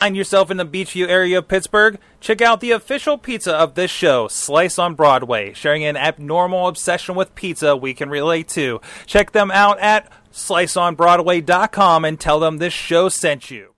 Find 0.00 0.16
yourself 0.16 0.50
in 0.50 0.56
the 0.56 0.64
Beechview 0.64 1.08
area 1.08 1.36
of 1.36 1.48
Pittsburgh? 1.48 1.98
Check 2.20 2.40
out 2.40 2.60
the 2.60 2.70
official 2.70 3.18
pizza 3.18 3.54
of 3.54 3.74
this 3.74 3.90
show, 3.90 4.28
Slice 4.28 4.78
on 4.78 4.94
Broadway, 4.94 5.52
sharing 5.52 5.84
an 5.84 5.98
abnormal 5.98 6.68
obsession 6.68 7.16
with 7.16 7.34
pizza 7.34 7.76
we 7.76 7.92
can 7.92 8.08
relate 8.08 8.48
to. 8.48 8.80
Check 9.04 9.32
them 9.32 9.50
out 9.50 9.78
at 9.78 10.10
sliceonbroadway.com 10.32 12.06
and 12.06 12.18
tell 12.18 12.40
them 12.40 12.56
this 12.56 12.72
show 12.72 13.10
sent 13.10 13.50
you. 13.50 13.74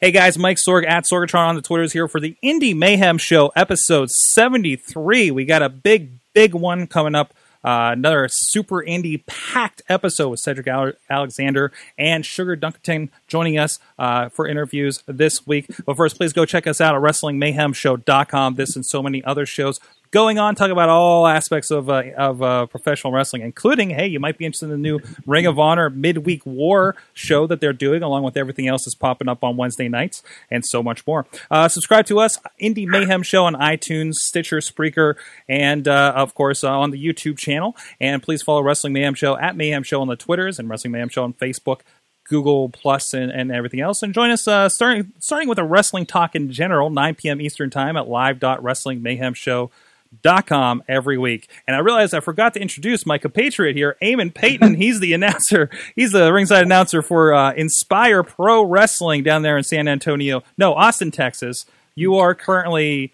Hey 0.00 0.12
guys, 0.12 0.38
Mike 0.38 0.58
Sorg 0.58 0.88
at 0.88 1.06
Sorgatron 1.12 1.48
on 1.48 1.56
the 1.56 1.60
Twitters 1.60 1.92
here 1.92 2.06
for 2.06 2.20
the 2.20 2.36
Indie 2.40 2.76
Mayhem 2.76 3.18
Show, 3.18 3.50
episode 3.56 4.10
73. 4.10 5.32
We 5.32 5.44
got 5.44 5.62
a 5.62 5.68
big, 5.68 6.17
big 6.38 6.54
one 6.54 6.86
coming 6.86 7.16
up. 7.16 7.34
Uh, 7.64 7.90
another 7.94 8.28
super 8.30 8.76
indie 8.76 9.26
packed 9.26 9.82
episode 9.88 10.28
with 10.28 10.38
Cedric 10.38 10.68
Alexander 11.10 11.72
and 11.98 12.24
Sugar 12.24 12.56
Dunkerton 12.56 13.08
joining 13.26 13.58
us 13.58 13.80
uh, 13.98 14.28
for 14.28 14.46
interviews 14.46 15.02
this 15.08 15.44
week. 15.48 15.66
But 15.84 15.96
first, 15.96 16.16
please 16.16 16.32
go 16.32 16.44
check 16.44 16.68
us 16.68 16.80
out 16.80 16.94
at 16.94 17.02
WrestlingMayhemShow.com. 17.02 18.54
This 18.54 18.76
and 18.76 18.86
so 18.86 19.02
many 19.02 19.24
other 19.24 19.44
shows 19.44 19.80
going 20.10 20.38
on, 20.38 20.54
talking 20.54 20.72
about 20.72 20.88
all 20.88 21.26
aspects 21.26 21.70
of 21.70 21.90
uh, 21.90 22.02
of 22.16 22.42
uh, 22.42 22.66
professional 22.66 23.12
wrestling, 23.12 23.42
including 23.42 23.90
hey, 23.90 24.06
you 24.06 24.20
might 24.20 24.38
be 24.38 24.44
interested 24.44 24.66
in 24.66 24.70
the 24.70 24.76
new 24.76 25.00
Ring 25.26 25.46
of 25.46 25.58
Honor 25.58 25.90
midweek 25.90 26.44
war 26.46 26.96
show 27.12 27.46
that 27.46 27.60
they're 27.60 27.72
doing, 27.72 28.02
along 28.02 28.22
with 28.22 28.36
everything 28.36 28.68
else 28.68 28.84
that's 28.84 28.94
popping 28.94 29.28
up 29.28 29.44
on 29.44 29.56
Wednesday 29.56 29.88
nights, 29.88 30.22
and 30.50 30.64
so 30.64 30.82
much 30.82 31.06
more. 31.06 31.26
Uh, 31.50 31.68
subscribe 31.68 32.06
to 32.06 32.18
us, 32.18 32.38
Indie 32.60 32.86
Mayhem 32.86 33.22
Show 33.22 33.44
on 33.44 33.54
iTunes, 33.54 34.14
Stitcher, 34.14 34.58
Spreaker, 34.58 35.14
and 35.48 35.86
uh, 35.86 36.12
of 36.16 36.34
course 36.34 36.64
uh, 36.64 36.70
on 36.70 36.90
the 36.90 37.04
YouTube 37.04 37.38
channel. 37.38 37.76
And 38.00 38.22
please 38.22 38.42
follow 38.42 38.62
Wrestling 38.62 38.92
Mayhem 38.92 39.14
Show 39.14 39.36
at 39.36 39.56
Mayhem 39.56 39.82
Show 39.82 40.00
on 40.00 40.08
the 40.08 40.16
Twitters 40.16 40.58
and 40.58 40.68
Wrestling 40.68 40.92
Mayhem 40.92 41.08
Show 41.08 41.24
on 41.24 41.34
Facebook. 41.34 41.80
Google 42.28 42.68
Plus 42.68 43.14
and, 43.14 43.32
and 43.32 43.50
everything 43.50 43.80
else. 43.80 44.02
And 44.02 44.12
join 44.12 44.30
us 44.30 44.46
uh, 44.46 44.68
starting 44.68 45.14
starting 45.18 45.48
with 45.48 45.58
a 45.58 45.64
wrestling 45.64 46.04
talk 46.04 46.34
in 46.34 46.52
general, 46.52 46.90
9 46.90 47.14
p.m. 47.14 47.40
Eastern 47.40 47.70
Time 47.70 47.96
at 47.96 48.06
live.wrestlingmayhemshow.com 48.06 49.70
com 50.46 50.82
every 50.88 51.18
week. 51.18 51.48
And 51.66 51.76
I 51.76 51.80
realized 51.80 52.14
I 52.14 52.20
forgot 52.20 52.54
to 52.54 52.60
introduce 52.60 53.06
my 53.06 53.18
compatriot 53.18 53.76
here, 53.76 53.96
Eamon 54.02 54.34
Payton. 54.34 54.74
He's 54.76 55.00
the 55.00 55.12
announcer. 55.12 55.70
He's 55.96 56.12
the 56.12 56.32
ringside 56.32 56.64
announcer 56.64 57.02
for 57.02 57.34
uh, 57.34 57.52
Inspire 57.52 58.22
Pro 58.22 58.62
Wrestling 58.62 59.22
down 59.22 59.42
there 59.42 59.56
in 59.56 59.64
San 59.64 59.88
Antonio. 59.88 60.42
No, 60.56 60.74
Austin, 60.74 61.10
Texas. 61.10 61.66
You 61.94 62.16
are 62.16 62.34
currently 62.34 63.12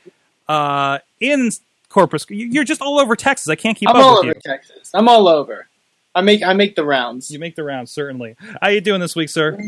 uh, 0.49 0.99
in 1.21 1.51
Corpus. 1.89 2.27
You're 2.29 2.65
just 2.65 2.83
all 2.83 2.99
over 2.99 3.17
Texas. 3.17 3.49
I 3.49 3.55
can't 3.55 3.77
keep 3.77 3.89
I'm 3.89 3.97
up 3.97 4.03
all 4.03 4.15
with 4.15 4.19
over 4.21 4.29
you. 4.29 4.41
Texas. 4.45 4.91
I'm 4.93 5.09
all 5.09 5.29
over. 5.29 5.67
I 6.15 6.21
make 6.21 6.43
I 6.43 6.53
make 6.53 6.77
the 6.77 6.85
rounds. 6.85 7.31
You 7.31 7.39
make 7.39 7.57
the 7.57 7.65
rounds, 7.65 7.91
certainly. 7.91 8.37
How 8.63 8.69
you 8.69 8.81
doing 8.81 9.01
this 9.01 9.17
week, 9.17 9.29
sir? 9.29 9.59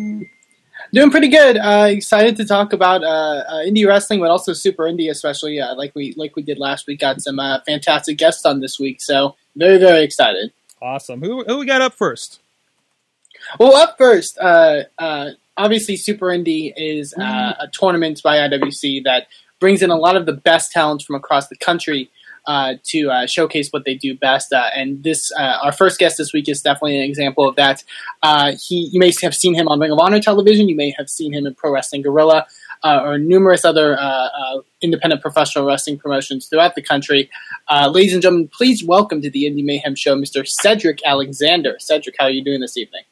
Doing 0.92 1.10
pretty 1.10 1.28
good. 1.28 1.56
Uh, 1.56 1.88
excited 1.90 2.36
to 2.36 2.44
talk 2.44 2.72
about 2.72 3.02
uh, 3.02 3.06
uh, 3.06 3.64
indie 3.64 3.86
wrestling, 3.86 4.20
but 4.20 4.30
also 4.30 4.52
super 4.52 4.84
indie, 4.84 5.10
especially 5.10 5.60
uh, 5.60 5.74
like 5.74 5.94
we 5.94 6.14
like 6.16 6.36
we 6.36 6.42
did 6.42 6.58
last 6.58 6.86
week. 6.86 7.00
Got 7.00 7.20
some 7.20 7.38
uh, 7.38 7.60
fantastic 7.66 8.18
guests 8.18 8.44
on 8.46 8.60
this 8.60 8.78
week, 8.78 8.98
so 9.00 9.36
very 9.56 9.78
very 9.78 10.02
excited. 10.02 10.52
Awesome. 10.80 11.20
Who 11.22 11.44
who 11.44 11.58
we 11.58 11.66
got 11.66 11.80
up 11.80 11.94
first? 11.94 12.40
Well, 13.58 13.76
up 13.76 13.96
first, 13.98 14.38
uh, 14.38 14.82
uh, 14.98 15.30
obviously, 15.56 15.96
Super 15.96 16.26
Indie 16.26 16.72
is 16.76 17.14
uh, 17.14 17.54
a 17.60 17.68
tournament 17.72 18.20
by 18.22 18.36
IWC 18.38 19.04
that 19.04 19.28
brings 19.60 19.82
in 19.82 19.90
a 19.90 19.96
lot 19.96 20.16
of 20.16 20.26
the 20.26 20.32
best 20.32 20.72
talents 20.72 21.04
from 21.04 21.16
across 21.16 21.48
the 21.48 21.56
country 21.56 22.10
uh, 22.46 22.74
to 22.84 23.10
uh, 23.10 23.26
showcase 23.26 23.70
what 23.70 23.84
they 23.84 23.94
do 23.94 24.16
best. 24.16 24.52
Uh, 24.52 24.70
and 24.74 25.02
this, 25.02 25.32
uh, 25.32 25.58
our 25.62 25.72
first 25.72 25.98
guest 25.98 26.18
this 26.18 26.32
week 26.32 26.48
is 26.48 26.62
definitely 26.62 26.96
an 26.96 27.02
example 27.02 27.48
of 27.48 27.56
that. 27.56 27.82
Uh, 28.22 28.52
he, 28.60 28.88
you 28.92 29.00
may 29.00 29.12
have 29.22 29.34
seen 29.34 29.54
him 29.54 29.68
on 29.68 29.80
Ring 29.80 29.92
of 29.92 29.98
Honor 29.98 30.20
television. 30.20 30.68
You 30.68 30.76
may 30.76 30.94
have 30.96 31.08
seen 31.08 31.32
him 31.32 31.46
in 31.46 31.54
Pro 31.54 31.72
Wrestling 31.72 32.02
Guerrilla. 32.02 32.46
Or 32.84 33.18
numerous 33.18 33.64
other 33.64 33.98
independent 34.80 35.20
professional 35.20 35.66
wrestling 35.66 35.98
promotions 35.98 36.46
throughout 36.46 36.76
the 36.76 36.82
country. 36.82 37.28
ladies 37.88 38.12
and 38.12 38.22
gentlemen, 38.22 38.46
please 38.46 38.84
welcome 38.84 39.20
to 39.22 39.28
the 39.28 39.42
Indie 39.42 39.64
Mayhem 39.64 39.96
Show, 39.96 40.14
Mr. 40.14 40.46
Cedric 40.46 41.00
Alexander. 41.04 41.74
Cedric, 41.80 42.14
how 42.16 42.26
are 42.26 42.30
you 42.30 42.44
doing 42.44 42.60
this 42.60 42.76
evening? 42.76 43.02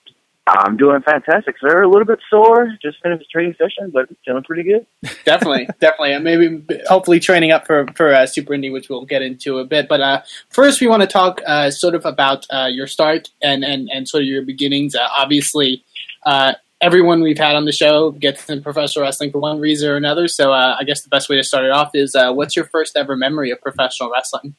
I'm 0.47 0.77
doing 0.77 1.01
fantastic, 1.01 1.57
sir. 1.59 1.83
A 1.83 1.89
little 1.89 2.05
bit 2.05 2.19
sore. 2.29 2.77
Just 2.83 3.01
finished 3.03 3.23
a 3.23 3.27
training 3.27 3.55
session, 3.57 3.91
but 3.91 4.09
feeling 4.27 4.45
pretty 4.45 4.63
good. 4.63 4.87
definitely, 5.25 5.67
definitely. 5.81 6.13
And 6.13 6.23
maybe, 6.23 6.63
hopefully, 6.87 7.19
training 7.19 7.51
up 7.51 7.67
for 7.67 7.87
for 7.97 8.13
uh, 8.13 8.27
Super 8.27 8.53
Indie, 8.53 8.71
which 8.71 8.91
we'll 8.91 9.07
get 9.07 9.23
into 9.23 9.59
a 9.59 9.65
bit. 9.65 9.89
But 9.89 10.03
uh, 10.03 10.23
first, 10.51 10.83
we 10.83 10.87
want 10.87 11.01
to 11.01 11.07
talk 11.07 11.41
uh, 11.47 11.71
sort 11.71 11.95
of 11.95 12.05
about 12.05 12.47
uh, 12.53 12.69
your 12.71 12.87
start 12.87 13.31
and, 13.43 13.65
and 13.65 13.89
and 13.91 14.07
sort 14.07 14.23
of 14.23 14.29
your 14.29 14.43
beginnings. 14.43 14.95
Uh, 14.95 15.09
obviously, 15.17 15.83
uh, 16.27 16.53
everyone 16.83 17.23
we've 17.23 17.39
had 17.39 17.57
on 17.57 17.65
the 17.65 17.73
show 17.73 18.11
gets 18.11 18.47
into 18.51 18.63
professional 18.63 19.07
wrestling 19.07 19.33
for 19.33 19.39
one 19.39 19.61
reason 19.61 19.89
or 19.89 19.97
another. 19.97 20.29
So, 20.29 20.53
I 20.53 20.83
guess 20.85 21.01
the 21.01 21.09
best 21.09 21.31
way 21.31 21.37
to 21.37 21.45
start 21.45 21.65
it 21.65 21.71
off 21.71 21.93
is, 21.95 22.15
what's 22.15 22.55
your 22.55 22.67
first 22.67 22.99
ever 22.99 23.17
memory 23.17 23.51
of 23.51 23.63
professional 23.63 24.11
wrestling? 24.11 24.57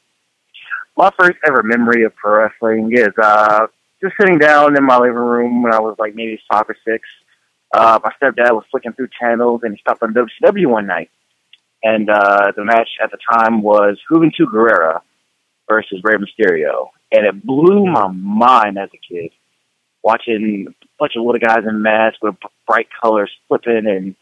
My 0.98 1.12
first 1.20 1.38
ever 1.46 1.62
memory 1.62 2.06
of 2.06 2.16
pro 2.16 2.44
wrestling 2.44 2.92
is 2.92 3.10
just 4.06 4.18
sitting 4.20 4.38
down 4.38 4.78
in 4.78 4.84
my 4.84 4.98
living 4.98 5.16
room 5.16 5.64
when 5.64 5.74
I 5.74 5.80
was 5.80 5.96
like 6.00 6.16
maybe 6.16 6.40
five 6.52 6.66
or 6.70 6.78
six. 6.86 7.08
Uh, 7.74 8.00
my 8.04 8.12
stepdad 8.22 8.52
was 8.52 8.64
flicking 8.72 8.94
through 8.94 9.10
channels 9.20 9.62
and 9.64 9.74
he 9.74 9.80
stopped 9.80 10.04
on 10.04 10.14
WCW 10.14 10.68
one 10.68 10.88
night. 10.88 11.10
And 11.84 12.10
uh, 12.10 12.52
the 12.56 12.64
match 12.64 12.90
at 13.04 13.12
the 13.12 13.18
time 13.32 13.62
was 13.62 14.00
Juventud 14.10 14.52
Guerrera 14.52 15.02
versus 15.70 16.02
Rey 16.04 16.16
Mysterio. 16.16 16.90
And 17.12 17.26
it 17.26 17.46
blew 17.46 17.86
my 17.86 18.08
mind 18.08 18.78
as 18.78 18.90
a 18.94 18.98
kid 18.98 19.32
watching 20.04 20.68
a 20.70 20.86
bunch 21.00 21.14
of 21.16 21.24
little 21.26 21.40
guys 21.40 21.66
in 21.68 21.82
masks 21.82 22.20
with 22.22 22.36
bright 22.68 22.88
colors 23.02 23.32
flipping 23.48 23.88
and 23.88 24.16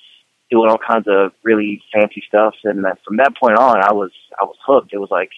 doing 0.50 0.69
all 0.69 0.77
kinds 0.77 1.07
of 1.07 1.31
really 1.44 1.81
fancy 1.94 2.23
stuff. 2.27 2.55
And 2.63 2.85
from 3.05 3.17
that 3.17 3.35
point 3.38 3.57
on, 3.57 3.81
I 3.81 3.94
was 3.94 4.11
I 4.39 4.45
was 4.45 4.55
hooked. 4.65 4.94
It 4.94 4.97
was 4.97 5.11
like 5.11 5.29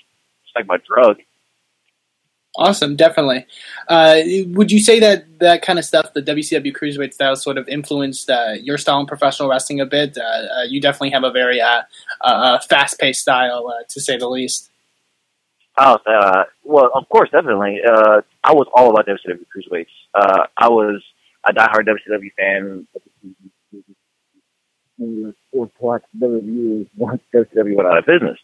it's 0.44 0.56
like 0.56 0.68
my 0.68 0.78
drug. 0.78 1.18
Awesome, 2.58 2.96
definitely. 2.96 3.46
Uh, 3.90 4.22
would 4.48 4.72
you 4.72 4.80
say 4.80 5.00
that 5.02 5.26
that 5.40 5.62
kind 5.62 5.78
of 5.78 5.84
stuff, 5.84 6.14
the 6.14 6.22
WCW 6.22 6.74
cruiserweight 6.76 7.14
style, 7.14 7.36
sort 7.36 7.58
of 7.58 7.68
influenced 7.68 8.30
uh, 8.30 8.54
your 8.62 8.78
style 8.78 9.00
in 9.02 9.06
professional 9.06 9.50
wrestling 9.50 9.82
a 9.82 9.86
bit? 9.86 10.18
Uh, 10.18 10.22
uh 10.22 10.64
you 10.64 10.80
definitely 10.80 11.10
have 11.10 11.24
a 11.24 11.32
very 11.32 11.60
uh, 11.60 11.82
uh, 12.22 12.60
fast-paced 12.60 13.22
style, 13.22 13.74
to 13.90 14.00
say 14.00 14.18
the 14.18 14.30
least. 14.30 14.72
Oh, 15.78 15.98
well, 16.64 16.90
of 16.96 17.10
course, 17.10 17.30
definitely. 17.32 17.82
I 17.86 18.54
was 18.54 18.68
all 18.74 18.90
about 18.90 19.08
WCW 19.08 19.46
cruiserweights. 19.54 20.48
I 20.58 20.70
was 20.70 21.04
a 21.46 21.54
diehard 21.54 21.88
WCW 21.88 22.32
fan. 22.38 22.88
Four 25.52 25.70
plus 25.78 26.02
WCW 26.18 26.88
once 26.96 27.22
WCW 27.34 27.76
went 27.76 27.90
out 27.90 27.98
of 27.98 28.06
business. 28.06 28.40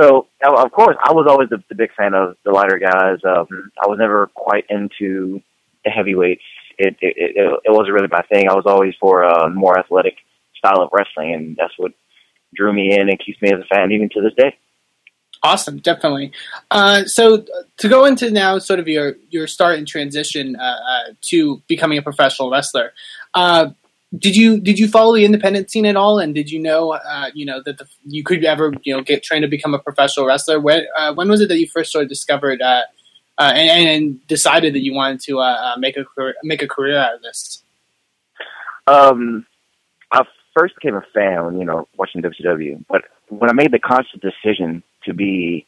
So, 0.00 0.28
of 0.42 0.72
course, 0.72 0.96
I 1.04 1.12
was 1.12 1.26
always 1.28 1.50
the, 1.50 1.62
the 1.68 1.74
big 1.74 1.92
fan 1.94 2.14
of 2.14 2.36
the 2.44 2.52
lighter 2.52 2.78
guys. 2.78 3.18
Um, 3.22 3.70
I 3.82 3.86
was 3.86 3.98
never 3.98 4.28
quite 4.34 4.64
into 4.70 5.42
the 5.84 5.90
heavyweights. 5.90 6.42
It, 6.78 6.96
it, 7.02 7.14
it, 7.16 7.60
it 7.64 7.70
wasn't 7.70 7.92
really 7.92 8.08
my 8.10 8.22
thing. 8.22 8.48
I 8.48 8.54
was 8.54 8.64
always 8.66 8.94
for 8.98 9.22
a 9.22 9.50
more 9.50 9.78
athletic 9.78 10.14
style 10.56 10.80
of 10.80 10.88
wrestling, 10.92 11.34
and 11.34 11.56
that's 11.56 11.74
what 11.76 11.92
drew 12.54 12.72
me 12.72 12.94
in 12.98 13.10
and 13.10 13.20
keeps 13.24 13.42
me 13.42 13.52
as 13.52 13.60
a 13.60 13.74
fan 13.74 13.92
even 13.92 14.08
to 14.14 14.22
this 14.22 14.32
day. 14.36 14.56
Awesome, 15.42 15.78
definitely. 15.78 16.32
Uh, 16.70 17.04
so 17.04 17.44
to 17.78 17.88
go 17.88 18.06
into 18.06 18.30
now, 18.30 18.58
sort 18.58 18.78
of 18.78 18.88
your 18.88 19.16
your 19.30 19.46
start 19.46 19.78
and 19.78 19.88
transition 19.88 20.56
uh, 20.56 20.62
uh, 20.62 21.12
to 21.28 21.62
becoming 21.66 21.98
a 21.98 22.02
professional 22.02 22.50
wrestler. 22.50 22.92
Did 24.16 24.34
you 24.34 24.60
did 24.60 24.78
you 24.78 24.88
follow 24.88 25.14
the 25.14 25.24
independent 25.24 25.70
scene 25.70 25.86
at 25.86 25.94
all? 25.94 26.18
And 26.18 26.34
did 26.34 26.50
you 26.50 26.58
know 26.58 26.92
uh, 26.92 27.30
you 27.32 27.46
know 27.46 27.62
that 27.64 27.78
the, 27.78 27.86
you 28.04 28.24
could 28.24 28.44
ever 28.44 28.72
you 28.82 28.94
know 28.94 29.02
get 29.02 29.22
trained 29.22 29.44
to 29.44 29.48
become 29.48 29.72
a 29.72 29.78
professional 29.78 30.26
wrestler? 30.26 30.58
When 30.58 30.84
uh, 30.96 31.14
when 31.14 31.28
was 31.28 31.40
it 31.40 31.48
that 31.48 31.58
you 31.58 31.68
first 31.68 31.92
sort 31.92 32.02
of 32.02 32.08
discovered 32.08 32.60
uh, 32.60 32.82
uh 33.38 33.52
and, 33.54 33.88
and, 33.88 34.26
decided 34.26 34.74
that 34.74 34.82
you 34.82 34.94
wanted 34.94 35.20
to 35.20 35.38
uh, 35.38 35.42
uh, 35.42 35.74
make 35.78 35.96
a 35.96 36.04
career, 36.04 36.34
make 36.42 36.60
a 36.60 36.66
career 36.66 36.98
out 36.98 37.14
of 37.14 37.22
this? 37.22 37.62
Um, 38.88 39.46
I 40.10 40.24
first 40.58 40.74
became 40.74 40.96
a 40.96 41.04
fan, 41.14 41.58
you 41.58 41.64
know, 41.64 41.86
watching 41.96 42.20
WCW. 42.20 42.84
But 42.88 43.02
when 43.28 43.48
I 43.48 43.52
made 43.52 43.70
the 43.70 43.78
conscious 43.78 44.20
decision 44.20 44.82
to 45.04 45.14
be 45.14 45.66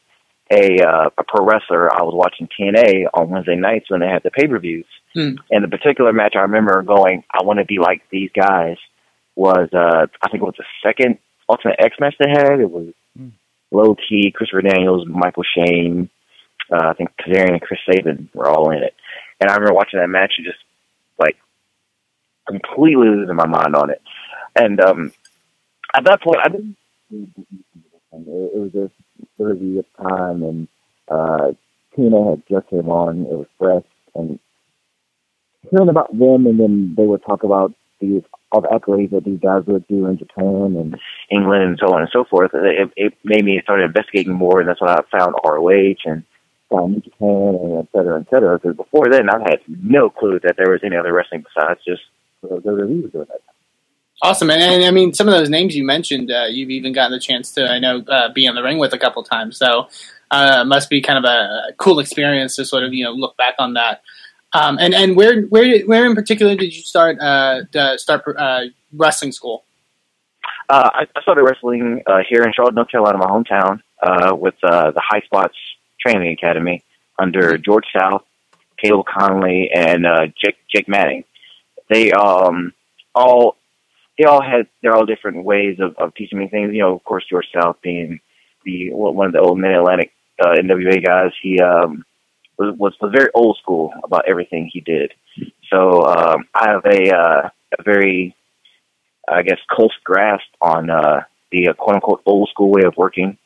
a 0.53 1.11
a 1.17 1.23
pro 1.23 1.45
wrestler, 1.45 1.93
I 1.93 2.03
was 2.03 2.13
watching 2.13 2.47
TNA 2.47 3.05
on 3.13 3.29
Wednesday 3.29 3.55
nights 3.55 3.89
when 3.89 3.99
they 3.99 4.07
had 4.07 4.23
the 4.23 4.31
pay 4.31 4.47
per 4.47 4.59
views 4.59 4.85
Hmm. 5.13 5.35
And 5.51 5.63
the 5.63 5.67
particular 5.67 6.11
match 6.11 6.33
I 6.35 6.41
remember 6.41 6.81
going, 6.81 7.23
I 7.31 7.43
want 7.43 7.59
to 7.59 7.65
be 7.65 7.77
like 7.79 8.01
these 8.09 8.31
guys 8.35 8.77
was, 9.35 9.69
uh, 9.73 10.07
I 10.21 10.29
think 10.29 10.41
it 10.41 10.45
was 10.45 10.55
the 10.57 10.65
second 10.81 11.19
Ultimate 11.47 11.75
X 11.79 11.97
match 11.99 12.15
they 12.19 12.29
had. 12.29 12.59
It 12.59 12.69
was 12.69 12.93
hmm. 13.17 13.29
Low 13.71 13.95
Ki, 13.95 14.31
Christopher 14.31 14.61
Daniels, 14.61 15.07
Michael 15.07 15.43
Shane, 15.43 16.09
uh, 16.71 16.89
I 16.89 16.93
think 16.93 17.11
Kazarian 17.17 17.53
and 17.53 17.61
Chris 17.61 17.79
Sabin 17.85 18.29
were 18.33 18.49
all 18.49 18.71
in 18.71 18.83
it. 18.83 18.95
And 19.39 19.49
I 19.49 19.55
remember 19.55 19.75
watching 19.75 19.99
that 19.99 20.07
match 20.07 20.33
and 20.37 20.45
just 20.45 20.59
like 21.19 21.37
completely 22.47 23.07
losing 23.07 23.35
my 23.35 23.47
mind 23.47 23.75
on 23.75 23.89
it. 23.89 24.01
And, 24.55 24.79
um, 24.81 25.13
at 25.95 26.05
that 26.05 26.21
point, 26.21 26.39
I 26.43 26.49
didn't, 26.49 26.75
it 27.11 27.35
was 28.15 28.71
just 28.71 28.93
really 29.37 29.79
a 29.79 30.01
time 30.01 30.43
and, 30.43 30.67
Uh, 31.09 31.51
TNA 31.95 32.29
had 32.29 32.43
just 32.47 32.67
came 32.69 32.89
on; 32.89 33.25
it 33.25 33.37
was 33.37 33.47
fresh, 33.59 33.83
and 34.15 34.39
hearing 35.69 35.89
about 35.89 36.11
them, 36.17 36.47
and 36.47 36.59
then 36.59 36.93
they 36.97 37.05
would 37.05 37.23
talk 37.23 37.43
about 37.43 37.73
these 37.99 38.23
all 38.51 38.61
the 38.61 38.67
accolades 38.69 39.11
that 39.11 39.25
these 39.25 39.39
guys 39.39 39.63
would 39.65 39.87
do 39.87 40.05
in 40.05 40.17
Japan 40.17 40.75
and 40.77 40.99
England 41.29 41.63
and 41.63 41.79
so 41.79 41.93
on 41.93 42.01
and 42.01 42.09
so 42.11 42.23
forth. 42.23 42.51
It, 42.53 42.91
it 42.95 43.13
made 43.23 43.45
me 43.45 43.59
start 43.61 43.81
investigating 43.81 44.33
more, 44.33 44.59
and 44.59 44.69
that's 44.69 44.81
when 44.81 44.91
I 44.91 45.01
found 45.11 45.35
ROH 45.43 46.01
and 46.05 46.23
found 46.69 46.93
New 46.93 47.01
Japan 47.01 47.59
and 47.61 47.79
et 47.79 47.87
cetera, 47.91 48.19
et 48.21 48.29
cetera. 48.29 48.59
Because 48.59 48.77
before 48.77 49.07
then, 49.09 49.29
I 49.29 49.39
had 49.39 49.59
no 49.67 50.09
clue 50.09 50.39
that 50.43 50.55
there 50.57 50.71
was 50.71 50.81
any 50.83 50.95
other 50.95 51.13
wrestling 51.13 51.43
besides 51.43 51.79
just 51.83 52.03
WWE 52.45 53.03
was 53.03 53.11
doing 53.11 53.27
that. 53.29 53.41
Awesome, 54.21 54.49
and, 54.49 54.61
and 54.61 54.85
I 54.85 54.91
mean, 54.91 55.13
some 55.13 55.27
of 55.27 55.33
those 55.33 55.49
names 55.49 55.75
you 55.75 55.83
mentioned, 55.83 56.31
uh, 56.31 56.45
you've 56.45 56.69
even 56.69 56.93
gotten 56.93 57.11
the 57.11 57.19
chance 57.19 57.51
to, 57.53 57.69
I 57.69 57.79
know, 57.79 58.03
uh, 58.07 58.31
be 58.31 58.45
in 58.45 58.55
the 58.55 58.63
ring 58.63 58.77
with 58.77 58.93
a 58.93 58.97
couple 58.97 59.21
times. 59.23 59.57
So, 59.57 59.89
uh, 60.31 60.63
must 60.65 60.89
be 60.89 61.01
kind 61.01 61.23
of 61.23 61.25
a 61.25 61.73
cool 61.77 61.99
experience 61.99 62.55
to 62.55 62.65
sort 62.65 62.83
of 62.83 62.93
you 62.93 63.03
know 63.03 63.11
look 63.11 63.37
back 63.37 63.55
on 63.59 63.73
that. 63.73 64.01
Um, 64.53 64.77
and 64.79 64.93
and 64.93 65.15
where 65.15 65.41
where 65.43 65.79
where 65.81 66.05
in 66.05 66.15
particular 66.15 66.55
did 66.55 66.75
you 66.75 66.81
start 66.81 67.19
uh, 67.19 67.63
start 67.97 68.23
uh, 68.37 68.61
wrestling 68.93 69.31
school? 69.31 69.63
Uh, 70.69 70.89
I, 70.93 71.07
I 71.15 71.21
started 71.21 71.43
wrestling 71.43 72.01
here 72.29 72.43
in 72.43 72.53
Charlotte, 72.53 72.75
North 72.75 72.89
Carolina, 72.89 73.17
my 73.17 73.25
hometown, 73.25 73.81
with 74.39 74.55
the 74.61 74.93
High 74.97 75.21
Spots 75.21 75.55
Training 75.99 76.31
Academy 76.31 76.83
under 77.19 77.57
George 77.57 77.85
South, 77.97 78.23
Caleb 78.81 79.05
Konley, 79.05 79.69
and 79.73 80.05
Jake 80.43 80.57
Jake 80.73 80.87
Manning. 80.87 81.25
They 81.89 82.11
um, 82.11 82.73
all 83.13 83.57
they 84.17 84.25
all 84.25 84.41
had 84.41 84.67
they're 84.81 84.95
all 84.95 85.05
different 85.05 85.43
ways 85.43 85.79
of, 85.79 85.95
of 85.97 86.13
teaching 86.15 86.39
me 86.39 86.47
things. 86.47 86.73
You 86.73 86.79
know, 86.79 86.95
of 86.95 87.03
course, 87.03 87.25
George 87.29 87.47
South 87.53 87.77
being 87.81 88.19
the 88.65 88.91
one 88.91 89.27
of 89.27 89.33
the 89.33 89.39
old 89.39 89.59
Mid 89.59 89.71
Atlantic 89.71 90.11
uh, 90.43 90.55
NWA 90.55 91.03
guys. 91.03 91.31
He 91.41 91.59
um, 91.59 92.05
was, 92.57 92.75
was 92.77 92.93
was 93.01 93.11
very 93.15 93.29
old 93.33 93.57
school 93.61 93.93
about 94.03 94.25
everything 94.27 94.69
he 94.71 94.81
did. 94.81 95.13
So 95.69 96.05
um, 96.05 96.47
I 96.53 96.69
have 96.69 96.85
a 96.85 97.15
uh, 97.15 97.49
a 97.79 97.83
very 97.83 98.35
I 99.27 99.41
guess 99.41 99.59
close 99.69 99.95
grasp 100.03 100.47
on 100.61 100.89
uh, 100.89 101.21
the 101.51 101.69
uh, 101.69 101.73
quote 101.73 101.95
unquote 101.95 102.21
old 102.25 102.49
school 102.49 102.69
way 102.69 102.83
of 102.85 102.95
working. 102.97 103.37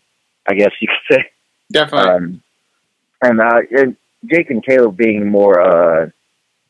I 0.48 0.54
guess 0.54 0.72
you 0.82 0.88
could 0.88 1.16
say 1.18 1.32
definitely. 1.72 2.12
Um, 2.12 2.44
and 3.22 3.42
uh, 3.42 3.62
and 3.72 3.98
Jake 4.26 4.50
and 4.50 4.64
Caleb 4.64 4.98
being 4.98 5.28
more 5.30 5.62
uh, 5.62 6.10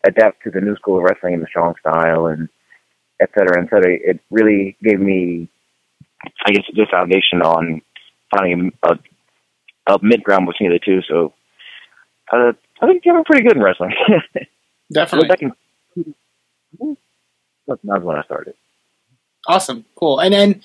adapt 0.05 0.43
to 0.43 0.51
the 0.51 0.61
new 0.61 0.75
school 0.75 0.97
of 0.97 1.03
wrestling 1.03 1.33
and 1.33 1.43
the 1.43 1.47
strong 1.47 1.75
style 1.79 2.27
and 2.27 2.49
et 3.19 3.29
cetera, 3.33 3.63
et 3.63 3.69
cetera. 3.69 3.93
It 3.93 4.19
really 4.29 4.75
gave 4.83 4.99
me, 4.99 5.49
I 6.45 6.51
guess, 6.51 6.63
a 6.69 6.75
good 6.75 6.89
foundation 6.89 7.41
on 7.41 7.81
finding 8.35 8.71
a, 8.83 8.97
a 9.87 9.99
mid 10.01 10.23
ground 10.23 10.47
between 10.47 10.71
the 10.71 10.79
two. 10.79 11.01
So 11.07 11.33
uh, 12.31 12.53
I 12.81 12.85
think 12.85 13.03
I'm 13.07 13.23
pretty 13.23 13.47
good 13.47 13.57
in 13.57 13.63
wrestling. 13.63 13.93
Definitely. 14.91 15.27
Back 15.27 15.41
in, 15.41 15.53
that's 17.67 18.03
when 18.03 18.17
I 18.17 18.23
started. 18.23 18.55
Awesome, 19.47 19.85
cool. 19.95 20.19
And 20.19 20.33
then 20.33 20.61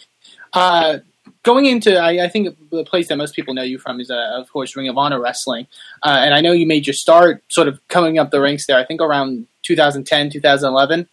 uh, 0.53 0.99
going 1.43 1.67
into, 1.67 1.97
I, 1.97 2.25
I, 2.25 2.29
think 2.29 2.57
the 2.71 2.85
place 2.85 3.09
that 3.09 3.17
most 3.17 3.35
people 3.35 3.55
know 3.55 3.63
you 3.63 3.79
from 3.79 4.01
is, 4.01 4.11
uh, 4.11 4.33
of 4.35 4.53
course, 4.53 4.77
Ring 4.77 4.89
of 4.89 4.99
Honor 4.99 5.21
Wrestling. 5.21 5.67
Uh, 6.03 6.19
and 6.21 6.35
I 6.35 6.41
know 6.41 6.53
you 6.53 6.67
made 6.67 6.87
your 6.87 6.95
start 6.95 7.43
sort 7.49 7.69
of 7.69 7.81
coming 7.89 8.19
up 8.19 8.31
the 8.31 8.41
ranks 8.41 8.67
there. 8.67 8.79
I 8.79 8.85
think 8.85 9.01
around 9.01 9.47
2010, 9.63 10.31
2011. 10.31 11.09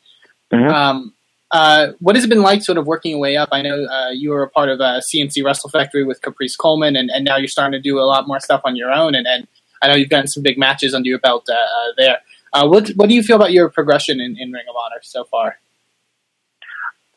Mm-hmm. 0.52 0.74
Um, 0.74 1.14
uh, 1.52 1.94
what 2.00 2.16
has 2.16 2.26
it 2.26 2.30
been 2.30 2.42
like, 2.42 2.62
sort 2.62 2.78
of 2.78 2.86
working 2.86 3.12
your 3.12 3.20
way 3.20 3.36
up? 3.36 3.50
I 3.52 3.62
know 3.62 3.86
uh, 3.86 4.12
you 4.12 4.30
were 4.30 4.44
a 4.44 4.50
part 4.50 4.70
of 4.70 4.80
a 4.80 5.02
C&C 5.02 5.42
Wrestle 5.42 5.70
Factory 5.70 6.04
with 6.04 6.22
Caprice 6.22 6.56
Coleman, 6.56 6.96
and, 6.96 7.10
and 7.10 7.26
now 7.26 7.38
you're 7.38 7.48
starting 7.48 7.72
to 7.72 7.82
do 7.82 8.00
a 8.00 8.02
lot 8.02 8.28
more 8.28 8.40
stuff 8.40 8.62
on 8.66 8.76
your 8.76 8.92
own. 8.92 9.16
And, 9.16 9.26
and 9.28 9.48
I 9.82 9.88
know 9.88 9.96
you've 9.96 10.10
gotten 10.10 10.28
some 10.28 10.44
big 10.44 10.58
matches 10.58 10.94
under 10.94 11.10
your 11.10 11.20
belt 11.20 11.50
uh, 11.50 11.54
uh 11.54 11.92
there. 11.98 12.20
What 12.54 12.90
what 12.90 13.10
do 13.10 13.16
you 13.16 13.24
feel 13.24 13.36
about 13.36 13.52
your 13.52 13.70
progression 13.70 14.20
in, 14.20 14.38
in 14.38 14.52
Ring 14.52 14.66
of 14.70 14.76
Honor 14.76 15.00
so 15.02 15.24
far? 15.24 15.58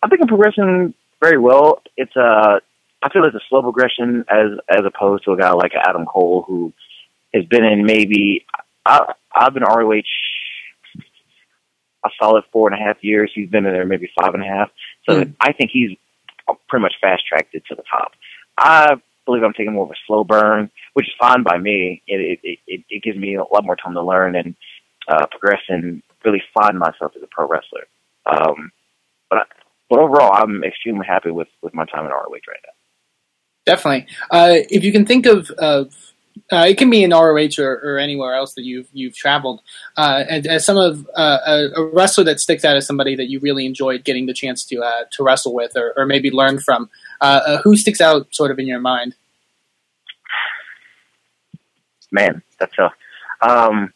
I 0.02 0.08
think 0.08 0.20
I'm 0.20 0.28
progressing 0.28 0.94
very 1.20 1.38
well. 1.38 1.82
It's 1.96 2.14
a 2.16 2.60
I 3.02 3.08
feel 3.10 3.24
it's 3.24 3.34
a 3.34 3.40
slow 3.48 3.62
progression 3.62 4.24
as 4.28 4.58
as 4.68 4.82
opposed 4.84 5.24
to 5.24 5.32
a 5.32 5.36
guy 5.36 5.52
like 5.52 5.72
Adam 5.74 6.06
Cole 6.06 6.44
who 6.46 6.72
has 7.34 7.44
been 7.46 7.64
in 7.64 7.84
maybe 7.84 8.44
I 8.84 9.14
I've 9.34 9.54
been 9.54 9.62
ROH 9.62 10.02
a 12.04 12.10
solid 12.20 12.44
four 12.52 12.70
and 12.70 12.80
a 12.80 12.84
half 12.84 13.02
years. 13.02 13.30
He's 13.34 13.48
been 13.48 13.66
in 13.66 13.72
there 13.72 13.86
maybe 13.86 14.10
five 14.20 14.34
and 14.34 14.42
a 14.42 14.46
half. 14.46 14.70
So 15.08 15.24
mm. 15.24 15.34
I 15.40 15.52
think 15.52 15.70
he's 15.72 15.96
pretty 16.68 16.82
much 16.82 16.94
fast 17.00 17.22
tracked 17.26 17.54
it 17.54 17.64
to 17.66 17.74
the 17.74 17.84
top. 17.90 18.12
I 18.58 18.96
believe 19.24 19.42
I'm 19.42 19.52
taking 19.52 19.72
more 19.72 19.84
of 19.84 19.90
a 19.90 20.00
slow 20.06 20.24
burn, 20.24 20.70
which 20.94 21.06
is 21.06 21.12
fine 21.18 21.42
by 21.42 21.58
me. 21.58 22.02
It 22.06 22.40
it 22.44 22.58
it, 22.66 22.84
it 22.88 23.02
gives 23.02 23.18
me 23.18 23.36
a 23.36 23.42
lot 23.42 23.64
more 23.64 23.76
time 23.76 23.94
to 23.94 24.02
learn 24.02 24.36
and 24.36 24.54
uh, 25.08 25.26
progress 25.26 25.62
and 25.68 26.02
really 26.24 26.42
find 26.54 26.78
myself 26.78 27.12
as 27.16 27.22
a 27.22 27.26
pro 27.26 27.46
wrestler. 27.46 27.86
Um, 28.26 28.70
but 29.28 29.38
I, 29.38 29.42
but 29.88 29.98
overall, 29.98 30.32
I'm 30.34 30.64
extremely 30.64 31.06
happy 31.06 31.30
with 31.30 31.48
with 31.62 31.74
my 31.74 31.84
time 31.86 32.04
in 32.04 32.10
ROH 32.10 32.30
right 32.48 32.60
now. 32.64 32.72
Definitely. 33.64 34.06
Uh, 34.30 34.54
if 34.70 34.82
you 34.82 34.90
can 34.90 35.06
think 35.06 35.26
of, 35.26 35.50
of 35.50 35.94
uh, 36.50 36.66
it 36.68 36.76
can 36.76 36.90
be 36.90 37.02
in 37.02 37.10
ROH 37.10 37.58
or, 37.58 37.80
or, 37.82 37.98
anywhere 37.98 38.34
else 38.34 38.54
that 38.54 38.62
you've 38.62 38.88
you've 38.92 39.14
traveled. 39.14 39.62
Uh, 39.96 40.24
as, 40.28 40.46
as, 40.46 40.64
some 40.64 40.76
of 40.76 41.06
uh, 41.16 41.38
a, 41.46 41.68
a, 41.76 41.84
wrestler 41.92 42.24
that 42.24 42.40
sticks 42.40 42.64
out 42.64 42.76
as 42.76 42.86
somebody 42.86 43.14
that 43.16 43.28
you 43.28 43.40
really 43.40 43.66
enjoyed 43.66 44.04
getting 44.04 44.26
the 44.26 44.34
chance 44.34 44.64
to 44.64 44.80
uh, 44.80 45.04
to 45.10 45.22
wrestle 45.22 45.54
with, 45.54 45.76
or, 45.76 45.92
or 45.96 46.06
maybe 46.06 46.30
learn 46.30 46.58
from, 46.58 46.90
uh, 47.20 47.40
uh, 47.46 47.62
who 47.62 47.76
sticks 47.76 48.00
out 48.00 48.34
sort 48.34 48.50
of 48.50 48.58
in 48.58 48.66
your 48.66 48.80
mind? 48.80 49.14
Man, 52.10 52.42
that's 52.58 52.74
tough. 52.76 52.92
Um, 53.40 53.92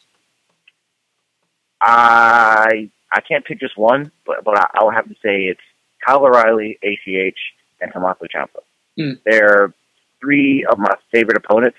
I 1.81 2.89
I 3.11 3.21
can't 3.21 3.45
pick 3.45 3.59
just 3.59 3.77
one, 3.77 4.11
but 4.25 4.43
but 4.43 4.57
I, 4.57 4.83
would 4.83 4.93
have 4.93 5.07
to 5.07 5.15
say 5.23 5.45
it's 5.45 5.61
Kyle 6.05 6.25
O'Reilly, 6.25 6.79
ACH, 6.81 7.39
and 7.81 7.91
Tommaso 7.93 8.25
Ciampa. 8.25 8.61
Mm. 8.99 9.19
They're 9.25 9.73
three 10.19 10.65
of 10.65 10.79
my 10.79 10.95
favorite 11.11 11.37
opponents, 11.37 11.77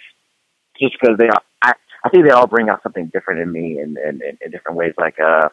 just 0.81 0.97
because 1.01 1.19
they 1.19 1.29
are. 1.29 1.43
I, 1.63 1.73
I 2.05 2.09
think 2.11 2.25
they 2.25 2.31
all 2.31 2.47
bring 2.47 2.69
out 2.69 2.83
something 2.83 3.07
different 3.13 3.41
in 3.41 3.51
me 3.51 3.79
in, 3.79 3.97
in, 3.99 4.23
in, 4.23 4.39
in 4.41 4.51
different 4.51 4.77
ways. 4.77 4.95
Like 4.97 5.19
uh, 5.21 5.49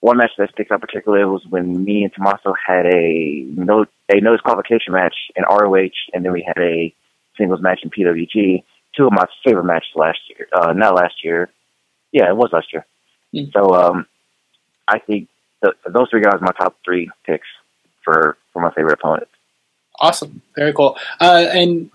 one 0.00 0.18
match 0.18 0.30
that 0.38 0.50
sticks 0.52 0.70
out 0.70 0.80
particularly 0.80 1.24
was 1.24 1.44
when 1.48 1.84
me 1.84 2.04
and 2.04 2.12
Tommaso 2.14 2.54
had 2.66 2.86
a 2.86 3.44
no 3.48 3.86
a 4.08 4.20
no 4.20 4.32
disqualification 4.32 4.92
match 4.92 5.14
in 5.34 5.44
ROH, 5.44 5.88
and 6.12 6.24
then 6.24 6.32
we 6.32 6.44
had 6.46 6.62
a 6.62 6.94
singles 7.36 7.60
match 7.60 7.80
in 7.82 7.90
PWG. 7.90 8.62
Two 8.96 9.06
of 9.06 9.12
my 9.12 9.26
favorite 9.44 9.64
matches 9.64 9.90
last 9.94 10.18
year. 10.28 10.48
Uh, 10.52 10.72
not 10.72 10.94
last 10.94 11.24
year. 11.24 11.50
Yeah, 12.12 12.28
it 12.28 12.36
was 12.36 12.50
last 12.52 12.72
year. 12.72 12.86
Mm. 13.34 13.52
So 13.52 13.74
um, 13.74 14.06
I 14.88 14.98
think 15.00 15.28
the, 15.60 15.72
those 15.88 16.08
three 16.10 16.22
guys 16.22 16.34
are 16.34 16.40
my 16.40 16.52
top 16.52 16.76
three 16.84 17.10
picks 17.24 17.48
for 18.04 18.38
for 18.52 18.62
my 18.62 18.70
favorite 18.72 18.94
opponents. 18.94 19.30
Awesome, 19.98 20.42
very 20.54 20.72
cool. 20.72 20.96
Uh, 21.20 21.46
and 21.52 21.90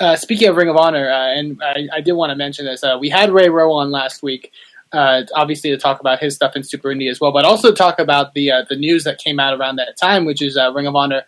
uh, 0.00 0.16
speaking 0.16 0.48
of 0.48 0.56
Ring 0.56 0.68
of 0.68 0.76
Honor, 0.76 1.10
uh, 1.10 1.38
and 1.38 1.62
I, 1.62 1.88
I, 1.94 2.00
did 2.00 2.12
want 2.12 2.30
to 2.30 2.36
mention 2.36 2.66
this, 2.66 2.82
uh, 2.82 2.96
we 3.00 3.08
had 3.08 3.30
Ray 3.30 3.48
Rowe 3.48 3.72
on 3.72 3.90
last 3.90 4.22
week. 4.22 4.52
Uh, 4.92 5.22
obviously, 5.34 5.70
to 5.70 5.78
talk 5.78 6.00
about 6.00 6.18
his 6.18 6.34
stuff 6.34 6.54
in 6.54 6.62
Super 6.62 6.88
Indie 6.88 7.10
as 7.10 7.20
well, 7.20 7.32
but 7.32 7.44
also 7.44 7.72
talk 7.72 7.98
about 7.98 8.34
the 8.34 8.50
uh, 8.50 8.64
the 8.68 8.76
news 8.76 9.04
that 9.04 9.18
came 9.18 9.40
out 9.40 9.58
around 9.58 9.76
that 9.76 9.96
time, 9.96 10.24
which 10.24 10.42
is 10.42 10.58
Ring 10.74 10.86
of 10.86 10.94
Honor 10.94 11.22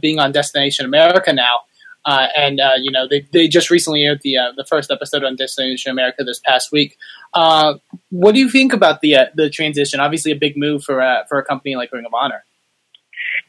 being 0.00 0.18
on 0.18 0.30
Destination 0.30 0.84
America 0.84 1.32
now. 1.32 1.60
and 2.06 2.60
you 2.78 2.92
know 2.92 3.08
they, 3.08 3.26
they 3.32 3.48
just 3.48 3.68
recently 3.68 4.04
aired 4.04 4.20
the 4.22 4.36
the 4.56 4.64
first 4.64 4.92
episode 4.92 5.24
on 5.24 5.34
Destination 5.34 5.90
America 5.90 6.22
this 6.22 6.38
past 6.38 6.70
week. 6.70 6.96
what 7.32 8.34
do 8.34 8.38
you 8.38 8.48
think 8.48 8.72
about 8.72 9.00
the 9.00 9.16
the 9.34 9.50
transition? 9.50 9.98
Obviously, 9.98 10.30
a 10.30 10.36
big 10.36 10.56
move 10.56 10.84
for 10.84 11.02
for 11.28 11.38
a 11.38 11.44
company 11.44 11.74
like 11.74 11.90
Ring 11.92 12.06
of 12.06 12.14
Honor 12.14 12.44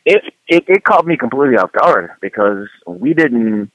it, 0.06 0.24
it 0.48 0.64
it 0.68 0.84
caught 0.84 1.06
me 1.06 1.18
completely 1.18 1.58
off 1.58 1.72
guard 1.72 2.12
because 2.22 2.68
we 2.88 3.14
didn't 3.14 3.72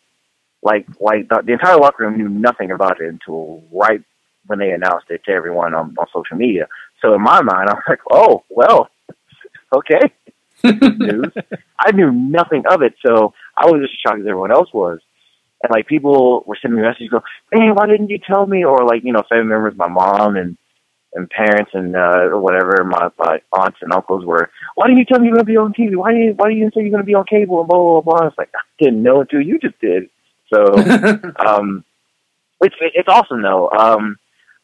like 0.63 0.87
like 1.01 1.29
the, 1.29 1.43
the 1.45 1.53
entire 1.53 1.77
locker 1.77 2.05
room 2.05 2.17
knew 2.17 2.29
nothing 2.29 2.71
about 2.71 3.01
it 3.01 3.09
until 3.09 3.63
right 3.73 4.03
when 4.47 4.59
they 4.59 4.71
announced 4.71 5.07
it 5.11 5.23
to 5.25 5.33
everyone 5.33 5.75
on, 5.75 5.95
on 5.99 6.07
social 6.13 6.37
media. 6.37 6.69
So 7.03 7.15
in 7.15 7.23
my 7.23 7.43
mind, 7.43 7.69
I 7.69 7.75
was 7.75 7.83
like, 7.89 8.01
"Oh, 8.11 8.45
well, 8.49 8.89
okay." 9.75 10.13
news. 10.65 11.33
I 11.79 11.93
knew 11.93 12.11
nothing 12.11 12.65
of 12.71 12.83
it, 12.83 12.95
so 13.05 13.35
I 13.57 13.67
was 13.67 13.83
just 13.83 14.03
shocked 14.03 14.21
as 14.21 14.27
everyone 14.27 14.53
else 14.53 14.73
was. 14.73 15.01
And 15.63 15.71
like 15.71 15.87
people 15.87 16.45
were 16.47 16.59
sending 16.61 16.81
me 16.81 16.87
messages, 16.87 17.09
go, 17.11 17.23
"Hey, 17.53 17.71
why 17.73 17.87
didn't 17.87 18.11
you 18.11 18.19
tell 18.19 18.47
me?" 18.47 18.65
Or 18.65 18.85
like 18.85 19.05
you 19.05 19.13
know, 19.13 19.23
family 19.29 19.47
members, 19.47 19.75
my 19.77 19.89
mom 19.89 20.37
and 20.37 20.57
and 21.15 21.31
parents 21.31 21.71
and 21.73 21.97
uh, 21.97 22.29
or 22.29 22.41
whatever, 22.41 22.85
my, 22.85 23.09
my 23.19 23.41
aunts 23.53 23.79
and 23.81 23.93
uncles 23.93 24.25
were, 24.25 24.51
why 24.75 24.87
didn't 24.87 24.99
you 24.99 25.05
tell 25.07 25.19
me 25.19 25.29
you're 25.29 25.37
going 25.37 25.47
to 25.47 25.51
be 25.51 25.57
on 25.57 25.73
TV? 25.73 25.97
Why 25.97 26.13
didn't 26.13 26.37
Why 26.37 26.49
didn't 26.49 26.59
you 26.63 26.71
say 26.75 26.83
you're 26.83 26.91
going 26.91 27.03
to 27.03 27.07
be 27.07 27.15
on 27.15 27.25
cable 27.29 27.61
and 27.61 27.69
blah 27.69 27.79
blah 27.79 28.01
blah? 28.03 28.27
It's 28.29 28.39
like 28.39 28.51
I 28.55 28.61
didn't 28.79 29.03
know 29.03 29.23
until 29.23 29.41
you 29.41 29.59
just 29.59 29.81
did. 29.81 30.11
So, 30.53 30.75
um, 31.37 31.85
it's 32.61 32.75
it's 32.81 33.09
awesome 33.09 33.43
though. 33.43 33.71
Um, 33.71 34.17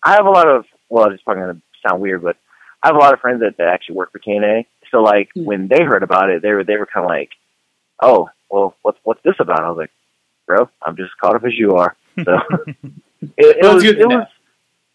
I 0.02 0.12
have 0.12 0.26
a 0.26 0.30
lot 0.30 0.48
of 0.48 0.64
well, 0.88 1.10
it's 1.10 1.22
probably 1.22 1.42
going 1.44 1.56
to 1.56 1.62
sound 1.88 2.00
weird, 2.00 2.22
but 2.22 2.36
I 2.82 2.88
have 2.88 2.96
a 2.96 3.00
lot 3.00 3.14
of 3.14 3.20
friends 3.20 3.40
that, 3.40 3.56
that 3.58 3.68
actually 3.68 3.96
work 3.96 4.12
for 4.12 4.18
TNA. 4.18 4.66
So 4.90 5.02
like 5.02 5.28
mm-hmm. 5.30 5.44
when 5.44 5.68
they 5.68 5.82
heard 5.82 6.02
about 6.02 6.30
it, 6.30 6.42
they 6.42 6.52
were 6.52 6.64
they 6.64 6.76
were 6.76 6.86
kind 6.86 7.04
of 7.04 7.10
like, 7.10 7.30
oh, 8.00 8.28
well, 8.50 8.74
what's 8.82 8.98
what's 9.02 9.22
this 9.22 9.36
about? 9.38 9.64
I 9.64 9.68
was 9.68 9.78
like, 9.78 9.90
bro, 10.46 10.68
I'm 10.82 10.96
just 10.96 11.16
caught 11.20 11.36
up 11.36 11.44
as 11.44 11.56
you 11.56 11.76
are. 11.76 11.96
So 12.24 12.36
it, 12.66 13.32
it 13.38 13.62
Well, 13.62 13.74
was 13.76 13.84
it 13.84 14.06
was 14.06 14.26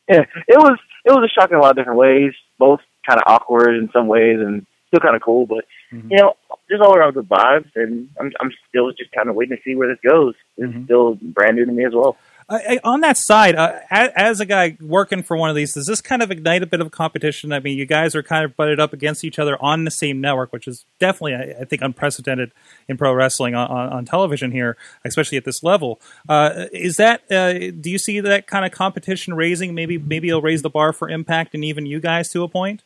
yeah, 0.07 0.25
it 0.47 0.57
was 0.57 0.77
it 1.03 1.11
was 1.11 1.23
a 1.27 1.33
shock 1.33 1.49
in 1.49 1.55
a 1.55 1.59
lot 1.59 1.71
of 1.71 1.77
different 1.77 1.97
ways. 1.97 2.33
Both 2.59 2.81
kind 3.07 3.19
of 3.19 3.23
awkward 3.25 3.75
in 3.75 3.89
some 3.91 4.07
ways 4.07 4.39
and 4.39 4.67
still 4.87 4.99
kind 4.99 5.15
of 5.15 5.21
cool, 5.21 5.45
but 5.45 5.65
Mhm. 5.93 6.11
you 6.11 6.17
know, 6.17 6.35
just 6.69 6.81
all 6.81 6.95
around 6.95 7.13
good 7.13 7.29
vibes. 7.29 7.69
And 7.75 8.09
I'm 8.19 8.31
I'm 8.41 8.51
still 8.69 8.91
just 8.91 9.11
kind 9.11 9.29
of 9.29 9.35
waiting 9.35 9.55
to 9.57 9.63
see 9.63 9.75
where 9.75 9.87
this 9.87 9.99
goes. 10.07 10.35
It's 10.57 10.73
Mhm. 10.73 10.85
still 10.85 11.17
brand 11.21 11.55
new 11.57 11.65
to 11.65 11.71
me 11.71 11.85
as 11.85 11.93
well. 11.93 12.17
I, 12.49 12.55
I, 12.55 12.79
on 12.85 13.01
that 13.01 13.17
side, 13.17 13.55
uh, 13.55 13.73
as, 13.91 14.09
as 14.15 14.39
a 14.39 14.45
guy 14.45 14.77
working 14.79 15.21
for 15.21 15.35
one 15.35 15.49
of 15.49 15.55
these, 15.57 15.73
does 15.73 15.85
this 15.85 15.99
kind 15.99 16.21
of 16.21 16.31
ignite 16.31 16.63
a 16.63 16.65
bit 16.65 16.79
of 16.79 16.89
competition? 16.91 17.51
I 17.51 17.59
mean, 17.59 17.77
you 17.77 17.85
guys 17.85 18.15
are 18.15 18.23
kind 18.23 18.45
of 18.45 18.55
butted 18.55 18.79
up 18.79 18.93
against 18.93 19.25
each 19.25 19.37
other 19.37 19.61
on 19.61 19.83
the 19.83 19.91
same 19.91 20.21
network, 20.21 20.53
which 20.53 20.65
is 20.65 20.85
definitely, 20.97 21.35
I, 21.35 21.61
I 21.61 21.65
think, 21.65 21.81
unprecedented 21.81 22.53
in 22.87 22.95
pro 22.95 23.13
wrestling 23.13 23.53
on, 23.53 23.67
on, 23.69 23.89
on 23.91 24.05
television 24.05 24.51
here, 24.51 24.77
especially 25.03 25.37
at 25.37 25.43
this 25.43 25.61
level. 25.61 25.99
Uh, 26.29 26.67
is 26.71 26.95
that? 26.95 27.29
Uh, 27.29 27.51
do 27.81 27.89
you 27.91 27.97
see 27.97 28.21
that 28.21 28.47
kind 28.47 28.65
of 28.65 28.71
competition 28.71 29.33
raising? 29.33 29.75
Maybe, 29.75 29.97
maybe 29.97 30.29
it'll 30.29 30.41
raise 30.41 30.61
the 30.61 30.69
bar 30.69 30.93
for 30.93 31.09
Impact 31.09 31.53
and 31.53 31.65
even 31.65 31.85
you 31.85 31.99
guys 31.99 32.29
to 32.29 32.43
a 32.43 32.47
point. 32.47 32.81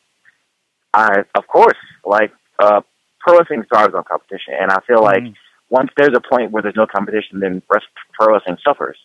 I 0.94 1.24
of 1.34 1.46
course 1.46 1.78
like 2.04 2.32
uh, 2.58 2.80
pro 3.20 3.38
wrestling 3.38 3.64
thrives 3.64 3.94
on 3.94 4.04
competition, 4.04 4.54
and 4.60 4.70
I 4.70 4.80
feel 4.86 5.02
like 5.02 5.22
Mhm. 5.22 5.34
once 5.70 5.90
there's 5.96 6.16
a 6.16 6.20
point 6.20 6.50
where 6.50 6.62
there's 6.62 6.76
no 6.76 6.86
competition, 6.86 7.40
then 7.40 7.62
rest, 7.72 7.86
pro 8.12 8.32
wrestling 8.32 8.58
suffers. 8.64 8.98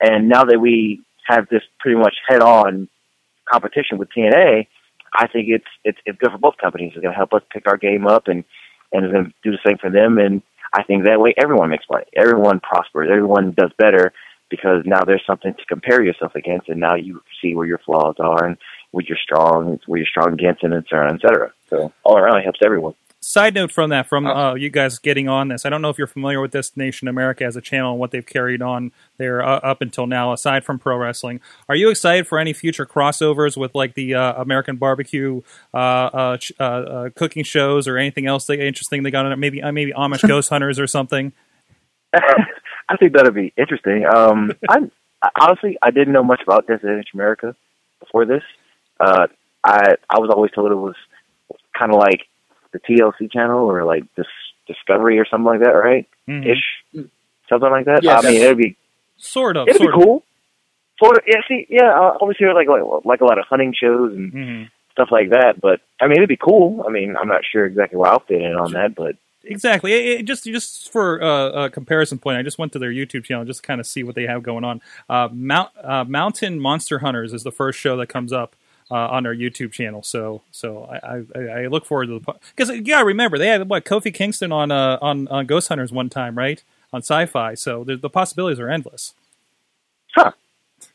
And 0.00 0.28
now 0.28 0.44
that 0.44 0.58
we 0.60 1.02
have 1.26 1.48
this 1.48 1.62
pretty 1.80 1.98
much 1.98 2.14
head-on 2.28 2.88
competition 3.50 3.98
with 3.98 4.08
TNA, 4.12 4.66
I 5.14 5.26
think 5.28 5.48
it's 5.48 5.66
it's 5.84 5.98
it's 6.06 6.18
good 6.18 6.32
for 6.32 6.38
both 6.38 6.56
companies. 6.58 6.92
It's 6.94 7.02
going 7.02 7.12
to 7.12 7.16
help 7.16 7.32
us 7.32 7.42
pick 7.50 7.66
our 7.66 7.76
game 7.76 8.06
up, 8.06 8.28
and 8.28 8.44
and 8.92 9.04
it's 9.04 9.12
going 9.12 9.26
to 9.26 9.32
do 9.42 9.50
the 9.50 9.58
same 9.66 9.78
for 9.78 9.90
them. 9.90 10.18
And 10.18 10.42
I 10.72 10.82
think 10.82 11.04
that 11.04 11.20
way 11.20 11.34
everyone 11.36 11.70
makes 11.70 11.84
money, 11.90 12.04
everyone 12.14 12.60
prospers, 12.60 13.08
everyone 13.10 13.52
does 13.52 13.70
better 13.78 14.12
because 14.48 14.82
now 14.84 15.02
there's 15.04 15.24
something 15.26 15.54
to 15.54 15.64
compare 15.66 16.02
yourself 16.04 16.34
against, 16.34 16.68
and 16.68 16.78
now 16.78 16.94
you 16.94 17.20
see 17.42 17.54
where 17.54 17.66
your 17.66 17.78
flaws 17.78 18.14
are 18.20 18.44
and 18.46 18.56
where 18.96 19.04
you're 19.06 19.18
strong, 19.22 19.78
where 19.86 19.98
you're 19.98 20.06
strong 20.06 20.32
against, 20.32 20.62
and 20.64 20.72
et 20.74 20.84
cetera, 20.88 21.12
et 21.14 21.20
cetera. 21.20 21.52
So 21.68 21.92
all 22.02 22.16
around, 22.16 22.38
it 22.38 22.44
helps 22.44 22.60
everyone. 22.64 22.94
Side 23.20 23.54
note 23.54 23.72
from 23.72 23.90
that, 23.90 24.06
from 24.08 24.26
Oh. 24.26 24.30
uh, 24.50 24.54
you 24.54 24.70
guys 24.70 24.98
getting 24.98 25.28
on 25.28 25.48
this, 25.48 25.66
I 25.66 25.68
don't 25.68 25.82
know 25.82 25.88
if 25.90 25.98
you're 25.98 26.06
familiar 26.06 26.40
with 26.40 26.52
Destination 26.52 27.08
America 27.08 27.44
as 27.44 27.56
a 27.56 27.60
channel 27.60 27.90
and 27.92 27.98
what 28.00 28.10
they've 28.12 28.24
carried 28.24 28.62
on 28.62 28.92
there 29.18 29.42
uh, 29.44 29.56
up 29.64 29.80
until 29.82 30.06
now. 30.06 30.32
Aside 30.32 30.64
from 30.64 30.78
pro 30.78 30.96
wrestling, 30.96 31.40
are 31.68 31.74
you 31.74 31.90
excited 31.90 32.26
for 32.28 32.38
any 32.38 32.52
future 32.52 32.86
crossovers 32.86 33.56
with 33.56 33.74
like 33.74 33.94
the 33.94 34.14
uh, 34.14 34.40
American 34.40 34.76
Barbecue 34.76 35.42
uh, 35.74 35.76
uh, 35.76 36.36
ch- 36.36 36.52
uh, 36.60 36.62
uh, 36.62 37.08
cooking 37.16 37.42
shows 37.42 37.88
or 37.88 37.98
anything 37.98 38.26
else 38.26 38.46
that 38.46 38.60
interesting 38.64 39.02
they 39.02 39.10
got 39.10 39.26
on 39.26 39.32
it? 39.32 39.36
Maybe 39.36 39.60
uh, 39.62 39.72
maybe 39.72 39.92
Amish 39.92 40.26
Ghost 40.28 40.48
Hunters 40.50 40.78
or 40.78 40.86
something. 40.86 41.32
I 42.14 42.96
think 42.98 43.14
that'd 43.14 43.34
be 43.34 43.52
interesting. 43.56 44.06
Um, 44.06 44.52
I 44.68 44.78
I- 45.22 45.30
honestly 45.40 45.76
I 45.82 45.90
didn't 45.90 46.12
know 46.12 46.22
much 46.22 46.42
about 46.42 46.66
Destination 46.68 47.10
America 47.14 47.56
before 47.98 48.24
this. 48.24 48.42
Uh, 49.00 49.26
I 49.64 49.94
I 50.08 50.18
was 50.18 50.30
always 50.30 50.50
told 50.52 50.70
it 50.72 50.74
was 50.76 50.94
kind 51.78 51.92
of 51.92 51.98
like 51.98 52.22
the 52.72 52.78
TLC 52.80 53.30
channel 53.32 53.70
or 53.70 53.84
like 53.84 54.04
this 54.16 54.26
Discovery 54.66 55.18
or 55.20 55.24
something 55.26 55.44
like 55.46 55.60
that, 55.60 55.70
right? 55.72 56.08
Mhm. 56.28 56.44
Ish, 56.44 57.04
something 57.48 57.70
like 57.70 57.84
that. 57.86 58.02
Yes. 58.02 58.24
I 58.24 58.30
mean, 58.30 58.42
it'd 58.42 58.58
be 58.58 58.76
Sort 59.16 59.56
of, 59.56 59.68
it'd 59.68 59.78
be 59.80 59.84
sort 59.84 59.94
of. 59.94 60.02
cool. 60.02 60.22
Sort 60.98 61.18
of, 61.18 61.22
yeah. 61.26 61.40
See, 61.46 61.66
yeah, 61.70 61.90
I 61.92 62.16
always 62.16 62.36
hear 62.36 62.52
like 62.52 62.66
like 62.68 62.82
like 63.04 63.20
a 63.20 63.24
lot 63.24 63.38
of 63.38 63.44
hunting 63.46 63.72
shows 63.78 64.12
and 64.12 64.32
Mhm. 64.32 64.70
stuff 64.90 65.08
like 65.12 65.30
that. 65.30 65.60
But 65.60 65.80
I 66.00 66.06
mean, 66.08 66.16
it'd 66.16 66.28
be 66.28 66.36
cool. 66.36 66.84
I 66.86 66.90
mean, 66.90 67.16
I'm 67.16 67.28
not 67.28 67.42
sure 67.44 67.64
exactly 67.64 67.96
where 67.98 68.10
I'll 68.10 68.18
fit 68.20 68.40
in 68.42 68.56
on 68.56 68.72
that, 68.72 68.94
but 68.96 69.16
Exactly. 69.48 69.92
It, 69.92 70.20
it 70.20 70.22
just 70.24 70.42
just 70.44 70.90
for 70.90 71.22
uh, 71.22 71.66
a 71.66 71.70
comparison 71.70 72.18
point, 72.18 72.36
I 72.38 72.42
just 72.42 72.58
went 72.58 72.72
to 72.72 72.80
their 72.80 72.90
YouTube 72.90 73.22
channel 73.22 73.44
just 73.44 73.60
to 73.62 73.66
kind 73.68 73.80
of 73.80 73.86
see 73.86 74.02
what 74.02 74.16
they 74.16 74.26
have 74.26 74.42
going 74.42 74.64
on. 74.64 74.80
Uh, 75.08 75.28
Mount 75.32 75.70
uh, 75.80 76.04
Mountain 76.08 76.58
Monster 76.58 76.98
Hunters 76.98 77.32
is 77.32 77.44
the 77.44 77.52
first 77.52 77.78
show 77.78 77.96
that 77.98 78.08
comes 78.08 78.32
up 78.32 78.56
uh, 78.90 78.94
on 78.94 79.26
our 79.26 79.34
YouTube 79.34 79.72
channel. 79.72 80.02
So 80.02 80.42
so 80.50 80.84
I, 80.84 81.22
I, 81.38 81.40
I 81.40 81.66
look 81.66 81.84
forward 81.84 82.06
to 82.06 82.18
the 82.18 82.34
because 82.54 82.70
you 82.70 82.82
gotta 82.82 83.04
remember 83.04 83.38
they 83.38 83.48
had 83.48 83.68
what 83.68 83.84
Kofi 83.84 84.12
Kingston 84.12 84.52
on 84.52 84.70
uh, 84.70 84.98
on 85.00 85.28
on 85.28 85.46
Ghost 85.46 85.68
Hunters 85.68 85.92
one 85.92 86.08
time, 86.08 86.36
right? 86.36 86.62
On 86.92 87.02
Sci-Fi. 87.02 87.54
So 87.54 87.84
the, 87.84 87.96
the 87.96 88.10
possibilities 88.10 88.60
are 88.60 88.68
endless. 88.68 89.14
Huh. 90.14 90.32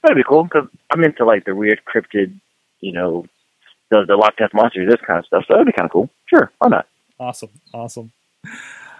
That'd 0.01 0.17
be 0.17 0.23
cool 0.23 0.43
because 0.43 0.67
I'm 0.89 1.03
into 1.03 1.25
like 1.25 1.45
the 1.45 1.53
weird 1.53 1.81
cryptid, 1.85 2.33
you 2.79 2.91
know, 2.93 3.25
the 3.89 4.05
the 4.07 4.15
Loch 4.15 4.33
Ness 4.39 4.49
monsters, 4.53 4.89
this 4.89 5.01
kind 5.05 5.19
of 5.19 5.25
stuff. 5.25 5.45
So 5.47 5.53
that'd 5.53 5.67
be 5.67 5.73
kind 5.73 5.85
of 5.85 5.91
cool. 5.91 6.09
Sure, 6.27 6.51
why 6.59 6.69
not? 6.69 6.87
Awesome, 7.19 7.49
awesome. 7.73 8.11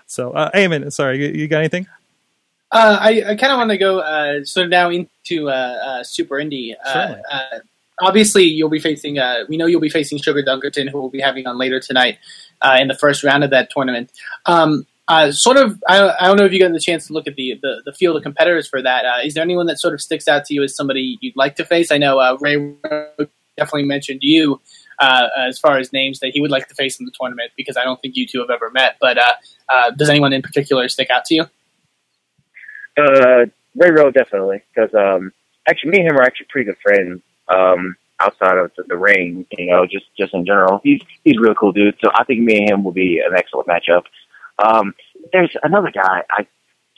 So, 0.06 0.32
uh, 0.32 0.52
Eamon, 0.52 0.92
sorry, 0.92 1.26
you, 1.26 1.32
you 1.34 1.48
got 1.48 1.60
anything? 1.60 1.88
Uh, 2.72 2.98
I, 3.00 3.24
I 3.28 3.36
kind 3.36 3.54
of 3.54 3.58
want 3.58 3.70
to 3.72 3.78
go 3.78 4.00
uh, 4.00 4.44
sort 4.44 4.66
of 4.66 4.70
now 4.70 4.90
into 4.90 5.50
uh, 5.50 5.54
uh, 5.54 6.04
Super 6.04 6.36
Indie. 6.36 6.76
Uh, 6.86 7.16
uh, 7.32 7.60
obviously, 8.02 8.44
you'll 8.44 8.70
be 8.70 8.80
facing. 8.80 9.20
Uh, 9.20 9.46
we 9.48 9.58
know 9.58 9.66
you'll 9.66 9.82
be 9.82 9.90
facing 9.90 10.18
Sugar 10.18 10.44
Dunkerton, 10.44 10.90
who 10.90 11.00
we'll 11.00 11.10
be 11.10 11.22
having 11.22 11.48
on 11.48 11.58
later 11.58 11.80
tonight 11.80 12.18
uh, 12.62 12.78
in 12.80 12.88
the 12.88 12.96
first 12.96 13.24
round 13.24 13.44
of 13.44 13.52
that 13.52 13.70
tournament. 13.70 14.12
Um, 14.46 14.86
uh, 15.08 15.32
sort 15.32 15.58
of, 15.58 15.82
I, 15.88 16.16
I 16.20 16.28
don't 16.28 16.38
know 16.38 16.46
if 16.46 16.54
you 16.54 16.60
got 16.60 16.72
the 16.72 16.80
chance 16.80 17.08
to 17.08 17.14
look 17.14 17.28
at 17.28 17.36
the 17.36 17.60
the, 17.62 17.82
the 17.86 17.94
field 17.94 18.16
of 18.16 18.24
competitors 18.24 18.68
for 18.68 18.82
that. 18.82 19.06
Uh, 19.06 19.20
is 19.24 19.34
there 19.34 19.44
anyone 19.44 19.66
that 19.68 19.80
sort 19.80 19.94
of 19.94 20.02
sticks 20.02 20.28
out 20.28 20.46
to 20.46 20.54
you 20.54 20.64
as 20.64 20.76
somebody 20.76 21.18
you'd 21.22 21.36
like 21.36 21.56
to 21.58 21.66
face? 21.66 21.92
I 21.92 21.98
know 21.98 22.20
uh, 22.20 22.38
Ray 22.40 22.74
definitely 23.58 23.84
mentioned 23.84 24.20
you 24.22 24.62
uh, 25.00 25.28
as 25.38 25.60
far 25.60 25.78
as 25.78 25.92
names 25.92 26.20
that 26.20 26.30
he 26.30 26.40
would 26.40 26.52
like 26.52 26.68
to 26.70 26.76
face 26.76 27.00
in 27.00 27.06
the 27.06 27.12
tournament 27.20 27.52
because 27.58 27.76
I 27.76 27.84
don't 27.84 28.02
think 28.02 28.16
you 28.16 28.26
two 28.26 28.40
have 28.40 28.50
ever 28.50 28.70
met. 28.72 28.98
But 29.02 29.18
uh, 29.18 29.34
uh, 29.68 29.92
does 29.92 30.10
anyone 30.10 30.32
in 30.32 30.42
particular 30.42 30.88
stick 30.88 31.10
out 31.10 31.26
to 31.26 31.36
you? 31.36 31.46
Ray 33.76 33.92
Rowe 33.92 34.12
definitely 34.12 34.62
because 34.74 34.94
um, 34.94 35.32
actually 35.68 35.92
me 35.92 36.00
and 36.00 36.10
him 36.10 36.18
are 36.18 36.24
actually 36.24 36.48
pretty 36.50 36.66
good 36.66 36.78
friends. 36.82 37.22
Um, 37.54 37.96
outside 38.20 38.58
of 38.58 38.72
the, 38.78 38.84
the 38.88 38.98
ring, 38.98 39.46
you 39.58 39.68
know, 39.68 39.86
just 39.86 40.06
just 40.18 40.34
in 40.34 40.46
general, 40.46 40.80
he's 40.84 41.02
he's 41.24 41.38
a 41.38 41.42
real 41.42 41.56
cool 41.56 41.72
dude. 41.72 41.98
So 42.04 42.12
I 42.14 42.24
think 42.24 42.42
me 42.42 42.60
and 42.60 42.70
him 42.70 42.84
will 42.84 42.92
be 42.92 43.20
an 43.20 43.36
excellent 43.36 43.68
matchup. 43.68 44.04
Um, 44.64 44.94
there's 45.34 45.56
another 45.64 45.92
guy 45.92 46.24
I. 46.32 46.48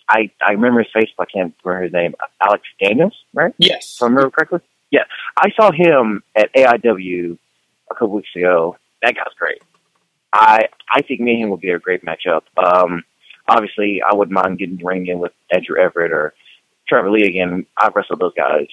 I, 0.09 0.29
I 0.45 0.51
remember 0.51 0.83
his 0.83 0.91
face, 0.91 1.09
but 1.17 1.29
I 1.29 1.31
can't 1.31 1.55
remember 1.63 1.83
his 1.85 1.93
name. 1.93 2.13
Alex 2.45 2.63
Daniels, 2.77 3.15
right? 3.33 3.53
Yes. 3.57 3.95
if 3.95 4.03
I 4.03 4.07
remember 4.07 4.31
correctly. 4.31 4.59
Yeah, 4.91 5.05
I 5.37 5.49
saw 5.55 5.71
him 5.71 6.23
at 6.35 6.53
AIW 6.53 7.37
a 7.89 7.93
couple 7.95 8.09
weeks 8.09 8.29
ago. 8.35 8.75
That 9.01 9.15
guy's 9.15 9.33
great. 9.39 9.61
I 10.33 10.67
I 10.91 11.01
think 11.03 11.21
me 11.21 11.35
and 11.35 11.43
him 11.43 11.49
would 11.51 11.61
be 11.61 11.69
a 11.69 11.79
great 11.79 12.03
matchup. 12.03 12.41
Um, 12.57 13.03
obviously, 13.47 14.01
I 14.01 14.13
wouldn't 14.13 14.35
mind 14.35 14.59
getting 14.59 14.77
the 14.77 14.83
ring 14.83 15.07
in 15.07 15.19
with 15.19 15.31
Andrew 15.51 15.79
Everett 15.79 16.11
or 16.11 16.33
Trevor 16.87 17.09
Lee 17.09 17.25
again. 17.25 17.65
I've 17.77 17.95
wrestled 17.95 18.19
those 18.19 18.33
guys 18.35 18.67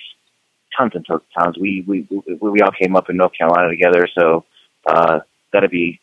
tons 0.77 0.93
and 0.95 1.07
tons 1.07 1.23
of 1.23 1.43
times. 1.43 1.59
We 1.59 1.85
we 1.87 2.07
we, 2.11 2.37
we 2.51 2.61
all 2.61 2.71
came 2.73 2.97
up 2.97 3.11
in 3.11 3.17
North 3.17 3.33
Carolina 3.37 3.69
together, 3.69 4.09
so 4.15 4.45
uh, 4.87 5.21
that'd 5.53 5.71
be 5.71 6.01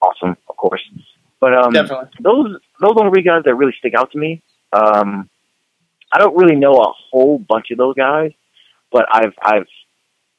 awesome, 0.00 0.36
of 0.48 0.56
course. 0.56 0.82
But 1.40 1.54
um, 1.54 1.72
Definitely. 1.72 2.08
those 2.20 2.56
those 2.80 2.92
are 2.96 3.04
the 3.04 3.10
three 3.10 3.22
guys 3.22 3.42
that 3.44 3.54
really 3.54 3.74
stick 3.78 3.94
out 3.94 4.12
to 4.12 4.18
me. 4.18 4.42
Um, 4.72 5.28
I 6.12 6.18
don't 6.18 6.36
really 6.36 6.56
know 6.56 6.72
a 6.74 6.92
whole 7.10 7.38
bunch 7.38 7.70
of 7.70 7.78
those 7.78 7.94
guys, 7.94 8.32
but 8.92 9.06
I've 9.10 9.34
I've 9.42 9.66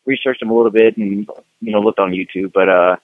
researched 0.06 0.40
them 0.40 0.50
a 0.50 0.56
little 0.56 0.72
bit 0.72 0.98
and 0.98 1.28
you 1.60 1.72
know 1.72 1.80
looked 1.80 2.00
on 2.00 2.12
YouTube. 2.12 2.54
But 2.54 2.70
uh, 2.70 2.96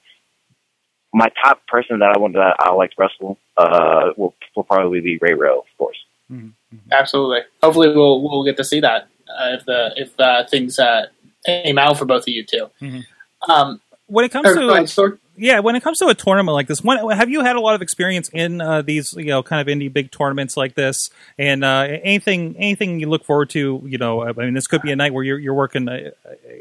my 1.14 1.30
top 1.44 1.66
person 1.68 2.00
that 2.00 2.14
I 2.16 2.20
want 2.20 2.34
that 2.34 2.56
I 2.60 2.74
like 2.74 2.92
to 2.92 2.96
wrestle 3.00 3.38
uh, 3.58 4.12
will 4.18 4.36
will 4.56 4.64
probably 4.64 5.02
be 5.02 5.18
Ray 5.18 5.34
Rowe, 5.34 5.60
of 5.60 5.78
course. 5.78 5.98
mhm 6.32 6.54
Absolutely. 6.92 7.40
Hopefully, 7.64 7.90
we'll 7.96 8.22
we'll 8.22 8.44
get 8.44 8.58
to 8.58 8.64
see 8.64 8.82
that 8.82 9.08
uh, 9.40 9.56
if 9.58 9.66
the 9.66 9.94
if 9.96 10.20
uh, 10.20 10.46
things 10.48 10.80
uh, 10.80 11.06
aim 11.48 11.78
out 11.78 11.98
for 11.98 12.06
both 12.06 12.24
of 12.24 12.28
you 12.30 12.44
2 12.44 12.70
Mhm. 12.82 13.04
Um, 13.50 13.82
When 14.08 14.26
it 14.26 14.30
comes 14.32 14.48
or- 14.48 14.54
to 14.56 14.60
go 14.60 14.74
ahead, 14.74 15.20
Yeah, 15.40 15.60
when 15.60 15.76
it 15.76 15.84
comes 15.84 16.00
to 16.00 16.08
a 16.08 16.16
tournament 16.16 16.56
like 16.56 16.66
this, 16.68 16.84
when, 16.84 16.98
have 17.12 17.30
you 17.30 17.42
had 17.44 17.56
a 17.56 17.60
lot 17.62 17.76
of 17.76 17.82
experience 17.84 18.28
in 18.34 18.60
uh, 18.60 18.82
these, 18.82 19.14
you 19.16 19.26
know, 19.26 19.44
kind 19.44 19.62
of 19.62 19.68
indie 19.68 19.92
big 19.94 20.10
tournaments 20.12 20.58
like 20.58 20.74
this? 20.74 21.12
And 21.38 21.64
uh, 21.64 21.86
anything, 22.04 22.56
anything 22.58 23.00
you 23.00 23.08
look 23.08 23.24
forward 23.24 23.52
to? 23.52 23.84
You 23.86 23.98
know, 24.00 24.24
I 24.24 24.32
mean, 24.32 24.56
this 24.56 24.66
could 24.66 24.82
be 24.82 24.92
a 24.92 24.96
night 24.96 25.14
where 25.14 25.24
you're 25.24 25.38
you're 25.38 25.54
working 25.54 25.88
uh, 25.88 26.10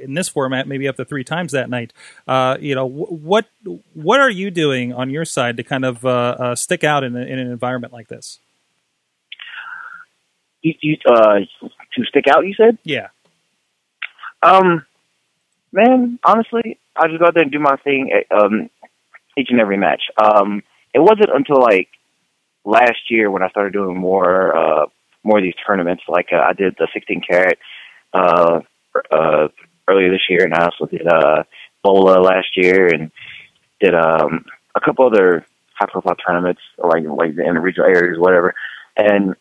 in 0.02 0.12
this 0.12 0.28
format, 0.28 0.68
maybe 0.68 0.86
up 0.88 0.96
to 0.96 1.06
three 1.06 1.24
times 1.24 1.52
that 1.52 1.70
night. 1.70 1.94
Uh, 2.28 2.58
you 2.60 2.74
know, 2.74 2.86
wh- 2.86 3.12
what 3.12 3.46
what 3.94 4.20
are 4.20 4.30
you 4.30 4.50
doing 4.50 4.92
on 4.92 5.08
your 5.08 5.24
side 5.24 5.56
to 5.56 5.62
kind 5.62 5.84
of 5.86 6.04
uh, 6.04 6.36
uh, 6.38 6.54
stick 6.54 6.84
out 6.84 7.02
in, 7.02 7.16
a, 7.16 7.20
in 7.20 7.38
an 7.38 7.50
environment 7.50 7.94
like 7.94 8.08
this? 8.08 8.40
You, 10.62 10.74
you 10.82 10.96
uh, 11.06 11.38
to 11.96 12.04
stick 12.04 12.26
out, 12.28 12.46
you 12.46 12.54
said? 12.54 12.78
Yeah, 12.84 13.08
Um, 14.42 14.84
man, 15.72 16.18
honestly, 16.24 16.78
I 16.94 17.08
just 17.08 17.18
go 17.18 17.26
out 17.26 17.34
there 17.34 17.42
and 17.42 17.52
do 17.52 17.58
my 17.58 17.76
thing 17.76 18.10
um, 18.30 18.70
each 19.36 19.48
and 19.50 19.60
every 19.60 19.76
match. 19.76 20.02
Um, 20.16 20.62
it 20.94 21.00
wasn't 21.00 21.30
until 21.34 21.60
like 21.60 21.88
last 22.64 23.10
year 23.10 23.30
when 23.30 23.42
I 23.42 23.48
started 23.48 23.72
doing 23.72 23.96
more 23.98 24.56
uh, 24.56 24.86
more 25.22 25.38
of 25.38 25.44
these 25.44 25.54
tournaments. 25.66 26.04
Like 26.08 26.28
uh, 26.32 26.36
I 26.36 26.52
did 26.52 26.76
the 26.78 26.88
16 26.92 27.22
carat 27.28 27.58
uh, 28.12 28.60
uh, 29.10 29.48
earlier 29.88 30.10
this 30.10 30.28
year, 30.28 30.44
and 30.44 30.54
I 30.54 30.64
also 30.64 30.86
did 30.86 31.06
uh, 31.06 31.42
Bola 31.82 32.20
last 32.20 32.56
year, 32.56 32.88
and 32.88 33.10
did 33.80 33.94
um, 33.94 34.44
a 34.74 34.80
couple 34.80 35.06
other 35.06 35.44
high 35.74 35.86
profile 35.86 36.16
tournaments, 36.16 36.60
like 36.78 37.04
like 37.04 37.30
in 37.30 37.54
the 37.54 37.60
regional 37.60 37.88
areas, 37.88 38.18
whatever, 38.18 38.54
and 38.96 39.34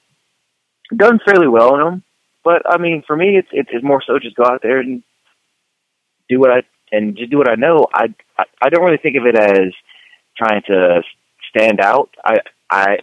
done 0.96 1.20
fairly 1.26 1.48
well 1.48 1.76
in 1.76 1.82
them. 1.82 2.04
But 2.46 2.62
I 2.70 2.78
mean, 2.78 3.04
for 3.06 3.18
me, 3.18 3.38
it's 3.38 3.50
it's 3.52 3.84
more 3.84 4.02
so 4.06 4.20
just 4.20 4.36
go 4.36 4.46
out 4.46 4.62
there 4.62 4.80
and 4.80 5.04
do 6.30 6.40
what 6.40 6.52
I 6.52 6.62
and 6.92 7.18
just 7.18 7.32
do 7.32 7.40
what 7.40 7.50
I 7.50 7.56
know. 7.56 7.88
I 7.92 8.14
I, 8.38 8.44
I 8.62 8.70
don't 8.70 8.86
really 8.86 9.00
think 9.02 9.18
of 9.18 9.26
it 9.26 9.36
as 9.36 9.74
trying 10.38 10.62
to 10.68 11.02
stand 11.50 11.82
out. 11.82 12.12
I 12.24 12.38
I 12.70 12.98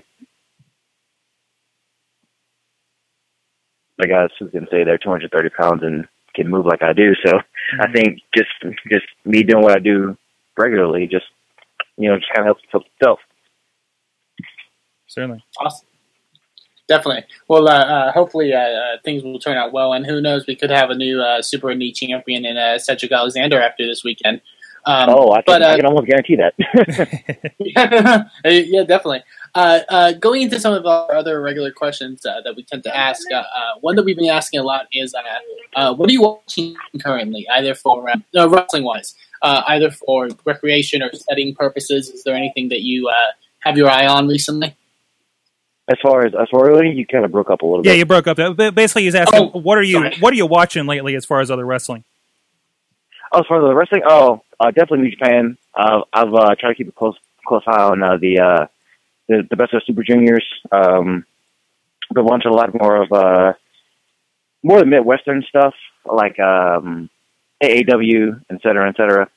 the 3.98 4.06
guys 4.06 4.30
who 4.38 4.48
can 4.48 4.66
say 4.70 4.84
they're 4.84 4.96
230 4.96 5.50
pounds 5.50 5.82
and 5.82 6.06
can 6.34 6.48
move 6.48 6.64
like 6.64 6.82
I 6.82 6.92
do. 6.92 7.12
So 7.26 7.32
mm-hmm. 7.32 7.80
I 7.80 7.92
think 7.92 8.20
just 8.36 8.50
just 8.88 9.06
me 9.24 9.42
doing 9.42 9.64
what 9.64 9.76
I 9.76 9.80
do 9.80 10.16
regularly, 10.56 11.08
just 11.08 11.26
you 11.96 12.08
know, 12.08 12.16
just 12.16 12.32
kind 12.32 12.48
of 12.48 12.56
helps 12.56 12.86
itself. 12.94 13.18
Certainly, 15.08 15.44
awesome. 15.58 15.88
Definitely. 16.92 17.24
Well, 17.48 17.68
uh, 17.68 17.84
uh, 17.84 18.12
hopefully 18.12 18.52
uh, 18.52 18.58
uh, 18.58 18.96
things 19.02 19.22
will 19.22 19.38
turn 19.38 19.56
out 19.56 19.72
well, 19.72 19.94
and 19.94 20.04
who 20.04 20.20
knows, 20.20 20.46
we 20.46 20.54
could 20.54 20.68
have 20.68 20.90
a 20.90 20.94
new 20.94 21.22
uh, 21.22 21.40
Super 21.40 21.68
Indie 21.68 21.94
champion 21.94 22.44
in 22.44 22.58
uh, 22.58 22.78
Cedric 22.78 23.10
Alexander 23.10 23.58
after 23.58 23.86
this 23.86 24.04
weekend. 24.04 24.42
Um, 24.84 25.08
oh, 25.08 25.32
I 25.32 25.36
can, 25.36 25.44
but, 25.46 25.62
I 25.62 25.76
can 25.76 25.86
almost 25.86 26.06
guarantee 26.06 26.36
that. 26.36 26.52
yeah, 28.44 28.82
definitely. 28.84 29.22
going 30.20 30.42
into 30.42 30.60
some 30.60 30.74
of 30.74 30.84
our 30.84 31.14
other 31.14 31.40
regular 31.40 31.72
questions 31.72 32.20
that 32.24 32.52
we 32.56 32.62
tend 32.62 32.82
to 32.82 32.94
ask, 32.94 33.22
one 33.80 33.96
that 33.96 34.04
we've 34.04 34.18
been 34.18 34.28
asking 34.28 34.60
a 34.60 34.62
lot 34.62 34.86
is, 34.92 35.14
what 35.74 36.10
are 36.10 36.12
you 36.12 36.20
watching 36.20 36.76
currently, 37.02 37.48
either 37.54 37.74
for 37.74 38.06
wrestling 38.34 38.84
wise, 38.84 39.14
either 39.42 39.90
for 39.90 40.28
recreation 40.44 41.02
or 41.02 41.10
studying 41.14 41.54
purposes? 41.54 42.10
Is 42.10 42.22
there 42.24 42.34
anything 42.34 42.68
that 42.68 42.82
you 42.82 43.10
have 43.60 43.78
your 43.78 43.88
eye 43.88 44.06
on 44.06 44.28
recently? 44.28 44.76
As 45.92 45.98
far 46.02 46.24
as 46.24 46.32
as 46.34 46.48
far 46.50 46.72
as 46.72 46.96
you 46.96 47.06
kind 47.06 47.24
of 47.24 47.30
broke 47.30 47.50
up 47.50 47.62
a 47.62 47.66
little 47.66 47.82
bit. 47.82 47.90
Yeah, 47.90 47.96
you 47.96 48.06
broke 48.06 48.26
up. 48.26 48.36
Basically, 48.36 49.04
he's 49.04 49.14
asking, 49.14 49.50
oh, 49.54 49.60
what 49.60 49.78
are 49.78 49.82
you 49.82 49.98
sorry. 49.98 50.16
what 50.20 50.32
are 50.32 50.36
you 50.36 50.46
watching 50.46 50.86
lately 50.86 51.14
as 51.14 51.24
far 51.24 51.40
as 51.40 51.50
other 51.50 51.66
wrestling? 51.66 52.04
Oh, 53.32 53.40
as 53.40 53.46
far 53.46 53.58
as 53.58 53.68
the 53.68 53.74
wrestling, 53.74 54.02
oh, 54.06 54.42
uh, 54.58 54.70
definitely 54.70 55.02
New 55.02 55.10
Japan. 55.10 55.58
Uh, 55.74 56.02
I've 56.12 56.32
uh, 56.32 56.54
tried 56.58 56.70
to 56.70 56.74
keep 56.74 56.88
a 56.88 56.92
close 56.92 57.16
close 57.46 57.62
eye 57.66 57.82
on 57.82 58.02
uh, 58.02 58.16
the, 58.16 58.40
uh, 58.40 58.66
the 59.28 59.46
the 59.48 59.56
best 59.56 59.74
of 59.74 59.82
Super 59.86 60.02
Juniors. 60.02 60.44
Um, 60.70 61.24
been 62.12 62.24
watching 62.24 62.50
a 62.50 62.54
lot 62.54 62.70
more 62.78 63.02
of 63.02 63.12
uh, 63.12 63.52
more 64.62 64.78
of 64.78 64.84
the 64.84 64.90
Midwestern 64.90 65.44
stuff, 65.48 65.74
like 66.04 66.38
um, 66.38 67.10
AAW, 67.62 68.40
et 68.50 68.62
cetera, 68.62 68.88
et 68.88 68.96
cetera. 68.96 69.28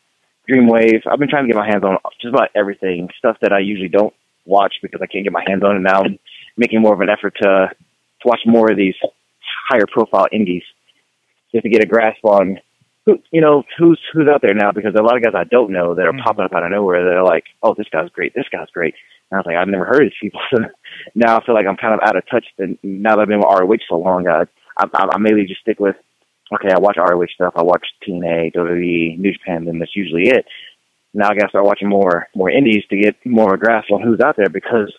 Dreamwave. 0.49 1.01
I've 1.07 1.19
been 1.19 1.29
trying 1.29 1.45
to 1.45 1.47
get 1.47 1.57
my 1.57 1.65
hands 1.65 1.83
on 1.83 1.97
just 2.21 2.33
about 2.33 2.49
everything, 2.55 3.09
stuff 3.17 3.37
that 3.41 3.51
I 3.51 3.59
usually 3.59 3.89
don't 3.89 4.13
watch 4.45 4.75
because 4.81 5.01
I 5.01 5.07
can't 5.07 5.23
get 5.23 5.33
my 5.33 5.43
hands 5.45 5.63
on 5.63 5.77
it 5.77 5.79
now. 5.79 6.03
Making 6.57 6.81
more 6.81 6.93
of 6.93 7.01
an 7.01 7.09
effort 7.09 7.35
to 7.41 7.69
to 8.21 8.25
watch 8.25 8.41
more 8.45 8.71
of 8.71 8.77
these 8.77 8.95
higher 9.69 9.85
profile 9.91 10.27
indies 10.31 10.63
just 11.53 11.63
to 11.63 11.69
get 11.69 11.83
a 11.83 11.87
grasp 11.87 12.23
on 12.23 12.59
who 13.05 13.19
you 13.31 13.41
know 13.41 13.63
who's 13.77 13.99
who's 14.13 14.27
out 14.27 14.41
there 14.41 14.53
now 14.53 14.71
because 14.71 14.93
there 14.93 15.03
are 15.03 15.05
a 15.05 15.07
lot 15.07 15.17
of 15.17 15.23
guys 15.23 15.33
I 15.35 15.43
don't 15.43 15.71
know 15.71 15.95
that 15.95 16.05
are 16.05 16.11
mm-hmm. 16.11 16.21
popping 16.21 16.45
up 16.45 16.53
out 16.53 16.63
of 16.63 16.71
nowhere. 16.71 17.03
They're 17.03 17.23
like, 17.23 17.45
oh, 17.61 17.75
this 17.77 17.87
guy's 17.91 18.09
great, 18.09 18.33
this 18.33 18.49
guy's 18.51 18.69
great. 18.73 18.95
And 19.29 19.37
I 19.37 19.39
was 19.39 19.45
like, 19.45 19.55
I've 19.55 19.67
never 19.67 19.85
heard 19.85 20.03
of 20.03 20.11
these 20.11 20.19
people. 20.21 20.41
So 20.51 20.63
now 21.13 21.37
I 21.37 21.45
feel 21.45 21.55
like 21.55 21.65
I'm 21.67 21.77
kind 21.77 21.93
of 21.93 21.99
out 22.07 22.15
of 22.15 22.23
touch. 22.29 22.45
And 22.57 22.77
now 22.83 23.15
that 23.15 23.23
I've 23.23 23.27
been 23.27 23.39
with 23.39 23.47
ROH 23.47 23.85
so 23.89 23.97
long, 23.97 24.27
I 24.27 24.45
I, 24.77 24.87
I 24.93 25.17
mainly 25.17 25.45
just 25.45 25.61
stick 25.61 25.79
with 25.79 25.95
okay, 26.53 26.71
I 26.71 26.79
watch 26.79 26.97
ROH 26.97 27.33
stuff, 27.33 27.53
I 27.55 27.63
watch 27.63 27.85
TNA, 28.07 28.55
WWE, 28.55 29.17
New 29.17 29.33
Japan, 29.33 29.67
and 29.67 29.81
that's 29.81 29.95
usually 29.95 30.29
it 30.29 30.45
now 31.15 31.29
I 31.29 31.35
got 31.35 31.43
to 31.43 31.49
start 31.49 31.65
watching 31.65 31.87
more 31.87 32.27
more 32.35 32.51
indies 32.51 32.83
to 32.89 32.97
get 32.97 33.15
more 33.25 33.53
of 33.53 33.59
a 33.59 33.63
grasp 33.63 33.89
on 33.91 34.01
who's 34.01 34.19
out 34.19 34.35
there 34.35 34.49
because 34.49 34.93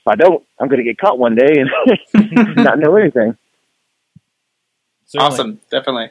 if 0.00 0.08
I 0.08 0.14
don't, 0.14 0.42
I'm 0.58 0.68
going 0.68 0.78
to 0.78 0.84
get 0.84 0.98
caught 0.98 1.18
one 1.18 1.34
day 1.34 1.60
and 1.60 2.56
not 2.56 2.78
know 2.78 2.96
anything. 2.96 3.36
Certainly. 5.06 5.32
Awesome, 5.32 5.60
definitely. 5.70 6.10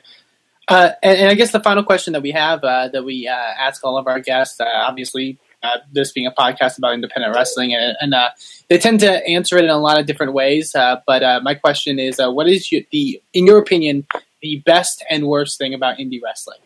Uh, 0.67 0.91
and, 1.01 1.17
and, 1.17 1.29
I 1.29 1.33
guess 1.33 1.51
the 1.51 1.59
final 1.59 1.83
question 1.83 2.13
that 2.13 2.21
we 2.21 2.31
have 2.31 2.63
uh, 2.63 2.89
that 2.89 3.03
we 3.03 3.27
uh, 3.27 3.33
ask 3.33 3.83
all 3.83 3.97
of 3.97 4.05
our 4.05 4.19
guests, 4.19 4.61
uh, 4.61 4.65
obviously, 4.65 5.39
uh, 5.63 5.77
this 5.91 6.11
being 6.11 6.27
a 6.27 6.31
podcast 6.31 6.77
about 6.77 6.93
independent 6.93 7.33
wrestling, 7.33 7.73
and, 7.73 7.97
and 7.99 8.13
uh, 8.13 8.29
they 8.69 8.77
tend 8.77 8.99
to 8.99 9.25
answer 9.27 9.57
it 9.57 9.63
in 9.63 9.71
a 9.71 9.79
lot 9.79 9.99
of 9.99 10.05
different 10.05 10.33
ways. 10.33 10.73
but 10.73 11.43
my 11.43 11.55
question 11.55 11.97
is, 11.97 12.17
what 12.19 12.47
is 12.47 12.71
your, 12.71 12.83
the, 12.91 13.19
in 13.33 13.47
your 13.47 13.57
opinion, 13.57 14.05
the 14.43 14.61
best 14.65 15.03
and 15.09 15.25
worst 15.25 15.57
thing 15.57 15.73
about 15.73 15.97
indie 15.97 16.21
wrestling? 16.23 16.59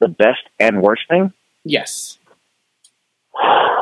The 0.00 0.08
best 0.08 0.40
and 0.58 0.80
worst 0.80 1.02
thing? 1.08 1.32
Yes. 1.64 2.18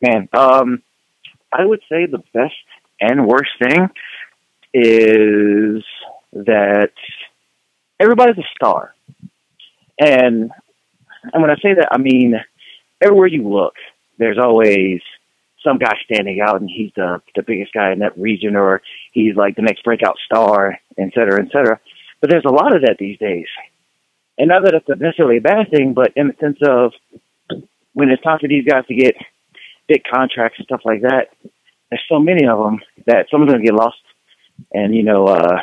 Man, 0.00 0.28
um, 0.32 0.82
I 1.52 1.64
would 1.64 1.80
say 1.88 2.06
the 2.06 2.22
best 2.32 2.54
and 3.00 3.26
worst 3.26 3.50
thing 3.60 3.90
is 4.74 5.82
that 6.32 6.92
everybody's 7.98 8.38
a 8.38 8.48
star. 8.54 8.94
And 9.98 10.50
and 11.32 11.42
when 11.42 11.50
I 11.50 11.56
say 11.56 11.74
that, 11.74 11.88
I 11.90 11.98
mean 11.98 12.34
everywhere 13.00 13.26
you 13.26 13.48
look, 13.48 13.74
there's 14.18 14.38
always 14.38 15.00
some 15.64 15.78
guy 15.78 15.94
standing 16.04 16.40
out, 16.40 16.60
and 16.60 16.70
he's 16.70 16.92
the 16.94 17.20
the 17.34 17.42
biggest 17.42 17.72
guy 17.72 17.92
in 17.92 18.00
that 18.00 18.16
region, 18.18 18.56
or 18.56 18.82
he's 19.12 19.34
like 19.34 19.56
the 19.56 19.62
next 19.62 19.82
breakout 19.84 20.16
star, 20.24 20.78
et 20.96 21.10
cetera, 21.14 21.42
et 21.42 21.50
cetera. 21.50 21.80
But 22.20 22.30
there's 22.30 22.44
a 22.44 22.52
lot 22.52 22.74
of 22.74 22.82
that 22.82 22.96
these 22.98 23.18
days. 23.18 23.46
And 24.38 24.48
not 24.48 24.62
that 24.64 24.74
it's 24.74 25.00
necessarily 25.00 25.38
a 25.38 25.40
bad 25.40 25.70
thing, 25.70 25.94
but 25.94 26.12
in 26.14 26.28
the 26.28 26.34
sense 26.40 26.58
of 26.64 26.92
when 27.92 28.10
it's 28.10 28.22
time 28.22 28.38
for 28.40 28.48
these 28.48 28.64
guys 28.64 28.86
to 28.86 28.94
get 28.94 29.16
big 29.88 30.02
contracts 30.04 30.58
and 30.58 30.66
stuff 30.66 30.82
like 30.84 31.02
that, 31.02 31.28
there's 31.90 32.02
so 32.08 32.18
many 32.18 32.46
of 32.46 32.58
them 32.58 32.80
that 33.06 33.26
some 33.30 33.42
of 33.42 33.48
them 33.48 33.64
get 33.64 33.74
lost 33.74 33.96
and, 34.72 34.94
you 34.94 35.02
know, 35.02 35.26
uh, 35.26 35.58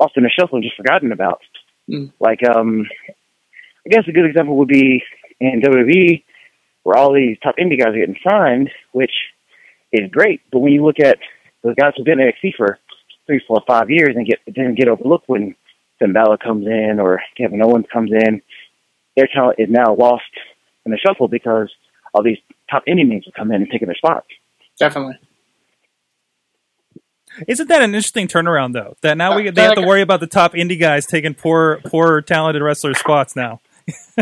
lost 0.00 0.16
in 0.16 0.22
the 0.22 0.30
shuffle 0.30 0.56
and 0.56 0.64
just 0.64 0.76
forgotten 0.76 1.12
about. 1.12 1.40
Mm. 1.90 2.12
Like, 2.20 2.40
um, 2.48 2.86
I 3.84 3.90
guess 3.90 4.04
a 4.08 4.12
good 4.12 4.26
example 4.26 4.56
would 4.58 4.68
be 4.68 5.02
in 5.40 5.60
WWE 5.60 6.22
where 6.84 6.96
all 6.96 7.12
these 7.12 7.38
top 7.42 7.56
indie 7.56 7.78
guys 7.78 7.94
are 7.94 7.98
getting 7.98 8.18
signed, 8.28 8.70
which 8.92 9.12
is 9.92 10.10
great. 10.10 10.40
But 10.50 10.60
when 10.60 10.72
you 10.72 10.84
look 10.84 11.00
at 11.00 11.18
those 11.62 11.74
guys 11.74 11.92
who've 11.96 12.06
been 12.06 12.20
in 12.20 12.32
NXT 12.32 12.54
for 12.56 12.78
three, 13.26 13.40
four, 13.46 13.62
five 13.66 13.90
years 13.90 14.16
and 14.16 14.26
get 14.26 14.40
then 14.46 14.74
get 14.74 14.88
overlooked 14.88 15.28
when 15.28 15.54
Finn 15.98 16.12
Balor 16.12 16.38
comes 16.38 16.66
in 16.66 16.98
or 16.98 17.22
Kevin 17.36 17.62
Owens 17.62 17.86
comes 17.92 18.10
in, 18.10 18.42
their 19.16 19.28
talent 19.32 19.60
is 19.60 19.68
now 19.70 19.94
lost 19.94 20.24
in 20.84 20.90
the 20.90 20.98
shuffle 20.98 21.28
because 21.28 21.70
all 22.14 22.22
these 22.22 22.38
top 22.72 22.84
indie 22.86 23.06
names 23.06 23.26
will 23.26 23.32
come 23.36 23.52
in 23.52 23.62
and 23.62 23.70
take 23.70 23.84
their 23.84 23.94
spots. 23.94 24.26
Definitely. 24.78 25.18
Isn't 27.48 27.68
that 27.68 27.82
an 27.82 27.94
interesting 27.94 28.28
turnaround 28.28 28.72
though? 28.72 28.96
That 29.02 29.16
now 29.16 29.36
we 29.36 29.48
they 29.50 29.62
have 29.62 29.74
to 29.74 29.86
worry 29.86 30.02
about 30.02 30.20
the 30.20 30.26
top 30.26 30.54
indie 30.54 30.78
guys 30.78 31.06
taking 31.06 31.34
poor 31.34 31.80
poor 31.86 32.20
talented 32.20 32.62
wrestlers 32.62 32.98
spots 32.98 33.36
now. 33.36 33.60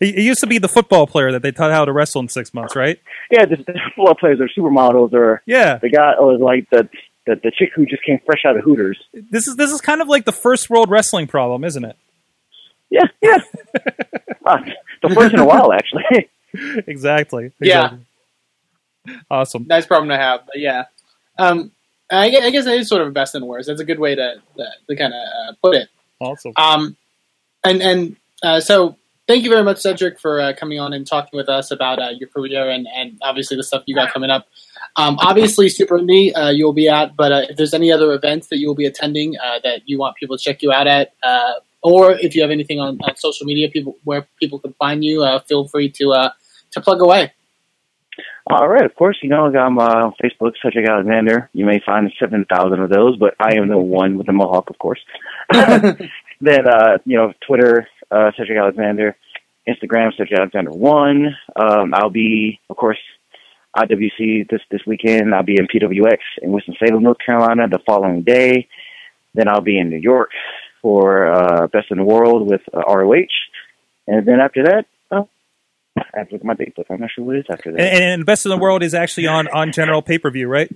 it 0.00 0.18
used 0.18 0.40
to 0.40 0.46
be 0.46 0.58
the 0.58 0.68
football 0.68 1.06
player 1.06 1.32
that 1.32 1.42
they 1.42 1.52
taught 1.52 1.70
how 1.70 1.84
to 1.84 1.92
wrestle 1.92 2.20
in 2.20 2.28
six 2.28 2.52
months, 2.52 2.74
right? 2.76 2.98
Yeah, 3.30 3.46
the, 3.46 3.56
the 3.56 3.80
football 3.94 4.14
players 4.14 4.40
are 4.40 4.48
supermodels, 4.48 5.12
or 5.12 5.42
yeah, 5.46 5.78
the 5.78 5.88
guy 5.88 6.14
was 6.18 6.40
like 6.40 6.68
the 6.70 6.88
the 7.26 7.36
the 7.42 7.52
chick 7.56 7.70
who 7.74 7.86
just 7.86 8.04
came 8.04 8.18
fresh 8.26 8.42
out 8.46 8.56
of 8.56 8.64
Hooters. 8.64 8.98
This 9.12 9.46
is 9.46 9.56
this 9.56 9.70
is 9.70 9.80
kind 9.80 10.00
of 10.00 10.08
like 10.08 10.24
the 10.24 10.32
first 10.32 10.68
world 10.68 10.90
wrestling 10.90 11.26
problem, 11.26 11.64
isn't 11.64 11.84
it? 11.84 11.96
Yeah, 12.90 13.04
yeah. 13.22 13.38
uh, 14.44 14.58
the 15.02 15.10
first 15.14 15.32
in 15.32 15.40
a 15.40 15.46
while, 15.46 15.72
actually. 15.72 16.28
exactly. 16.86 17.52
Yeah. 17.60 17.96
Awesome. 19.30 19.66
Nice 19.68 19.86
problem 19.86 20.08
to 20.10 20.16
have. 20.16 20.46
But 20.46 20.58
yeah. 20.58 20.84
Um, 21.38 21.72
I 22.10 22.28
guess, 22.28 22.44
I 22.44 22.50
guess 22.50 22.64
that 22.66 22.74
is 22.76 22.88
sort 22.88 23.02
of 23.02 23.08
a 23.08 23.10
best 23.10 23.34
and 23.34 23.46
worst. 23.46 23.68
That's 23.68 23.80
a 23.80 23.84
good 23.84 23.98
way 23.98 24.14
to 24.14 24.34
to, 24.56 24.66
to 24.88 24.96
kind 24.96 25.14
of 25.14 25.20
uh, 25.20 25.52
put 25.62 25.74
it. 25.76 25.88
Awesome. 26.20 26.52
Um, 26.56 26.96
and 27.64 27.82
and 27.82 28.16
uh, 28.42 28.60
so 28.60 28.96
thank 29.26 29.44
you 29.44 29.50
very 29.50 29.62
much, 29.62 29.78
Cedric, 29.78 30.20
for 30.20 30.40
uh, 30.40 30.52
coming 30.56 30.78
on 30.78 30.92
and 30.92 31.06
talking 31.06 31.36
with 31.36 31.48
us 31.48 31.70
about 31.70 31.98
uh, 31.98 32.10
your 32.10 32.28
career 32.28 32.68
and, 32.68 32.86
and 32.94 33.18
obviously 33.22 33.56
the 33.56 33.62
stuff 33.62 33.82
you 33.86 33.94
got 33.94 34.12
coming 34.12 34.30
up. 34.30 34.46
Um, 34.96 35.16
obviously, 35.20 35.68
Super 35.68 35.98
Indie 35.98 36.36
uh, 36.36 36.50
you'll 36.50 36.74
be 36.74 36.88
at, 36.88 37.16
but 37.16 37.32
uh, 37.32 37.42
if 37.48 37.56
there's 37.56 37.72
any 37.72 37.90
other 37.90 38.12
events 38.12 38.48
that 38.48 38.58
you'll 38.58 38.74
be 38.74 38.84
attending 38.84 39.36
uh, 39.38 39.60
that 39.64 39.82
you 39.86 39.98
want 39.98 40.16
people 40.16 40.36
to 40.36 40.42
check 40.42 40.62
you 40.62 40.70
out 40.72 40.86
at, 40.86 41.14
uh, 41.22 41.54
or 41.82 42.12
if 42.12 42.36
you 42.36 42.42
have 42.42 42.50
anything 42.50 42.78
on, 42.78 42.98
on, 43.02 43.16
social 43.16 43.46
media, 43.46 43.68
people 43.68 43.96
where 44.04 44.26
people 44.38 44.58
can 44.58 44.72
find 44.74 45.02
you, 45.04 45.26
feel 45.48 45.66
free 45.66 45.90
to 45.90 46.30
to 46.72 46.80
plug 46.80 47.00
away. 47.00 47.32
All 48.46 48.68
right, 48.68 48.84
of 48.84 48.94
course, 48.96 49.18
you 49.22 49.28
know 49.28 49.46
I'm 49.46 49.78
on 49.78 50.14
Facebook, 50.22 50.52
Cedric 50.62 50.88
Alexander. 50.88 51.48
You 51.52 51.64
may 51.64 51.80
find 51.84 52.12
seven 52.18 52.44
thousand 52.44 52.80
of 52.80 52.90
those, 52.90 53.16
but 53.16 53.34
I 53.38 53.54
am 53.54 53.68
the 53.68 53.78
one 53.78 54.18
with 54.18 54.26
the 54.26 54.32
mohawk, 54.32 54.68
of 54.68 54.78
course. 54.78 55.00
then, 55.52 56.08
you 57.04 57.16
know, 57.16 57.32
Twitter, 57.46 57.86
Cedric 58.10 58.58
Alexander. 58.58 59.16
Instagram, 59.68 60.10
Cedric 60.16 60.38
Alexander 60.38 60.70
one. 60.70 61.36
Um, 61.56 61.94
I'll 61.94 62.10
be, 62.10 62.60
of 62.68 62.76
course, 62.76 62.98
IWC 63.76 64.50
this 64.50 64.60
this 64.70 64.82
weekend. 64.86 65.34
I'll 65.34 65.42
be 65.42 65.56
in 65.56 65.66
PWX 65.66 66.18
in 66.42 66.52
Winston 66.52 66.74
Salem, 66.78 67.02
North 67.02 67.18
Carolina, 67.24 67.68
the 67.68 67.78
following 67.86 68.22
day. 68.22 68.68
Then 69.34 69.48
I'll 69.48 69.62
be 69.62 69.78
in 69.78 69.88
New 69.88 69.98
York 69.98 70.30
for 70.82 71.32
uh, 71.32 71.68
Best 71.68 71.90
in 71.90 71.98
the 71.98 72.04
World 72.04 72.50
with 72.50 72.60
uh, 72.74 72.82
ROH, 72.92 73.26
and 74.06 74.26
then 74.26 74.40
after 74.40 74.64
that, 74.64 74.86
I 75.96 76.02
have 76.14 76.28
to 76.28 76.34
look 76.34 76.42
at 76.42 76.46
my 76.46 76.54
date 76.54 76.74
book. 76.74 76.86
I'm 76.90 77.00
not 77.00 77.10
sure 77.10 77.24
what 77.24 77.36
it 77.36 77.40
is 77.40 77.46
after 77.50 77.72
that. 77.72 77.80
And, 77.80 78.04
and 78.04 78.26
Best 78.26 78.46
in 78.46 78.50
the 78.50 78.56
World 78.56 78.82
is 78.82 78.94
actually 78.94 79.26
on 79.26 79.48
on 79.48 79.72
general 79.72 80.02
pay 80.02 80.18
per 80.18 80.30
view, 80.30 80.48
right? 80.48 80.70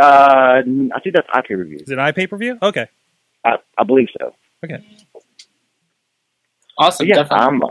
Uh, 0.00 0.62
I 0.62 1.00
think 1.02 1.14
that's 1.14 1.28
iPay 1.28 1.58
review. 1.58 1.78
Is 1.82 1.90
it 1.90 1.98
iPay 1.98 2.28
per 2.28 2.36
view? 2.36 2.58
Okay. 2.62 2.86
I, 3.44 3.56
I 3.76 3.84
believe 3.84 4.08
so. 4.18 4.34
Okay. 4.64 4.84
Awesome, 6.78 7.06
But 7.06 7.16
yeah, 7.16 7.22
definitely. 7.22 7.68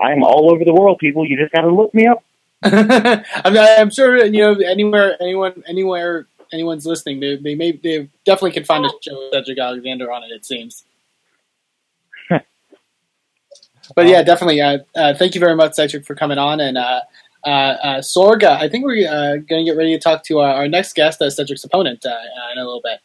I'm 0.00 0.14
I'm 0.16 0.22
all 0.22 0.52
over 0.52 0.64
the 0.64 0.72
world, 0.72 0.98
people. 0.98 1.26
You 1.26 1.36
just 1.36 1.52
got 1.52 1.62
to 1.62 1.70
look 1.70 1.92
me 1.94 2.06
up. 2.06 2.24
I'm, 2.62 3.24
I'm 3.58 3.90
sure 3.90 4.24
you 4.24 4.42
know 4.42 4.54
anywhere, 4.54 5.16
anyone, 5.20 5.62
anywhere, 5.66 6.26
anyone's 6.52 6.86
listening. 6.86 7.20
They, 7.20 7.36
they 7.36 7.54
may, 7.54 7.72
they 7.72 8.08
definitely 8.24 8.52
can 8.52 8.64
find 8.64 8.84
a 8.86 8.90
show 9.02 9.18
with 9.18 9.32
Cedric 9.32 9.58
Alexander 9.58 10.10
on 10.10 10.22
it. 10.24 10.30
It 10.30 10.44
seems. 10.44 10.84
But 13.94 14.06
yeah, 14.06 14.22
definitely. 14.22 14.60
Uh, 14.60 14.78
uh, 14.96 15.14
thank 15.14 15.34
you 15.34 15.40
very 15.40 15.56
much, 15.56 15.74
Cedric, 15.74 16.04
for 16.06 16.14
coming 16.14 16.38
on. 16.38 16.60
And 16.60 16.78
uh, 16.78 17.00
uh, 17.44 17.48
uh, 17.48 17.98
Sorga, 18.00 18.56
I 18.58 18.68
think 18.68 18.84
we're 18.84 19.08
uh, 19.08 19.36
going 19.36 19.64
to 19.64 19.70
get 19.70 19.76
ready 19.76 19.92
to 19.94 19.98
talk 19.98 20.24
to 20.24 20.38
our, 20.38 20.54
our 20.54 20.68
next 20.68 20.94
guest, 20.94 21.20
uh, 21.20 21.30
Cedric's 21.30 21.64
opponent, 21.64 22.04
uh, 22.06 22.10
uh, 22.10 22.52
in 22.52 22.58
a 22.58 22.64
little 22.64 22.82
bit. 22.82 23.00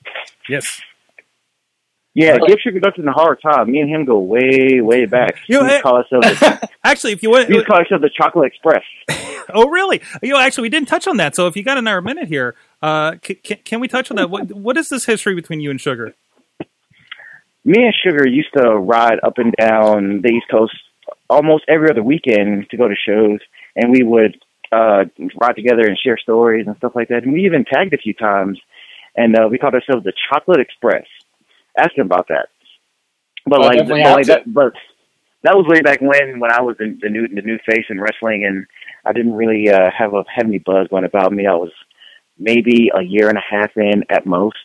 Yes. 0.48 0.82
Yeah, 2.16 2.34
Okay. 2.34 2.48
give 2.48 2.60
Sugar 2.62 2.80
Dustin 2.80 3.08
a 3.08 3.14
hard 3.14 3.40
time. 3.42 3.72
Me 3.72 3.80
and 3.80 3.90
him 3.90 4.04
go 4.04 4.20
way, 4.20 4.82
way 4.82 5.06
back. 5.06 5.36
You 5.48 5.60
know, 5.60 5.64
we 5.64 5.72
eh- 5.74 5.82
call 5.82 5.98
ourselves 5.98 6.40
the, 6.40 6.70
Actually, 6.84 7.14
if 7.14 7.24
you 7.24 7.30
want, 7.30 7.48
we 7.48 7.56
used 7.56 7.68
to 7.68 7.72
call 7.72 7.80
ourselves 7.80 8.02
the 8.02 8.10
Chocolate 8.10 8.48
Express. 8.48 8.84
oh 9.54 9.70
really? 9.70 10.02
You 10.22 10.34
know, 10.34 10.40
actually, 10.40 10.64
we 10.64 10.70
didn't 10.70 10.88
touch 10.88 11.08
on 11.08 11.18
that. 11.18 11.36
So 11.36 11.48
if 11.48 11.56
you 11.56 11.64
got 11.64 11.78
another 11.78 12.02
minute 12.02 12.28
here, 12.28 12.56
uh, 12.82 13.16
can, 13.22 13.36
can, 13.44 13.58
can 13.64 13.80
we 13.80 13.88
touch 13.88 14.10
on 14.10 14.18
that? 14.18 14.30
What 14.30 14.52
what 14.54 14.76
is 14.76 14.90
this 14.90 15.06
history 15.06 15.36
between 15.36 15.62
you 15.62 15.70
and 15.70 15.80
Sugar? 15.80 16.16
Me 17.66 17.84
and 17.84 17.96
Sugar 18.04 18.28
used 18.28 18.54
to 18.56 18.70
ride 18.72 19.20
up 19.24 19.38
and 19.38 19.54
down 19.60 20.22
the 20.22 20.30
East 20.30 20.48
Coast 20.50 20.76
almost 21.30 21.66
every 21.68 21.90
other 21.90 22.04
weekend 22.04 22.70
to 22.70 22.78
go 22.78 22.88
to 22.88 22.96
shows, 22.96 23.40
and 23.76 23.92
we 23.92 24.04
would 24.04 24.38
uh, 24.72 25.06
ride 25.40 25.56
together 25.56 25.86
and 25.86 25.98
share 25.98 26.18
stories 26.18 26.68
and 26.68 26.78
stuff 26.78 26.94
like 26.96 27.10
that. 27.10 27.24
And 27.24 27.34
we 27.34 27.46
even 27.46 27.66
tagged 27.66 27.94
a 27.94 27.98
few 27.98 28.14
times, 28.14 28.60
and 29.16 29.36
uh, 29.36 29.48
we 29.50 29.58
called 29.58 29.74
ourselves 29.74 30.04
the 30.04 30.14
Chocolate 30.32 30.60
Express. 30.60 31.06
Ask 31.78 31.98
him 31.98 32.06
about 32.06 32.28
that. 32.30 32.50
But 33.46 33.62
I'll 33.62 33.68
like, 33.68 33.88
but, 33.88 34.00
like 34.00 34.26
that, 34.28 34.54
but 34.54 34.74
that 35.44 35.56
was 35.56 35.66
way 35.68 35.82
back 35.82 36.02
when, 36.02 36.40
when 36.40 36.52
I 36.52 36.62
was 36.62 36.76
the, 36.78 36.98
the 37.02 37.10
new 37.10 37.28
the 37.28 37.42
new 37.42 37.58
face 37.66 37.86
in 37.90 38.00
wrestling, 38.00 38.46
and 38.46 38.66
I 39.06 39.14
didn't 39.14 39.34
really 39.34 39.70
uh, 39.70 39.90
have 39.98 40.14
a 40.14 40.24
have 40.34 40.46
any 40.46 40.60
buzz 40.60 40.88
going 40.90 41.06
about 41.06 41.32
me. 41.32 41.48
I 41.48 41.56
was 41.56 41.72
maybe 42.38 42.92
a 42.94 43.02
year 43.02 43.30
and 43.30 43.38
a 43.38 43.42
half 43.50 43.72
in 43.76 44.04
at 44.10 44.26
most. 44.26 44.58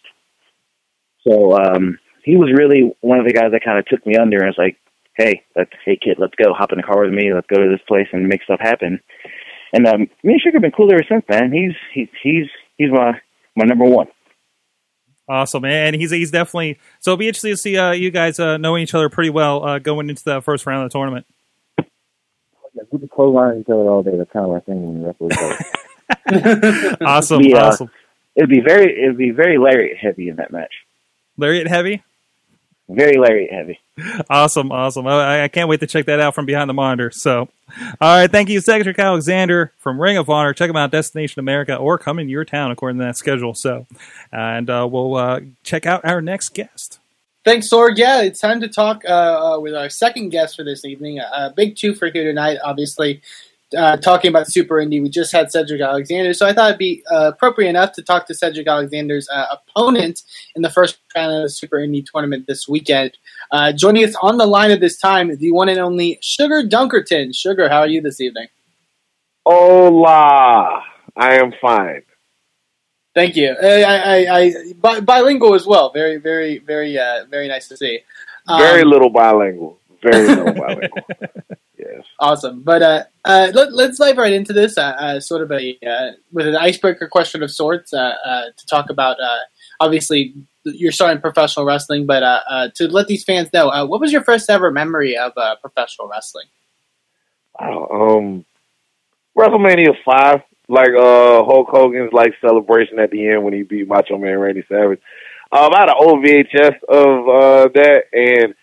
So 1.26 1.56
um, 1.56 1.98
he 2.24 2.36
was 2.36 2.50
really 2.56 2.92
one 3.00 3.18
of 3.18 3.26
the 3.26 3.32
guys 3.32 3.52
that 3.52 3.64
kind 3.64 3.78
of 3.78 3.86
took 3.86 4.06
me 4.06 4.16
under 4.16 4.38
and 4.38 4.48
was 4.48 4.58
like, 4.58 4.78
"Hey, 5.14 5.42
let's 5.54 5.70
hey 5.84 5.98
kid, 6.02 6.16
let's 6.18 6.34
go. 6.34 6.52
Hop 6.52 6.72
in 6.72 6.78
the 6.78 6.82
car 6.82 7.04
with 7.04 7.12
me. 7.12 7.32
Let's 7.32 7.46
go 7.46 7.62
to 7.62 7.68
this 7.70 7.84
place 7.86 8.08
and 8.12 8.28
make 8.28 8.42
stuff 8.42 8.60
happen." 8.60 9.00
And 9.72 9.86
um, 9.86 10.00
me 10.22 10.34
and 10.34 10.40
Sugar 10.40 10.56
have 10.56 10.62
been 10.62 10.70
cool 10.70 10.90
ever 10.92 11.02
since, 11.08 11.24
man. 11.28 11.52
He's 11.52 11.74
he's 11.92 12.08
he's 12.22 12.46
he's 12.78 12.90
my 12.90 13.20
my 13.56 13.64
number 13.64 13.84
one. 13.84 14.06
Awesome, 15.28 15.64
and 15.64 15.96
he's 15.96 16.10
he's 16.10 16.30
definitely. 16.30 16.78
So 17.00 17.12
it'll 17.12 17.18
be 17.18 17.28
interesting 17.28 17.52
to 17.52 17.56
see 17.56 17.76
uh, 17.76 17.92
you 17.92 18.10
guys 18.10 18.38
uh, 18.38 18.56
knowing 18.56 18.82
each 18.82 18.94
other 18.94 19.08
pretty 19.08 19.30
well 19.30 19.64
uh, 19.64 19.78
going 19.78 20.10
into 20.10 20.22
the 20.22 20.42
first 20.42 20.66
round 20.66 20.84
of 20.84 20.90
the 20.90 20.98
tournament. 20.98 21.26
Yeah, 21.78 22.82
We 22.90 22.98
can 22.98 23.08
clothesline 23.08 23.60
each 23.60 23.68
other 23.68 23.88
all 23.88 24.02
day. 24.02 24.16
That's 24.16 24.30
kind 24.30 24.44
of 24.44 24.52
our 24.52 24.60
thing 24.60 24.82
when 24.82 25.00
we 25.00 25.06
wrestle 25.06 25.32
each 25.32 25.38
other. 25.38 26.96
Awesome, 27.04 27.38
We, 27.38 27.54
uh, 27.54 27.68
awesome. 27.68 27.90
It'd 28.36 28.50
be 28.50 28.60
very 28.60 29.02
it'd 29.02 29.16
be 29.16 29.30
very 29.30 29.58
lariat 29.58 29.96
heavy 29.96 30.28
in 30.28 30.36
that 30.36 30.52
match. 30.52 30.72
Lariat 31.36 31.66
heavy. 31.66 32.02
Very 32.88 33.16
lariat 33.16 33.50
heavy. 33.50 33.80
Awesome, 34.28 34.70
awesome. 34.70 35.06
I, 35.06 35.44
I 35.44 35.48
can't 35.48 35.68
wait 35.68 35.80
to 35.80 35.86
check 35.86 36.06
that 36.06 36.20
out 36.20 36.34
from 36.34 36.44
behind 36.44 36.68
the 36.68 36.74
monitor. 36.74 37.10
So, 37.10 37.48
all 38.00 38.18
right, 38.18 38.30
thank 38.30 38.50
you, 38.50 38.60
Cedric 38.60 38.98
Alexander 38.98 39.72
from 39.78 40.00
Ring 40.00 40.18
of 40.18 40.28
Honor. 40.28 40.52
Check 40.52 40.68
him 40.68 40.76
out, 40.76 40.90
Destination 40.90 41.40
America, 41.40 41.76
or 41.76 41.96
come 41.96 42.18
in 42.18 42.28
your 42.28 42.44
town 42.44 42.70
according 42.70 42.98
to 42.98 43.04
that 43.04 43.16
schedule. 43.16 43.54
So, 43.54 43.86
and 44.30 44.68
uh, 44.68 44.86
we'll 44.90 45.16
uh, 45.16 45.40
check 45.62 45.86
out 45.86 46.04
our 46.04 46.20
next 46.20 46.50
guest. 46.50 46.98
Thanks, 47.44 47.70
Sorg. 47.70 47.96
Yeah, 47.96 48.22
it's 48.22 48.40
time 48.40 48.60
to 48.60 48.68
talk 48.68 49.02
uh, 49.06 49.08
uh, 49.54 49.60
with 49.60 49.74
our 49.74 49.88
second 49.88 50.30
guest 50.30 50.56
for 50.56 50.64
this 50.64 50.84
evening. 50.84 51.20
A 51.20 51.22
uh, 51.24 51.48
big 51.50 51.76
two 51.76 51.94
for 51.94 52.10
here 52.10 52.24
tonight, 52.24 52.58
obviously. 52.64 53.22
Uh, 53.76 53.96
talking 53.96 54.28
about 54.28 54.48
Super 54.48 54.76
Indie, 54.76 55.02
we 55.02 55.08
just 55.08 55.32
had 55.32 55.50
Cedric 55.50 55.80
Alexander, 55.80 56.32
so 56.34 56.46
I 56.46 56.52
thought 56.52 56.70
it'd 56.70 56.78
be 56.78 57.02
uh, 57.10 57.30
appropriate 57.34 57.68
enough 57.70 57.92
to 57.92 58.02
talk 58.02 58.26
to 58.26 58.34
Cedric 58.34 58.66
Alexander's 58.66 59.28
uh, 59.28 59.46
opponent 59.52 60.22
in 60.54 60.62
the 60.62 60.70
first 60.70 60.98
round 61.14 61.34
of 61.34 61.42
the 61.42 61.48
Super 61.50 61.78
Indie 61.78 62.04
tournament 62.04 62.46
this 62.46 62.68
weekend. 62.68 63.16
Uh, 63.50 63.72
joining 63.72 64.04
us 64.04 64.14
on 64.22 64.38
the 64.38 64.46
line 64.46 64.70
at 64.70 64.80
this 64.80 64.98
time, 64.98 65.36
the 65.36 65.50
one 65.52 65.68
and 65.68 65.78
only 65.78 66.18
Sugar 66.22 66.62
Dunkerton. 66.62 67.34
Sugar, 67.36 67.68
how 67.68 67.80
are 67.80 67.88
you 67.88 68.00
this 68.00 68.20
evening? 68.20 68.48
Hola. 69.46 70.82
I 71.16 71.34
am 71.34 71.52
fine. 71.60 72.02
Thank 73.14 73.36
you. 73.36 73.50
Uh, 73.50 73.66
I, 73.66 73.94
I, 73.96 74.38
I 74.40 74.54
bi- 74.80 75.00
bilingual 75.00 75.54
as 75.54 75.66
well. 75.66 75.92
Very, 75.92 76.16
very, 76.16 76.58
very, 76.58 76.98
uh, 76.98 77.26
very 77.30 77.46
nice 77.46 77.68
to 77.68 77.76
see. 77.76 78.00
Um, 78.48 78.60
Very 78.60 78.84
little 78.84 79.10
bilingual. 79.10 79.78
Very 80.02 80.26
little 80.26 80.52
bilingual. 80.52 81.02
Yes. 81.76 82.04
Awesome, 82.20 82.62
but 82.62 82.82
uh, 82.82 83.04
uh, 83.24 83.50
let, 83.52 83.72
let's 83.72 83.98
dive 83.98 84.16
right 84.16 84.32
into 84.32 84.52
this. 84.52 84.78
Uh, 84.78 84.94
uh, 84.98 85.20
sort 85.20 85.42
of 85.42 85.50
a 85.50 85.78
uh, 85.84 86.12
with 86.32 86.46
an 86.46 86.56
icebreaker 86.56 87.08
question 87.08 87.42
of 87.42 87.50
sorts 87.50 87.92
uh, 87.92 88.14
uh, 88.24 88.44
to 88.56 88.66
talk 88.66 88.90
about. 88.90 89.18
Uh, 89.20 89.38
obviously, 89.80 90.34
you're 90.64 90.92
starting 90.92 91.20
professional 91.20 91.66
wrestling, 91.66 92.06
but 92.06 92.22
uh, 92.22 92.40
uh, 92.48 92.68
to 92.76 92.88
let 92.88 93.06
these 93.06 93.24
fans 93.24 93.52
know, 93.52 93.70
uh, 93.70 93.84
what 93.84 94.00
was 94.00 94.12
your 94.12 94.22
first 94.22 94.48
ever 94.48 94.70
memory 94.70 95.16
of 95.16 95.32
uh, 95.36 95.56
professional 95.56 96.08
wrestling? 96.08 96.46
Um, 97.58 98.44
WrestleMania 99.36 99.94
five, 100.04 100.42
like 100.68 100.90
uh 100.90 101.44
Hulk 101.44 101.68
Hogan's 101.68 102.12
like 102.12 102.34
celebration 102.40 102.98
at 102.98 103.10
the 103.10 103.28
end 103.28 103.44
when 103.44 103.52
he 103.52 103.62
beat 103.62 103.88
Macho 103.88 104.18
Man 104.18 104.38
Randy 104.38 104.64
Savage. 104.68 105.00
Um, 105.52 105.70
I 105.72 105.80
had 105.80 105.88
an 105.88 105.96
old 105.98 106.24
VHS 106.24 106.82
of 106.88 107.28
uh 107.28 107.68
that, 107.74 108.04
and 108.12 108.54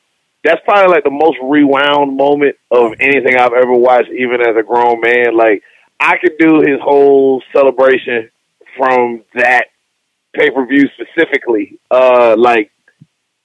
that's 0.43 0.61
probably 0.65 0.93
like 0.93 1.03
the 1.03 1.11
most 1.11 1.37
rewound 1.43 2.17
moment 2.17 2.55
of 2.71 2.93
anything 2.99 3.35
I've 3.37 3.53
ever 3.53 3.73
watched, 3.73 4.09
even 4.09 4.41
as 4.41 4.55
a 4.57 4.63
grown 4.63 5.01
man. 5.01 5.35
Like 5.35 5.63
I 5.99 6.17
could 6.17 6.37
do 6.39 6.61
his 6.61 6.79
whole 6.81 7.43
celebration 7.53 8.29
from 8.77 9.23
that 9.35 9.65
pay 10.33 10.49
per 10.49 10.65
view 10.65 10.87
specifically, 10.95 11.79
uh, 11.91 12.35
like 12.37 12.71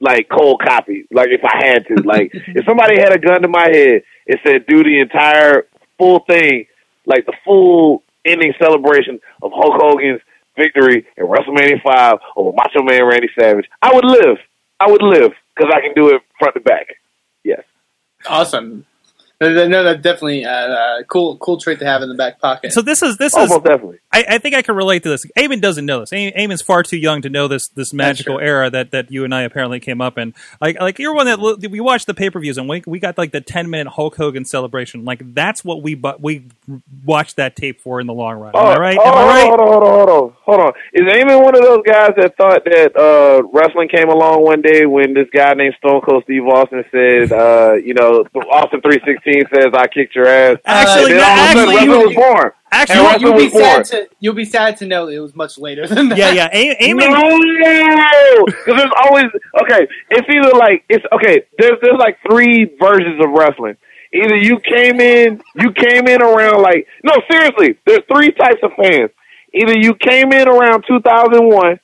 like 0.00 0.28
cold 0.28 0.62
copy. 0.64 1.06
Like 1.12 1.28
if 1.30 1.42
I 1.44 1.66
had 1.66 1.87
to, 1.88 2.02
like 2.04 2.30
if 2.32 2.64
somebody 2.64 2.98
had 2.98 3.12
a 3.12 3.18
gun 3.18 3.42
to 3.42 3.48
my 3.48 3.68
head 3.70 4.02
and 4.26 4.40
said 4.46 4.66
do 4.66 4.82
the 4.82 5.00
entire 5.00 5.66
full 5.98 6.20
thing, 6.28 6.66
like 7.04 7.26
the 7.26 7.35
full 7.44 8.02
ending 8.24 8.54
celebration 8.61 9.20
of 9.42 9.52
Hulk 9.54 9.74
Hogan's 9.80 10.20
victory 10.56 11.06
in 11.16 11.26
WrestleMania 11.26 11.82
five 11.82 12.18
over 12.37 12.52
Macho 12.56 12.82
Man 12.82 13.04
Randy 13.04 13.28
Savage, 13.38 13.66
I 13.82 13.94
would 13.94 14.04
live. 14.04 14.38
I 14.81 14.91
would 14.91 15.03
live 15.03 15.33
because 15.55 15.73
I 15.75 15.81
can 15.81 15.95
do 15.95 16.15
it 16.15 16.23
front 16.39 16.55
to 16.55 16.61
back. 16.61 16.87
Yes. 17.45 17.62
Awesome. 18.29 18.87
No, 19.38 19.85
that's 19.85 20.03
definitely 20.03 20.44
a 20.44 20.51
uh, 20.51 21.03
cool, 21.11 21.37
cool 21.37 21.59
trait 21.59 21.79
to 21.81 21.85
have 21.85 22.01
in 22.01 22.09
the 22.09 22.14
back 22.14 22.40
pocket. 22.40 22.72
So 22.72 22.81
this 22.81 23.03
is 23.03 23.18
this 23.18 23.35
oh, 23.37 23.44
is 23.44 23.51
definitely. 23.51 23.99
I, 24.11 24.25
I, 24.31 24.38
think 24.38 24.55
I 24.55 24.62
can 24.62 24.75
relate 24.75 25.03
to 25.03 25.11
this. 25.11 25.27
Eamon 25.37 25.61
doesn't 25.61 25.85
know 25.85 26.01
this. 26.01 26.11
Eamon's 26.11 26.62
far 26.62 26.83
too 26.83 26.96
young 26.96 27.20
to 27.20 27.29
know 27.29 27.46
this 27.46 27.68
this 27.68 27.92
magical 27.92 28.40
era 28.40 28.70
that, 28.70 28.92
that 28.92 29.11
you 29.11 29.25
and 29.25 29.35
I 29.35 29.42
apparently 29.42 29.79
came 29.79 30.01
up 30.01 30.16
in. 30.16 30.33
Like 30.59 30.81
like 30.81 30.99
you're 30.99 31.14
one 31.14 31.27
that 31.27 31.68
we 31.70 31.81
watched 31.81 32.07
the 32.07 32.14
pay 32.14 32.31
per 32.31 32.40
views 32.40 32.57
and 32.57 32.66
we 32.66 32.83
we 32.87 32.99
got 32.99 33.18
like 33.18 33.33
the 33.33 33.42
10 33.42 33.68
minute 33.68 33.90
Hulk 33.90 34.16
Hogan 34.16 34.46
celebration. 34.46 35.05
Like 35.05 35.35
that's 35.35 35.62
what 35.62 35.83
we 35.83 35.94
but 35.94 36.22
we 36.22 36.46
watched 37.05 37.37
that 37.37 37.57
tape 37.57 37.83
for 37.83 38.01
in 38.01 38.07
the 38.07 38.14
long 38.14 38.37
run. 38.37 38.53
Oh, 38.55 38.61
oh, 38.61 38.70
Am 38.70 38.79
I 38.79 38.81
right? 38.81 38.99
I 38.99 39.27
right? 39.27 39.49
Hold 39.49 39.61
on, 39.61 39.66
hold 39.66 39.83
on, 39.83 39.92
hold 39.92 40.09
on, 40.09 40.37
hold 40.44 40.61
on. 40.61 40.72
Is 40.94 41.03
Eamon 41.03 41.42
one 41.42 41.55
of 41.55 41.62
those 41.62 41.83
guys 41.85 42.12
that 42.16 42.38
thought 42.38 42.64
that 42.64 42.96
uh, 42.96 43.46
wrestling 43.53 43.88
came 43.88 44.09
along 44.09 44.42
one 44.42 44.62
day 44.62 44.87
when 44.87 45.12
this 45.12 45.29
guy 45.31 45.53
named 45.53 45.75
Stone 45.77 46.01
Cold 46.01 46.25
Steve 46.25 46.46
Austin 46.46 46.85
said, 46.90 47.33
uh, 47.33 47.75
you 47.75 47.92
know, 47.92 48.25
Austin 48.51 48.81
three 48.81 49.01
sixty. 49.05 49.26
Says 49.33 49.73
I 49.75 49.87
kicked 49.89 50.15
your 50.15 50.27
ass. 50.27 50.59
Actually, 50.67 51.15
uh, 51.15 51.23
actually, 51.23 51.85
you, 51.85 51.91
was 51.91 52.15
born. 52.15 52.53
Actually, 52.71 53.21
you'll 53.21 53.37
be 53.37 53.49
sad 53.49 53.75
born. 53.75 53.85
to 53.85 54.09
you'll 54.21 54.35
be 54.35 54.45
sad 54.45 54.77
to 54.79 54.87
know 54.87 55.09
it 55.09 55.19
was 55.19 55.35
much 55.35 55.59
later 55.59 55.87
than 55.87 56.09
that. 56.11 56.19
Yeah, 56.19 56.33
yeah. 56.33 56.49
Amen. 56.55 57.11
No, 57.11 58.45
because 58.47 58.77
there's 58.77 58.93
always 59.05 59.27
okay. 59.62 59.89
It's 60.11 60.29
either 60.29 60.57
like 60.57 60.85
it's 60.89 61.05
okay. 61.12 61.43
There's 61.59 61.79
there's 61.83 61.99
like 61.99 62.19
three 62.29 62.77
versions 62.79 63.23
of 63.23 63.31
wrestling. 63.31 63.77
Either 64.12 64.37
you 64.37 64.59
came 64.61 65.01
in, 65.01 65.43
you 65.57 65.73
came 65.73 66.07
in 66.07 66.23
around 66.23 66.62
like 66.62 66.87
no, 67.03 67.12
seriously. 67.31 67.79
There's 67.87 68.03
three 68.12 68.33
types 68.33 68.61
of 68.62 68.73
fans. 68.77 69.11
Either 69.55 69.79
you 69.79 69.95
came 69.95 70.33
in 70.33 70.49
around 70.49 70.85
2001, 70.87 71.81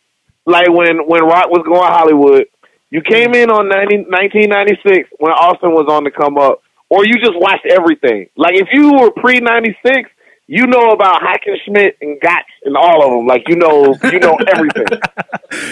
like 0.46 0.68
when 0.68 1.06
when 1.06 1.24
Rock 1.24 1.50
was 1.50 1.62
going 1.64 1.92
Hollywood. 1.92 2.46
You 2.90 3.00
came 3.00 3.32
in 3.34 3.48
on 3.48 3.70
90, 3.70 4.04
1996 4.12 5.08
when 5.18 5.32
Austin 5.32 5.70
was 5.70 5.86
on 5.88 6.04
the 6.04 6.10
come 6.10 6.36
up 6.36 6.60
or 6.92 7.06
you 7.06 7.14
just 7.14 7.36
watched 7.36 7.64
everything. 7.64 8.28
Like 8.36 8.52
if 8.52 8.68
you 8.70 8.92
were 8.92 9.10
pre 9.12 9.40
96, 9.40 10.10
you 10.46 10.66
know 10.66 10.90
about 10.90 11.22
Hackenschmidt 11.22 11.92
and 12.02 12.20
Gotch 12.20 12.44
and 12.64 12.76
all 12.76 13.02
of 13.02 13.10
them. 13.10 13.26
Like 13.26 13.48
you 13.48 13.56
know, 13.56 13.96
you 14.12 14.18
know 14.18 14.36
everything. 14.46 14.86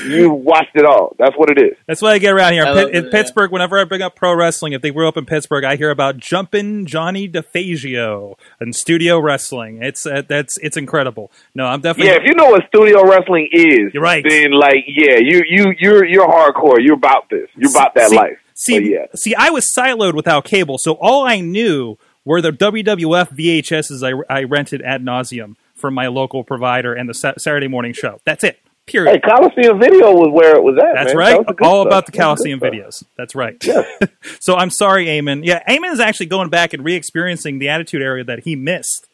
you 0.10 0.30
watched 0.30 0.74
it 0.74 0.86
all. 0.86 1.14
That's 1.18 1.36
what 1.36 1.50
it 1.50 1.58
is. 1.62 1.76
That's 1.86 2.00
what 2.00 2.12
I 2.12 2.18
get 2.18 2.32
around 2.32 2.54
here. 2.54 2.64
In, 2.64 2.74
love 2.74 2.88
in 2.88 3.10
Pittsburgh, 3.10 3.52
whenever 3.52 3.78
I 3.78 3.84
bring 3.84 4.00
up 4.00 4.16
pro 4.16 4.34
wrestling, 4.34 4.72
if 4.72 4.80
they 4.80 4.90
grew 4.90 5.06
up 5.06 5.18
in 5.18 5.26
Pittsburgh, 5.26 5.64
I 5.64 5.76
hear 5.76 5.90
about 5.90 6.16
Jumpin' 6.16 6.86
Johnny 6.86 7.28
DeFazio 7.28 8.36
and 8.58 8.74
studio 8.74 9.20
wrestling. 9.20 9.82
It's 9.82 10.06
uh, 10.06 10.22
that's 10.26 10.56
it's 10.62 10.78
incredible. 10.78 11.30
No, 11.54 11.66
I'm 11.66 11.82
definitely 11.82 12.12
Yeah, 12.12 12.16
if 12.16 12.22
you 12.24 12.34
know 12.34 12.46
what 12.46 12.62
studio 12.68 13.06
wrestling 13.06 13.50
is, 13.52 13.92
You're 13.92 14.02
right. 14.02 14.24
Then 14.26 14.52
like, 14.52 14.84
yeah, 14.88 15.18
you 15.18 15.42
you 15.46 15.74
you're 15.78 16.06
you're 16.06 16.26
hardcore. 16.26 16.78
You're 16.80 16.94
about 16.94 17.28
this. 17.28 17.50
You're 17.56 17.70
about 17.70 17.94
that 17.96 18.08
see, 18.08 18.16
life. 18.16 18.38
See, 18.64 18.92
yeah. 18.92 19.06
see, 19.14 19.34
I 19.34 19.50
was 19.50 19.66
siloed 19.76 20.14
without 20.14 20.44
cable, 20.44 20.76
so 20.78 20.92
all 21.00 21.26
I 21.26 21.40
knew 21.40 21.96
were 22.24 22.40
the 22.42 22.50
WWF 22.52 23.34
VHSs 23.34 24.02
I, 24.28 24.34
I 24.40 24.42
rented 24.44 24.82
ad 24.82 25.02
nauseum 25.02 25.56
from 25.74 25.94
my 25.94 26.08
local 26.08 26.44
provider 26.44 26.92
and 26.92 27.08
the 27.08 27.14
Sa- 27.14 27.32
Saturday 27.38 27.68
morning 27.68 27.92
show. 27.94 28.20
That's 28.26 28.44
it. 28.44 28.58
Period. 28.86 29.12
Hey, 29.12 29.20
Coliseum 29.20 29.78
Video 29.78 30.12
was 30.12 30.30
where 30.32 30.56
it 30.56 30.62
was 30.62 30.76
at. 30.78 30.94
That's 30.94 31.10
man. 31.14 31.16
right. 31.16 31.30
That 31.30 31.38
was 31.38 31.46
the 31.46 31.54
good 31.54 31.66
All 31.66 31.82
stuff. 31.82 31.86
about 31.86 32.06
the 32.06 32.12
That 32.12 32.18
Coliseum 32.18 32.58
stuff. 32.58 32.72
videos. 32.72 33.04
That's 33.16 33.34
right. 33.34 33.56
Yes. 33.64 33.86
so 34.40 34.56
I'm 34.56 34.70
sorry, 34.70 35.06
Eamon. 35.06 35.44
Yeah, 35.44 35.62
Eamon 35.68 35.92
is 35.92 36.00
actually 36.00 36.26
going 36.26 36.50
back 36.50 36.72
and 36.74 36.84
re-experiencing 36.84 37.60
the 37.60 37.68
Attitude 37.68 38.02
Era 38.02 38.24
that 38.24 38.40
he 38.40 38.56
missed. 38.56 39.06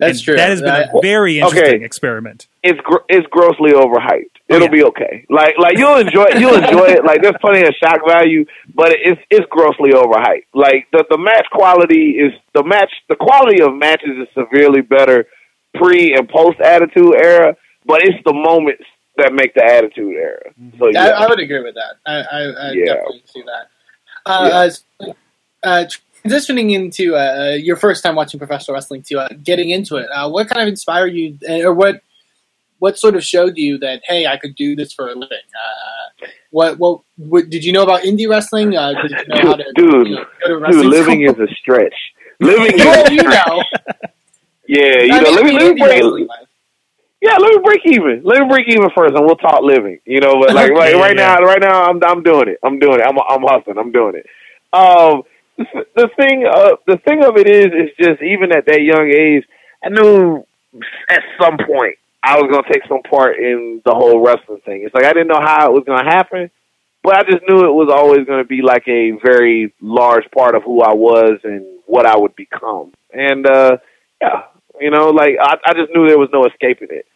That's 0.00 0.18
And 0.18 0.24
true. 0.24 0.36
That 0.36 0.48
has 0.50 0.60
been 0.60 0.70
I- 0.70 0.88
a 0.92 1.00
very 1.02 1.42
Okay. 1.42 1.48
interesting 1.50 1.82
experiment. 1.84 2.48
It's 2.62 2.80
gr- 2.80 3.04
it's 3.08 3.26
grossly 3.28 3.72
overhyped. 3.72 4.34
Oh, 4.50 4.56
It'll 4.56 4.66
yeah. 4.66 4.72
be 4.72 4.84
okay. 4.84 5.24
Like 5.28 5.54
like 5.58 5.78
you'll 5.78 5.96
enjoy 5.98 6.26
you'll 6.38 6.56
enjoy 6.56 6.86
it. 6.88 7.04
Like 7.04 7.22
there's 7.22 7.36
plenty 7.40 7.60
of 7.68 7.74
shock 7.82 8.00
value, 8.06 8.44
but 8.74 8.92
it's 8.92 9.20
it's 9.30 9.46
grossly 9.50 9.90
overhyped. 9.90 10.46
Like 10.54 10.88
the 10.92 11.04
the 11.10 11.18
match 11.18 11.46
quality 11.52 12.12
is 12.18 12.32
the 12.54 12.64
match 12.64 12.90
the 13.08 13.16
quality 13.16 13.62
of 13.62 13.74
matches 13.74 14.16
is 14.22 14.28
severely 14.34 14.80
better 14.80 15.26
pre 15.74 16.14
and 16.14 16.28
post 16.28 16.58
Attitude 16.60 17.14
Era, 17.14 17.56
but 17.86 18.02
it's 18.02 18.18
the 18.24 18.32
moments 18.32 18.84
that 19.18 19.32
make 19.34 19.54
the 19.54 19.62
Attitude 19.64 20.14
Era. 20.16 20.42
So 20.78 20.86
I, 20.86 20.90
yeah. 20.92 21.06
I 21.10 21.28
would 21.28 21.38
agree 21.40 21.62
with 21.62 21.74
that. 21.74 21.94
I, 22.06 22.14
I, 22.14 22.40
I 22.68 22.72
Yeah. 22.72 22.84
definitely 22.94 23.22
see 23.26 23.42
that. 23.42 23.66
Uh, 24.26 24.70
uh, 25.02 25.12
uh, 25.62 25.84
transitioning 26.24 26.72
into 26.72 27.16
uh, 27.16 27.56
your 27.60 27.76
first 27.76 28.02
time 28.02 28.14
watching 28.16 28.38
professional 28.38 28.74
wrestling 28.74 29.02
to 29.04 29.20
uh, 29.20 29.28
getting 29.42 29.70
into 29.70 29.96
it, 29.96 30.06
uh, 30.14 30.28
what 30.30 30.48
kind 30.48 30.62
of 30.62 30.68
inspired 30.68 31.14
you, 31.14 31.38
uh, 31.48 31.60
or 31.68 31.74
what 31.74 32.02
what 32.78 32.98
sort 32.98 33.16
of 33.16 33.24
showed 33.24 33.56
you 33.56 33.78
that 33.78 34.02
hey, 34.04 34.26
I 34.26 34.36
could 34.38 34.54
do 34.56 34.76
this 34.76 34.92
for 34.92 35.06
a 35.08 35.14
living? 35.14 35.38
Uh, 35.54 36.26
what, 36.50 36.78
what 36.78 37.00
what 37.16 37.50
did 37.50 37.64
you 37.64 37.72
know 37.72 37.82
about 37.82 38.02
indie 38.02 38.28
wrestling? 38.28 38.76
Uh, 38.76 38.94
did 38.94 39.12
you 39.18 39.26
know 39.28 39.42
how 39.42 39.56
to 39.56 39.74
Dude, 39.76 40.08
you 40.08 40.16
know, 40.16 40.24
Dude, 40.66 40.86
living 40.86 41.22
school? 41.22 41.24
is 41.24 41.38
a 41.38 41.48
stretch. 41.60 41.94
Living 42.40 42.72
is 42.78 42.84
Well, 42.84 43.06
a 43.06 43.10
you 43.10 43.22
know, 43.28 43.64
Yeah, 44.68 45.02
you 45.02 45.18
I 45.18 45.20
know, 45.20 45.30
mean, 45.30 45.34
let 45.34 45.44
me, 45.44 45.52
let 45.52 45.74
me 45.74 45.74
break. 45.80 46.04
Yeah, 47.20 47.36
let 47.38 47.52
me 47.52 47.60
break 47.64 47.80
even. 47.86 48.22
Let 48.24 48.40
me 48.42 48.48
break 48.48 48.66
even 48.68 48.88
first, 48.96 49.14
and 49.14 49.26
we'll 49.26 49.36
talk 49.36 49.62
living. 49.62 50.00
You 50.06 50.20
know, 50.20 50.40
but 50.40 50.54
like, 50.54 50.72
like 50.76 50.94
Yeah, 50.94 50.96
right 50.96 51.16
yeah. 51.16 51.16
now, 51.16 51.38
right 51.40 51.60
now, 51.60 51.84
I'm 51.84 52.00
I'm 52.04 52.22
doing 52.22 52.48
it. 52.48 52.58
I'm 52.64 52.78
doing 52.78 53.00
it. 53.00 53.06
I'm 53.06 53.18
I'm 53.18 53.42
hustling. 53.42 53.78
I'm 53.78 53.92
doing 53.92 54.14
it. 54.16 54.26
Um, 54.72 55.22
the, 55.96 56.08
thing, 56.16 56.46
uh, 56.46 56.76
the 56.86 56.98
thing 57.06 57.24
of 57.24 57.36
it 57.36 57.48
is, 57.48 57.66
is 57.66 57.90
just 57.98 58.22
even 58.22 58.52
at 58.52 58.66
that 58.66 58.82
young 58.82 59.08
age, 59.08 59.44
I 59.84 59.88
knew 59.88 60.44
at 61.08 61.22
some 61.40 61.56
point 61.56 61.96
I 62.22 62.36
was 62.36 62.50
gonna 62.50 62.68
take 62.70 62.82
some 62.88 63.02
part 63.02 63.38
in 63.38 63.80
the 63.84 63.94
whole 63.94 64.20
wrestling 64.24 64.60
thing. 64.64 64.82
It's 64.84 64.94
like 64.94 65.04
I 65.04 65.12
didn't 65.12 65.28
know 65.28 65.40
how 65.40 65.66
it 65.66 65.72
was 65.72 65.84
gonna 65.86 66.04
happen, 66.04 66.50
but 67.02 67.16
I 67.16 67.22
just 67.22 67.42
knew 67.48 67.64
it 67.64 67.72
was 67.72 67.90
always 67.90 68.26
gonna 68.26 68.44
be 68.44 68.60
like 68.62 68.86
a 68.88 69.12
very 69.24 69.72
large 69.80 70.30
part 70.30 70.54
of 70.54 70.62
who 70.62 70.82
I 70.82 70.92
was 70.92 71.40
and 71.44 71.64
what 71.86 72.06
I 72.06 72.16
would 72.16 72.36
become. 72.36 72.92
And 73.12 73.46
uh, 73.46 73.78
yeah, 74.20 74.42
you 74.80 74.90
know, 74.90 75.10
like 75.10 75.36
I, 75.40 75.56
I 75.64 75.72
just 75.72 75.92
knew 75.94 76.06
there 76.06 76.18
was 76.18 76.30
no 76.32 76.44
escaping 76.44 76.88
it. 76.90 77.06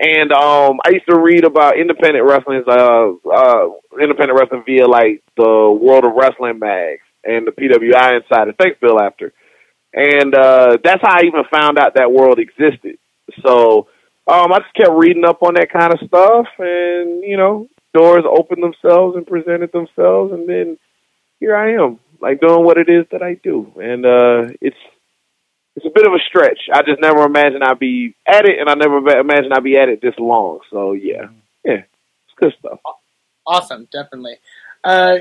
And 0.00 0.32
um, 0.32 0.80
I 0.84 0.90
used 0.90 1.06
to 1.10 1.18
read 1.18 1.44
about 1.44 1.78
independent 1.78 2.24
wrestling, 2.24 2.64
uh, 2.66 3.12
uh, 3.30 3.68
independent 4.00 4.38
wrestling 4.38 4.62
via 4.64 4.86
like 4.86 5.22
the 5.36 5.78
World 5.78 6.04
of 6.04 6.14
Wrestling 6.14 6.58
mags 6.58 7.02
and 7.24 7.46
the 7.46 7.52
PWI 7.52 8.22
Insider. 8.22 8.54
Thanks, 8.58 8.78
Bill. 8.80 9.00
After, 9.00 9.32
and 9.92 10.34
uh, 10.34 10.78
that's 10.82 11.02
how 11.02 11.18
I 11.18 11.24
even 11.24 11.44
found 11.50 11.78
out 11.78 11.94
that 11.94 12.12
world 12.12 12.38
existed. 12.38 12.98
So 13.44 13.88
um, 14.26 14.52
I 14.52 14.58
just 14.58 14.74
kept 14.74 14.90
reading 14.92 15.24
up 15.24 15.42
on 15.42 15.54
that 15.54 15.72
kind 15.72 15.92
of 15.92 16.00
stuff, 16.06 16.46
and 16.58 17.22
you 17.24 17.36
know, 17.36 17.68
doors 17.94 18.24
opened 18.28 18.62
themselves 18.62 19.16
and 19.16 19.26
presented 19.26 19.72
themselves, 19.72 20.32
and 20.32 20.48
then 20.48 20.78
here 21.40 21.56
I 21.56 21.74
am, 21.74 21.98
like 22.20 22.40
doing 22.40 22.64
what 22.64 22.78
it 22.78 22.88
is 22.88 23.06
that 23.12 23.22
I 23.22 23.34
do, 23.34 23.72
and 23.76 24.06
uh, 24.06 24.52
it's 24.60 24.76
it's 25.76 25.86
a 25.86 25.90
bit 25.94 26.06
of 26.06 26.12
a 26.12 26.18
stretch. 26.28 26.60
I 26.72 26.82
just 26.82 27.00
never 27.00 27.24
imagined 27.24 27.64
I'd 27.64 27.78
be 27.78 28.14
at 28.26 28.44
it, 28.44 28.58
and 28.60 28.68
I 28.68 28.74
never 28.74 28.98
imagined 28.98 29.52
I'd 29.52 29.64
be 29.64 29.78
at 29.78 29.88
it 29.88 30.00
this 30.02 30.18
long. 30.18 30.60
So 30.70 30.92
yeah, 30.92 31.28
yeah, 31.64 31.82
it's 31.82 32.36
good 32.36 32.52
stuff. 32.58 32.78
awesome, 33.46 33.88
definitely. 33.90 34.36
Uh, 34.84 35.18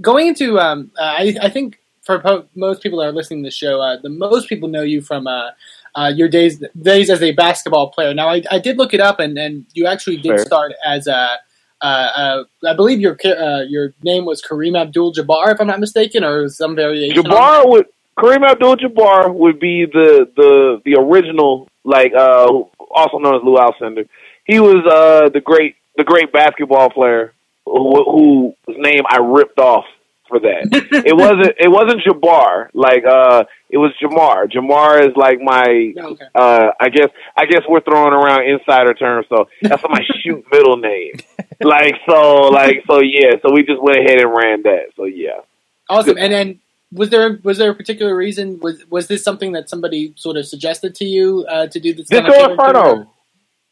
going 0.00 0.28
into, 0.28 0.58
um, 0.58 0.90
uh, 0.98 1.02
I, 1.02 1.34
I 1.42 1.50
think 1.50 1.78
for 2.02 2.18
po- 2.20 2.46
most 2.54 2.82
people 2.82 2.98
that 3.00 3.06
are 3.06 3.12
listening 3.12 3.42
to 3.42 3.48
the 3.48 3.54
show, 3.54 3.80
uh, 3.80 3.96
the 4.00 4.08
most 4.08 4.48
people 4.48 4.68
know 4.68 4.82
you 4.82 5.02
from 5.02 5.26
uh, 5.26 5.50
uh, 5.94 6.12
your 6.14 6.28
days 6.28 6.62
days 6.80 7.10
as 7.10 7.22
a 7.22 7.32
basketball 7.32 7.90
player. 7.90 8.14
Now, 8.14 8.28
I, 8.28 8.42
I 8.50 8.58
did 8.58 8.78
look 8.78 8.94
it 8.94 9.00
up, 9.00 9.20
and, 9.20 9.36
and 9.38 9.66
you 9.74 9.86
actually 9.86 10.16
did 10.16 10.36
Fair. 10.36 10.46
start 10.46 10.72
as 10.84 11.06
a. 11.06 11.38
Uh, 11.80 11.84
uh, 11.84 12.44
I 12.66 12.74
believe 12.74 12.98
your 12.98 13.16
uh, 13.24 13.62
your 13.62 13.94
name 14.02 14.24
was 14.24 14.42
Kareem 14.42 14.76
Abdul-Jabbar, 14.76 15.54
if 15.54 15.60
I'm 15.60 15.68
not 15.68 15.78
mistaken, 15.78 16.24
or 16.24 16.48
some 16.48 16.74
variation. 16.74 17.18
on 17.18 17.24
Jabbar 17.24 17.70
would 17.70 17.86
Kareem 18.18 18.44
Abdul-Jabbar 18.44 19.32
would 19.32 19.60
be 19.60 19.84
the 19.84 20.28
the 20.34 20.82
the 20.84 20.94
original, 20.94 21.68
like 21.84 22.12
uh, 22.14 22.48
also 22.90 23.18
known 23.18 23.36
as 23.36 23.42
Lou 23.44 23.56
Alcindor. 23.56 24.08
He 24.44 24.58
was 24.58 24.84
uh, 24.90 25.28
the 25.28 25.40
great 25.40 25.76
the 25.96 26.04
great 26.04 26.32
basketball 26.32 26.90
player 26.90 27.32
who, 27.70 28.54
whose 28.66 28.76
name 28.78 29.02
I 29.08 29.18
ripped 29.18 29.58
off 29.58 29.84
for 30.28 30.38
that. 30.40 30.68
it 31.06 31.16
wasn't 31.16 31.56
it 31.58 31.68
wasn't 31.68 32.02
Jabbar 32.04 32.68
like 32.74 33.04
uh, 33.04 33.44
it 33.70 33.78
was 33.78 33.92
Jamar. 34.00 34.50
Jamar 34.50 35.00
is 35.00 35.16
like 35.16 35.40
my 35.40 35.64
that. 35.64 36.04
Okay. 36.04 36.24
uh, 36.34 36.68
I 36.78 36.88
guess 36.90 37.08
I 37.36 37.46
guess 37.46 37.62
we're 37.68 37.80
throwing 37.80 38.12
around 38.12 38.48
insider 38.48 38.94
terms, 38.94 39.26
so 39.28 39.48
that's 39.62 39.82
my 39.88 40.00
shoot 40.22 40.44
middle 40.52 40.76
name. 40.76 41.14
Like 41.60 41.94
so, 42.08 42.48
like 42.48 42.84
so, 42.86 43.00
yeah. 43.00 43.32
So 43.42 43.52
we 43.52 43.64
just 43.64 43.82
went 43.82 43.98
ahead 43.98 44.20
and 44.20 44.30
ran 44.30 44.62
that. 44.62 44.92
So 44.96 45.04
yeah. 45.04 45.40
Awesome. 45.88 46.18
And 46.18 46.32
then 46.32 46.60
was 46.92 47.10
there 47.10 47.38
was 47.42 47.58
there 47.58 47.70
a 47.70 47.74
particular 47.74 48.14
reason? 48.14 48.60
Was 48.60 48.84
was 48.88 49.08
this 49.08 49.24
something 49.24 49.52
that 49.52 49.68
somebody 49.68 50.12
sort 50.16 50.36
of 50.36 50.46
suggested 50.46 50.94
to 50.96 51.04
you 51.04 51.46
uh, 51.48 51.66
to 51.66 51.80
do 51.80 51.94
this? 51.94 52.08
Disco? 52.08 52.50
Inferno. 52.50 53.10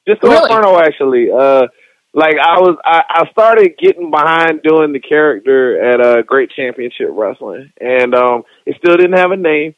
Disco 0.06 0.28
Really? 0.28 0.50
Inferno, 0.50 0.78
actually. 0.78 1.30
Uh, 1.30 1.66
like 2.16 2.36
I 2.40 2.58
was, 2.60 2.78
I, 2.82 3.02
I 3.08 3.30
started 3.30 3.76
getting 3.78 4.10
behind 4.10 4.62
doing 4.62 4.92
the 4.92 5.00
character 5.00 5.76
at 5.84 6.00
uh, 6.00 6.22
Great 6.22 6.50
Championship 6.50 7.08
Wrestling, 7.10 7.70
and 7.78 8.14
um, 8.14 8.42
it 8.64 8.76
still 8.78 8.96
didn't 8.96 9.18
have 9.18 9.32
a 9.32 9.36
name. 9.36 9.74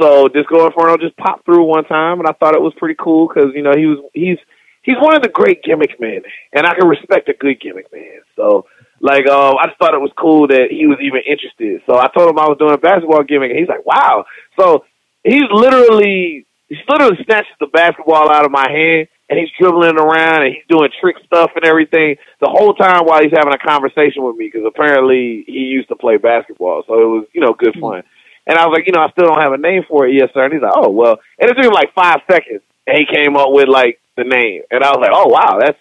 So 0.00 0.28
Disco 0.28 0.64
Inferno 0.64 0.96
just 0.96 1.16
popped 1.16 1.44
through 1.44 1.64
one 1.64 1.84
time, 1.84 2.20
and 2.20 2.28
I 2.28 2.32
thought 2.38 2.54
it 2.54 2.62
was 2.62 2.72
pretty 2.78 2.94
cool 3.02 3.26
because 3.26 3.50
you 3.56 3.62
know 3.62 3.74
he 3.76 3.86
was 3.86 3.98
he's 4.14 4.38
he's 4.82 4.94
one 5.02 5.16
of 5.16 5.22
the 5.22 5.28
great 5.28 5.64
gimmick 5.64 5.98
men, 6.00 6.22
and 6.52 6.66
I 6.66 6.74
can 6.74 6.86
respect 6.86 7.28
a 7.28 7.34
good 7.34 7.60
gimmick 7.60 7.92
man. 7.92 8.22
So 8.36 8.66
like 9.00 9.26
um, 9.26 9.56
I 9.58 9.66
just 9.66 9.78
thought 9.80 9.94
it 9.94 10.00
was 10.00 10.14
cool 10.16 10.46
that 10.46 10.68
he 10.70 10.86
was 10.86 10.98
even 11.02 11.20
interested. 11.26 11.82
So 11.90 11.98
I 11.98 12.06
told 12.16 12.30
him 12.30 12.38
I 12.38 12.46
was 12.46 12.58
doing 12.58 12.74
a 12.74 12.78
basketball 12.78 13.24
gimmick, 13.24 13.50
and 13.50 13.58
he's 13.58 13.68
like, 13.68 13.84
"Wow!" 13.84 14.24
So 14.56 14.84
he's 15.24 15.50
literally 15.50 16.46
he 16.68 16.76
literally 16.88 17.18
snatches 17.26 17.58
the 17.58 17.66
basketball 17.66 18.30
out 18.30 18.46
of 18.46 18.52
my 18.52 18.70
hand 18.70 19.08
and 19.32 19.40
he's 19.40 19.48
dribbling 19.58 19.96
around 19.98 20.44
and 20.44 20.52
he's 20.54 20.68
doing 20.68 20.90
trick 21.00 21.16
stuff 21.24 21.52
and 21.56 21.64
everything 21.64 22.16
the 22.42 22.52
whole 22.52 22.74
time 22.74 23.06
while 23.06 23.22
he's 23.22 23.32
having 23.32 23.54
a 23.54 23.66
conversation 23.66 24.22
with 24.22 24.36
me 24.36 24.50
because 24.52 24.66
apparently 24.68 25.42
he 25.46 25.72
used 25.72 25.88
to 25.88 25.96
play 25.96 26.18
basketball, 26.18 26.84
so 26.86 26.92
it 27.00 27.06
was 27.08 27.26
you 27.32 27.40
know 27.40 27.54
good 27.58 27.74
fun. 27.80 28.02
And 28.46 28.58
I 28.58 28.66
was 28.66 28.76
like, 28.76 28.86
you 28.86 28.92
know, 28.92 29.00
I 29.00 29.10
still 29.12 29.24
don't 29.28 29.40
have 29.40 29.54
a 29.54 29.56
name 29.56 29.84
for 29.88 30.06
it, 30.06 30.12
yes 30.12 30.28
sir. 30.34 30.44
And 30.44 30.52
he's 30.52 30.60
like, 30.60 30.76
oh 30.76 30.90
well, 30.90 31.16
and 31.40 31.48
it 31.48 31.54
took 31.54 31.64
him 31.64 31.72
like 31.72 31.94
five 31.94 32.20
seconds, 32.30 32.60
and 32.86 32.98
he 32.98 33.06
came 33.08 33.34
up 33.36 33.48
with 33.48 33.68
like 33.68 34.00
the 34.18 34.24
name, 34.24 34.64
and 34.70 34.84
I 34.84 34.90
was 34.90 35.00
like, 35.00 35.14
oh 35.14 35.28
wow, 35.32 35.58
that's 35.58 35.78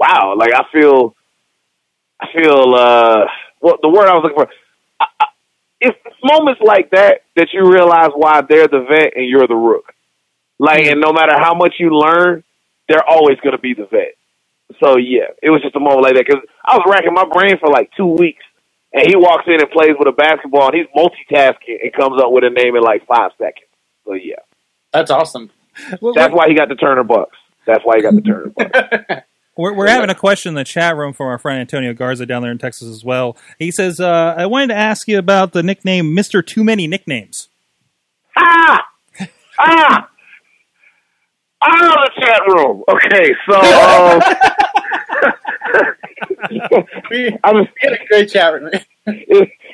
wow. 0.00 0.34
Like 0.38 0.54
I 0.54 0.62
feel, 0.72 1.14
I 2.18 2.26
feel, 2.32 2.74
uh, 2.74 3.24
well, 3.60 3.76
the 3.82 3.90
word 3.90 4.08
I 4.08 4.14
was 4.14 4.22
looking 4.24 4.38
for. 4.40 4.48
I, 5.00 5.06
I, 5.20 5.26
it's 5.82 5.98
moments 6.22 6.62
like 6.64 6.90
that 6.92 7.24
that 7.36 7.48
you 7.52 7.70
realize 7.70 8.10
why 8.16 8.40
they're 8.40 8.68
the 8.68 8.86
vet 8.88 9.16
and 9.16 9.28
you're 9.28 9.46
the 9.46 9.54
rook. 9.54 9.92
Like, 10.58 10.86
and 10.86 11.00
no 11.00 11.12
matter 11.12 11.34
how 11.38 11.54
much 11.54 11.74
you 11.78 11.90
learn, 11.90 12.42
they're 12.88 13.08
always 13.08 13.38
going 13.40 13.56
to 13.56 13.62
be 13.62 13.74
the 13.74 13.86
vet. 13.86 14.14
So 14.80 14.96
yeah, 14.96 15.28
it 15.42 15.50
was 15.50 15.62
just 15.62 15.76
a 15.76 15.80
moment 15.80 16.02
like 16.02 16.14
that 16.14 16.24
because 16.26 16.42
I 16.64 16.76
was 16.76 16.86
racking 16.88 17.14
my 17.14 17.24
brain 17.24 17.58
for 17.58 17.68
like 17.68 17.90
two 17.96 18.06
weeks, 18.06 18.42
and 18.92 19.06
he 19.06 19.16
walks 19.16 19.44
in 19.46 19.60
and 19.60 19.70
plays 19.70 19.92
with 19.98 20.08
a 20.08 20.12
basketball, 20.12 20.68
and 20.68 20.76
he's 20.76 20.86
multitasking 20.96 21.82
and 21.82 21.92
comes 21.92 22.20
up 22.20 22.32
with 22.32 22.44
a 22.44 22.50
name 22.50 22.74
in 22.76 22.82
like 22.82 23.06
five 23.06 23.32
seconds. 23.38 23.68
So 24.06 24.14
yeah, 24.14 24.42
That's 24.92 25.10
awesome. 25.10 25.50
Well, 26.00 26.14
that's 26.14 26.32
why 26.32 26.48
he 26.48 26.54
got 26.54 26.68
the 26.68 26.76
Turner 26.76 27.04
Bucks. 27.04 27.36
That's 27.66 27.80
why 27.84 27.96
he 27.96 28.02
got 28.02 28.14
the 28.14 28.20
Turner 28.20 28.52
Bucks. 28.56 29.26
We're, 29.56 29.72
we're 29.72 29.86
having 29.86 30.10
a 30.10 30.16
question 30.16 30.50
in 30.50 30.54
the 30.56 30.64
chat 30.64 30.96
room 30.96 31.12
from 31.12 31.26
our 31.26 31.38
friend 31.38 31.60
Antonio 31.60 31.94
Garza 31.94 32.26
down 32.26 32.42
there 32.42 32.50
in 32.50 32.58
Texas 32.58 32.88
as 32.88 33.04
well. 33.04 33.36
He 33.56 33.70
says, 33.70 34.00
uh, 34.00 34.34
I 34.36 34.46
wanted 34.46 34.68
to 34.68 34.74
ask 34.74 35.06
you 35.06 35.16
about 35.16 35.52
the 35.52 35.62
nickname 35.62 36.06
Mr. 36.06 36.44
Too 36.44 36.64
Many 36.64 36.88
Nicknames. 36.88 37.48
ah, 38.36 38.84
ah. 39.60 40.08
Ah, 41.66 42.04
the 42.04 42.10
chat 42.20 42.42
room. 42.48 42.84
Okay, 42.88 43.34
so 43.48 43.56
um, 43.58 44.22
we, 47.10 47.38
I'm 47.44 47.56
we 47.56 47.68
had 47.80 47.92
a 47.92 48.06
great 48.08 48.30
chat 48.30 48.52
room. 48.52 48.70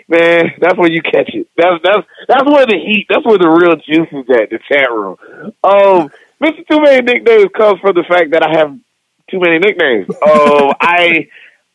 man, 0.09 0.53
that's 0.61 0.77
where 0.79 0.91
you 0.91 1.03
catch 1.03 1.31
it. 1.35 1.49
That's 1.57 1.83
that's 1.83 2.07
that's 2.29 2.45
where 2.45 2.67
the 2.67 2.77
heat. 2.79 3.07
That's 3.09 3.25
where 3.27 3.39
the 3.39 3.49
real 3.49 3.77
juice 3.77 4.09
is 4.13 4.31
at. 4.31 4.51
The 4.51 4.59
chat 4.69 4.91
room. 4.91 5.17
Um, 5.65 6.11
Mr. 6.43 6.67
Too 6.69 6.81
Many 6.81 7.03
Nicknames 7.03 7.51
comes 7.57 7.81
from 7.81 7.95
the 7.95 8.05
fact 8.09 8.31
that 8.33 8.43
I 8.47 8.59
have 8.59 8.79
too 9.31 9.41
many 9.41 9.59
nicknames. 9.59 10.09
Um, 10.11 10.73
I 10.81 11.29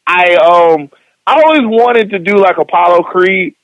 I 0.08 0.36
um 0.36 0.90
I 1.28 1.42
always 1.42 1.64
wanted 1.64 2.12
to 2.12 2.20
do 2.20 2.38
like 2.38 2.58
Apollo 2.58 3.04
Creed, 3.04 3.56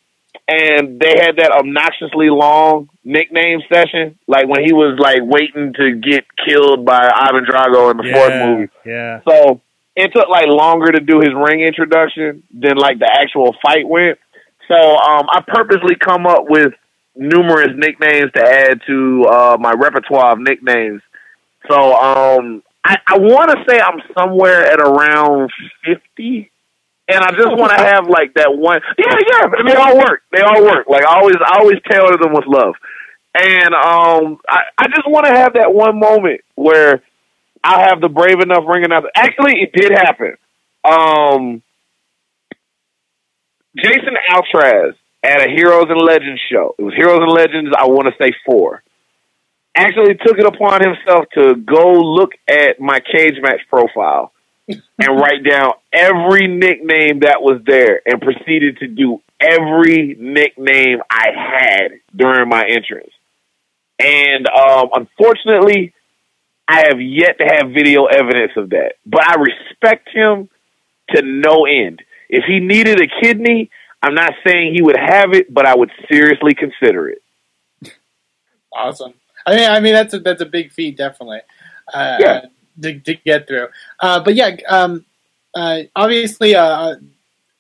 and 0.51 0.99
they 0.99 1.15
had 1.17 1.37
that 1.37 1.51
obnoxiously 1.51 2.29
long 2.29 2.89
nickname 3.03 3.61
session, 3.71 4.19
like 4.27 4.47
when 4.47 4.63
he 4.65 4.73
was 4.73 4.99
like 4.99 5.21
waiting 5.23 5.73
to 5.73 5.95
get 5.95 6.25
killed 6.45 6.85
by 6.85 7.09
Ivan 7.13 7.45
Drago 7.45 7.91
in 7.91 7.97
the 7.97 8.11
fourth 8.11 8.33
movie. 8.33 8.69
Yeah. 8.85 9.21
So 9.27 9.61
it 9.95 10.11
took 10.13 10.27
like 10.27 10.47
longer 10.47 10.91
to 10.91 10.99
do 10.99 11.19
his 11.19 11.33
ring 11.33 11.61
introduction 11.61 12.43
than 12.53 12.75
like 12.77 12.99
the 12.99 13.09
actual 13.11 13.55
fight 13.63 13.87
went. 13.87 14.19
So 14.67 14.75
um, 14.75 15.27
I 15.29 15.41
purposely 15.47 15.95
come 15.95 16.27
up 16.27 16.49
with 16.49 16.73
numerous 17.15 17.71
nicknames 17.75 18.31
to 18.33 18.41
add 18.41 18.81
to 18.87 19.25
uh, 19.25 19.57
my 19.59 19.71
repertoire 19.71 20.33
of 20.33 20.39
nicknames. 20.39 21.01
So 21.69 21.93
um, 21.95 22.63
I, 22.83 22.97
I 23.07 23.17
want 23.19 23.51
to 23.51 23.63
say 23.67 23.79
I'm 23.79 24.01
somewhere 24.17 24.65
at 24.65 24.79
around 24.79 25.51
fifty, 25.85 26.50
and 27.11 27.23
I 27.23 27.31
just 27.31 27.51
want 27.57 27.71
to 27.77 27.83
have 27.83 28.07
like 28.07 28.33
that 28.35 28.55
one. 28.55 28.81
Yeah, 28.97 29.15
yeah, 29.27 29.49
and 29.57 29.67
they 29.67 29.75
all 29.75 29.97
work. 29.97 30.23
They 30.31 30.41
all 30.41 30.63
work. 30.63 30.87
Like 30.87 31.03
I 31.03 31.19
always, 31.19 31.35
I 31.43 31.59
always 31.59 31.77
tailor 31.89 32.17
them 32.17 32.33
with 32.33 32.45
love. 32.47 32.75
And 33.33 33.73
um, 33.73 34.39
I, 34.47 34.59
I 34.77 34.87
just 34.87 35.07
want 35.07 35.25
to 35.25 35.33
have 35.33 35.53
that 35.53 35.73
one 35.73 35.99
moment 35.99 36.41
where 36.55 37.01
I 37.63 37.87
have 37.87 38.01
the 38.01 38.09
brave 38.09 38.39
enough 38.41 38.63
ring 38.67 38.83
enough. 38.83 39.03
Actually, 39.15 39.61
it 39.61 39.71
did 39.73 39.91
happen. 39.91 40.35
Um, 40.83 41.61
Jason 43.77 44.15
Altraz 44.31 44.95
at 45.23 45.47
a 45.47 45.49
Heroes 45.49 45.85
and 45.89 46.01
Legends 46.01 46.41
show. 46.51 46.75
It 46.77 46.83
was 46.83 46.93
Heroes 46.95 47.19
and 47.21 47.31
Legends. 47.31 47.71
I 47.77 47.87
want 47.87 48.07
to 48.07 48.23
say 48.23 48.31
four. 48.45 48.83
Actually, 49.75 50.15
took 50.15 50.37
it 50.37 50.45
upon 50.45 50.81
himself 50.81 51.25
to 51.35 51.55
go 51.55 51.93
look 51.93 52.31
at 52.49 52.79
my 52.81 52.99
cage 52.99 53.35
match 53.41 53.61
profile 53.69 54.30
and 54.67 55.19
write 55.19 55.43
down 55.43 55.73
every 55.91 56.47
nickname 56.47 57.19
that 57.21 57.41
was 57.41 57.61
there, 57.65 58.01
and 58.05 58.21
proceeded 58.21 58.77
to 58.77 58.87
do 58.87 59.21
every 59.39 60.15
nickname 60.19 60.99
I 61.09 61.29
had 61.35 61.91
during 62.15 62.47
my 62.47 62.63
entrance. 62.65 63.11
And 63.99 64.47
um, 64.47 64.89
unfortunately, 64.93 65.93
I 66.67 66.87
have 66.87 67.01
yet 67.01 67.37
to 67.39 67.45
have 67.45 67.71
video 67.71 68.05
evidence 68.05 68.53
of 68.55 68.69
that. 68.69 68.93
But 69.05 69.27
I 69.27 69.35
respect 69.35 70.09
him 70.09 70.49
to 71.13 71.21
no 71.21 71.65
end. 71.65 72.01
If 72.29 72.45
he 72.45 72.59
needed 72.59 73.01
a 73.01 73.07
kidney, 73.21 73.69
I'm 74.01 74.15
not 74.15 74.33
saying 74.47 74.73
he 74.73 74.81
would 74.81 74.97
have 74.97 75.33
it, 75.33 75.53
but 75.53 75.65
I 75.65 75.75
would 75.75 75.91
seriously 76.09 76.53
consider 76.53 77.09
it. 77.09 77.21
Awesome. 78.73 79.13
I 79.45 79.55
mean, 79.55 79.69
I 79.69 79.79
mean 79.79 79.93
that's 79.93 80.13
a 80.13 80.19
that's 80.19 80.41
a 80.41 80.45
big 80.45 80.71
feat, 80.71 80.97
definitely. 80.97 81.41
Uh, 81.93 82.17
Yeah. 82.19 82.45
To, 82.81 82.99
to 82.99 83.15
get 83.15 83.47
through, 83.47 83.67
uh, 83.99 84.23
but 84.23 84.35
yeah, 84.35 84.55
um, 84.69 85.05
uh, 85.53 85.81
obviously, 85.95 86.55
uh, 86.55 86.95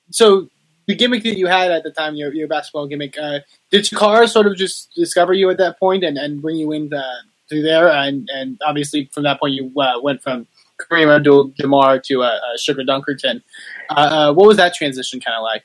so 0.09 0.47
the 0.87 0.95
gimmick 0.95 1.23
that 1.23 1.37
you 1.37 1.47
had 1.47 1.71
at 1.71 1.83
the 1.83 1.91
time, 1.91 2.15
your 2.15 2.33
your 2.33 2.47
basketball 2.47 2.87
gimmick, 2.87 3.17
uh, 3.17 3.39
did 3.69 3.83
Chikara 3.83 4.27
sort 4.27 4.47
of 4.47 4.55
just 4.55 4.93
discover 4.95 5.33
you 5.33 5.49
at 5.49 5.57
that 5.57 5.79
point 5.79 6.03
and, 6.03 6.17
and 6.17 6.41
bring 6.41 6.57
you 6.57 6.71
in 6.71 6.93
uh, 6.93 7.03
through 7.49 7.61
there, 7.61 7.89
and 7.89 8.29
and 8.33 8.59
obviously 8.65 9.09
from 9.13 9.23
that 9.23 9.39
point 9.39 9.53
you 9.53 9.71
uh, 9.79 9.99
went 10.01 10.21
from 10.21 10.47
Kareem 10.79 11.15
Abdul-Jabbar 11.15 12.03
to 12.03 12.23
uh, 12.23 12.25
uh, 12.25 12.57
Sugar 12.57 12.83
Dunkerton. 12.83 13.41
Uh, 13.89 13.93
uh, 13.93 14.33
what 14.33 14.47
was 14.47 14.57
that 14.57 14.73
transition 14.73 15.19
kind 15.19 15.35
of 15.35 15.43
like? 15.43 15.63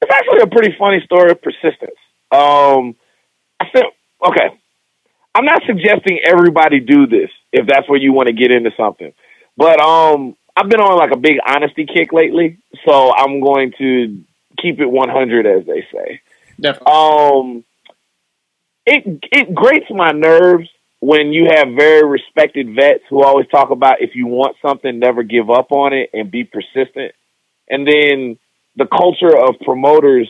It's 0.00 0.12
actually 0.12 0.40
a 0.40 0.46
pretty 0.46 0.74
funny 0.78 1.00
story 1.04 1.30
of 1.30 1.42
persistence. 1.42 1.98
Um, 2.30 2.94
I 3.60 3.66
okay, 4.26 4.48
I'm 5.34 5.44
not 5.44 5.62
suggesting 5.66 6.20
everybody 6.24 6.80
do 6.80 7.06
this 7.06 7.30
if 7.52 7.66
that's 7.66 7.88
where 7.88 7.98
you 7.98 8.12
want 8.12 8.28
to 8.28 8.34
get 8.34 8.50
into 8.50 8.70
something, 8.76 9.12
but 9.56 9.80
um, 9.80 10.36
I've 10.56 10.68
been 10.68 10.80
on 10.80 10.98
like 10.98 11.12
a 11.12 11.18
big 11.18 11.38
honesty 11.46 11.86
kick 11.86 12.12
lately, 12.12 12.58
so 12.86 13.14
I'm 13.14 13.40
going 13.40 13.72
to 13.78 14.24
keep 14.60 14.80
it 14.80 14.86
100, 14.86 15.46
as 15.46 15.66
they 15.66 15.86
say. 15.92 16.20
Definitely. 16.60 16.92
Um, 16.92 17.64
it 18.86 19.20
it 19.30 19.54
grates 19.54 19.86
my 19.90 20.12
nerves 20.12 20.68
when 21.00 21.32
you 21.32 21.48
have 21.54 21.68
very 21.76 22.04
respected 22.04 22.74
vets 22.74 23.04
who 23.08 23.22
always 23.22 23.46
talk 23.48 23.70
about 23.70 24.00
if 24.00 24.14
you 24.14 24.26
want 24.26 24.56
something, 24.60 24.98
never 24.98 25.22
give 25.22 25.50
up 25.50 25.70
on 25.70 25.92
it 25.92 26.10
and 26.12 26.30
be 26.30 26.44
persistent. 26.44 27.12
And 27.68 27.86
then 27.86 28.38
the 28.76 28.86
culture 28.86 29.36
of 29.36 29.60
promoters, 29.64 30.28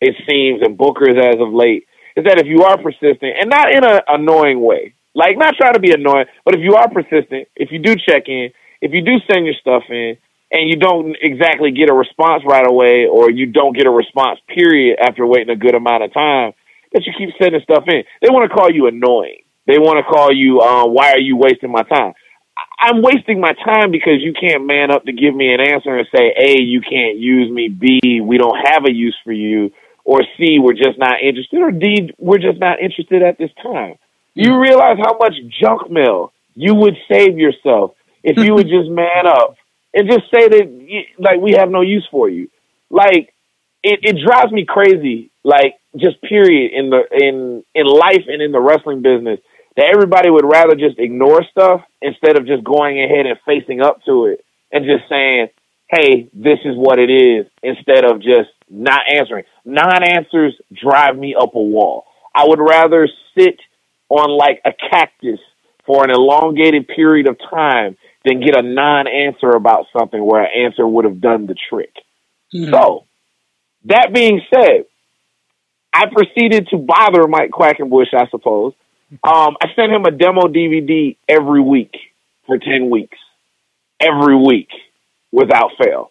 it 0.00 0.14
seems, 0.28 0.62
and 0.62 0.78
bookers 0.78 1.18
as 1.18 1.40
of 1.40 1.52
late, 1.52 1.86
is 2.16 2.24
that 2.24 2.38
if 2.38 2.46
you 2.46 2.62
are 2.62 2.80
persistent 2.80 3.34
and 3.40 3.50
not 3.50 3.72
in 3.72 3.82
an 3.84 4.00
annoying 4.06 4.60
way, 4.60 4.94
like 5.16 5.38
not 5.38 5.56
trying 5.56 5.72
to 5.72 5.80
be 5.80 5.92
annoying, 5.92 6.26
but 6.44 6.54
if 6.54 6.60
you 6.60 6.74
are 6.76 6.88
persistent, 6.92 7.48
if 7.56 7.72
you 7.72 7.78
do 7.80 7.96
check 7.96 8.28
in, 8.28 8.50
if 8.82 8.92
you 8.92 9.00
do 9.00 9.16
send 9.24 9.46
your 9.46 9.56
stuff 9.58 9.82
in, 9.88 10.18
and 10.52 10.68
you 10.68 10.76
don't 10.76 11.16
exactly 11.20 11.72
get 11.72 11.90
a 11.90 11.94
response 11.94 12.44
right 12.46 12.68
away, 12.68 13.06
or 13.10 13.30
you 13.30 13.46
don't 13.46 13.74
get 13.76 13.86
a 13.86 13.90
response 13.90 14.38
period 14.46 14.98
after 15.00 15.26
waiting 15.26 15.50
a 15.50 15.56
good 15.56 15.74
amount 15.74 16.04
of 16.04 16.12
time, 16.12 16.52
that 16.92 17.04
you 17.06 17.12
keep 17.16 17.30
sending 17.42 17.60
stuff 17.62 17.84
in. 17.88 18.04
They 18.20 18.28
want 18.28 18.48
to 18.48 18.54
call 18.54 18.70
you 18.70 18.86
annoying. 18.86 19.42
They 19.66 19.78
want 19.78 19.98
to 19.98 20.04
call 20.04 20.32
you, 20.32 20.60
uh, 20.60 20.86
why 20.86 21.12
are 21.12 21.18
you 21.18 21.36
wasting 21.36 21.72
my 21.72 21.82
time? 21.82 22.12
I'm 22.78 23.02
wasting 23.02 23.40
my 23.40 23.54
time 23.64 23.90
because 23.90 24.20
you 24.20 24.34
can't 24.38 24.66
man 24.66 24.90
up 24.90 25.04
to 25.04 25.12
give 25.12 25.34
me 25.34 25.52
an 25.52 25.60
answer 25.60 25.96
and 25.96 26.06
say, 26.14 26.32
A, 26.38 26.60
you 26.60 26.80
can't 26.80 27.16
use 27.16 27.50
me, 27.50 27.68
B, 27.68 28.20
we 28.20 28.38
don't 28.38 28.58
have 28.68 28.84
a 28.84 28.92
use 28.92 29.16
for 29.24 29.32
you, 29.32 29.72
or 30.04 30.20
C, 30.36 30.58
we're 30.60 30.74
just 30.74 30.98
not 30.98 31.22
interested, 31.22 31.58
or 31.58 31.72
D, 31.72 32.12
we're 32.18 32.38
just 32.38 32.60
not 32.60 32.80
interested 32.80 33.22
at 33.22 33.38
this 33.38 33.50
time. 33.62 33.96
You 34.36 34.60
realize 34.60 34.98
how 34.98 35.16
much 35.18 35.32
junk 35.62 35.90
mail 35.90 36.32
you 36.54 36.74
would 36.74 36.94
save 37.10 37.38
yourself 37.38 37.92
if 38.22 38.36
you 38.36 38.54
would 38.54 38.68
just 38.76 38.90
man 38.90 39.26
up 39.26 39.56
and 39.94 40.10
just 40.10 40.24
say 40.32 40.46
that, 40.46 41.04
like, 41.18 41.40
we 41.40 41.52
have 41.52 41.70
no 41.70 41.80
use 41.80 42.06
for 42.10 42.28
you. 42.28 42.50
Like, 42.90 43.32
it, 43.82 44.00
it 44.02 44.16
drives 44.24 44.52
me 44.52 44.66
crazy, 44.68 45.30
like, 45.42 45.76
just 45.96 46.20
period, 46.20 46.72
in 46.74 46.90
the, 46.90 47.02
in, 47.12 47.64
in 47.74 47.86
life 47.86 48.24
and 48.28 48.42
in 48.42 48.52
the 48.52 48.60
wrestling 48.60 49.00
business, 49.00 49.40
that 49.76 49.90
everybody 49.94 50.28
would 50.28 50.44
rather 50.44 50.74
just 50.74 50.98
ignore 50.98 51.42
stuff 51.50 51.80
instead 52.02 52.36
of 52.36 52.46
just 52.46 52.62
going 52.62 53.02
ahead 53.02 53.24
and 53.24 53.38
facing 53.46 53.80
up 53.80 54.04
to 54.04 54.26
it 54.26 54.44
and 54.70 54.84
just 54.84 55.08
saying, 55.08 55.48
hey, 55.88 56.28
this 56.34 56.58
is 56.66 56.76
what 56.76 56.98
it 56.98 57.10
is, 57.10 57.46
instead 57.62 58.04
of 58.04 58.20
just 58.20 58.50
not 58.68 59.00
answering. 59.10 59.44
Non 59.64 60.02
answers 60.04 60.54
drive 60.74 61.16
me 61.16 61.34
up 61.34 61.54
a 61.54 61.62
wall. 61.62 62.04
I 62.34 62.44
would 62.46 62.60
rather 62.60 63.08
sit 63.38 63.58
on 64.08 64.30
like 64.36 64.60
a 64.64 64.72
cactus 64.90 65.40
for 65.86 66.04
an 66.04 66.10
elongated 66.10 66.88
period 66.88 67.28
of 67.28 67.38
time 67.50 67.96
than 68.24 68.40
get 68.40 68.58
a 68.58 68.62
non 68.62 69.06
answer 69.06 69.50
about 69.50 69.86
something 69.96 70.24
where 70.24 70.42
an 70.42 70.50
answer 70.64 70.86
would 70.86 71.04
have 71.04 71.20
done 71.20 71.46
the 71.46 71.56
trick. 71.70 71.92
So, 72.70 73.04
that 73.86 74.12
being 74.12 74.40
said, 74.52 74.86
I 75.92 76.06
proceeded 76.06 76.68
to 76.68 76.78
bother 76.78 77.26
Mike 77.28 77.50
Quackenbush, 77.50 78.12
I 78.14 78.28
suppose. 78.30 78.74
Um, 79.22 79.56
I 79.62 79.68
sent 79.74 79.92
him 79.92 80.04
a 80.04 80.10
demo 80.10 80.42
DVD 80.42 81.16
every 81.28 81.60
week 81.60 81.94
for 82.46 82.58
10 82.58 82.90
weeks. 82.90 83.16
Every 84.00 84.36
week 84.36 84.68
without 85.32 85.70
fail. 85.82 86.10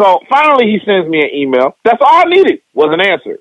So 0.00 0.20
finally 0.28 0.66
he 0.66 0.78
sends 0.84 1.08
me 1.08 1.20
an 1.20 1.30
email. 1.34 1.76
That's 1.84 2.00
all 2.00 2.22
I 2.22 2.24
needed 2.24 2.62
was 2.72 2.90
an 2.92 3.00
answer. 3.00 3.40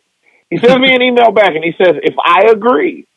He 0.49 0.57
sends 0.57 0.79
me 0.79 0.93
an 0.93 1.01
email 1.01 1.31
back 1.31 1.55
and 1.55 1.63
he 1.63 1.71
says, 1.77 1.95
if 2.03 2.15
I 2.23 2.51
agree 2.51 3.07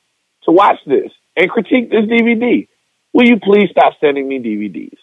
to 0.47 0.53
watch 0.53 0.79
this 0.87 1.13
and 1.37 1.51
critique 1.51 1.91
this 1.91 2.07
DVD, 2.07 2.67
will 3.13 3.27
you 3.27 3.39
please 3.39 3.71
stop 3.71 3.95
sending 4.01 4.27
me 4.29 4.39
DVDs? 4.39 4.97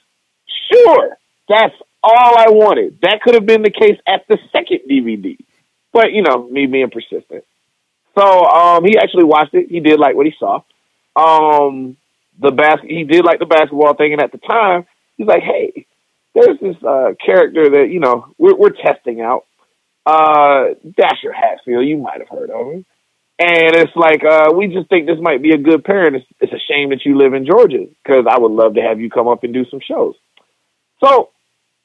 Sure. 0.71 1.17
That's 1.47 1.75
all 2.01 2.37
I 2.37 2.49
wanted. 2.49 2.99
That 3.01 3.21
could 3.21 3.35
have 3.35 3.45
been 3.45 3.61
the 3.61 3.69
case 3.71 3.99
at 4.07 4.27
the 4.27 4.37
second 4.51 4.81
DVD. 4.89 5.37
But, 5.91 6.11
you 6.11 6.23
know, 6.23 6.47
me 6.49 6.65
being 6.65 6.89
persistent. 6.89 7.43
So 8.17 8.45
um, 8.45 8.83
he 8.85 8.97
actually 8.97 9.23
watched 9.25 9.53
it. 9.53 9.69
He 9.69 9.79
did 9.79 9.99
like 9.99 10.15
what 10.15 10.25
he 10.25 10.33
saw. 10.39 10.61
Um, 11.15 11.97
the 12.39 12.51
bas- 12.51 12.81
he 12.87 13.03
did 13.03 13.25
like 13.25 13.39
the 13.39 13.45
basketball 13.45 13.93
thing, 13.95 14.13
and 14.13 14.21
at 14.21 14.31
the 14.31 14.37
time, 14.39 14.85
he's 15.17 15.27
like, 15.27 15.43
"Hey, 15.43 15.85
there's 16.33 16.59
this 16.59 16.75
uh, 16.83 17.13
character 17.23 17.69
that 17.71 17.89
you 17.91 17.99
know 17.99 18.33
we're, 18.37 18.55
we're 18.55 18.69
testing 18.69 19.21
out. 19.21 19.45
Uh, 20.05 20.73
Dasher 20.97 21.31
Hatfield, 21.31 21.85
you 21.85 21.97
might 21.97 22.19
have 22.19 22.29
heard 22.29 22.49
of 22.49 22.67
him. 22.73 22.85
And 23.43 23.75
it's 23.75 23.95
like 23.97 24.23
uh, 24.23 24.53
we 24.55 24.67
just 24.67 24.87
think 24.87 25.05
this 25.05 25.19
might 25.19 25.41
be 25.41 25.51
a 25.51 25.57
good 25.57 25.83
pair, 25.83 26.07
and 26.07 26.15
it's, 26.15 26.25
it's 26.39 26.53
a 26.53 26.63
shame 26.71 26.91
that 26.91 27.03
you 27.03 27.17
live 27.17 27.33
in 27.33 27.45
Georgia 27.45 27.85
because 28.01 28.25
I 28.25 28.39
would 28.39 28.53
love 28.53 28.75
to 28.75 28.81
have 28.81 29.01
you 29.01 29.09
come 29.09 29.27
up 29.27 29.43
and 29.43 29.53
do 29.53 29.65
some 29.69 29.81
shows. 29.81 30.15
So 31.03 31.29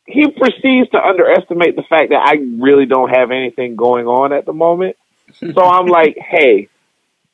he 0.07 0.31
proceeds 0.31 0.89
to 0.91 1.05
underestimate 1.05 1.75
the 1.75 1.83
fact 1.83 2.11
that 2.11 2.23
I 2.25 2.35
really 2.63 2.87
don't 2.87 3.09
have 3.11 3.33
anything 3.33 3.75
going 3.75 4.07
on 4.07 4.33
at 4.33 4.47
the 4.47 4.53
moment. 4.53 4.97
So 5.55 5.63
I'm 5.63 5.87
like, 5.87 6.17
hey, 6.17 6.69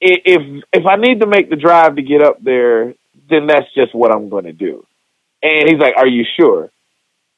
if 0.01 0.65
if 0.73 0.85
I 0.85 0.97
need 0.97 1.21
to 1.21 1.29
make 1.29 1.49
the 1.49 1.55
drive 1.55 1.95
to 1.95 2.03
get 2.03 2.23
up 2.23 2.43
there, 2.43 2.95
then 3.31 3.47
that's 3.47 3.73
just 3.73 3.95
what 3.95 4.13
I'm 4.13 4.31
going 4.31 4.45
to 4.45 4.53
do. 4.53 4.85
And 5.45 5.69
he's 5.69 5.79
like, 5.79 5.95
Are 5.97 6.07
you 6.07 6.25
sure? 6.37 6.71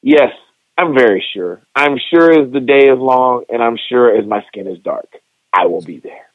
Yes, 0.01 0.31
I'm 0.75 0.95
very 0.95 1.23
sure. 1.33 1.61
I'm 1.75 1.99
sure 2.09 2.31
as 2.41 2.51
the 2.51 2.59
day 2.59 2.87
is 2.89 2.97
long 2.97 3.43
and 3.49 3.61
I'm 3.61 3.77
sure 3.89 4.17
as 4.17 4.25
my 4.25 4.43
skin 4.47 4.65
is 4.65 4.79
dark, 4.79 5.09
I 5.53 5.67
will 5.67 5.83
be 5.83 5.99
there. 5.99 6.26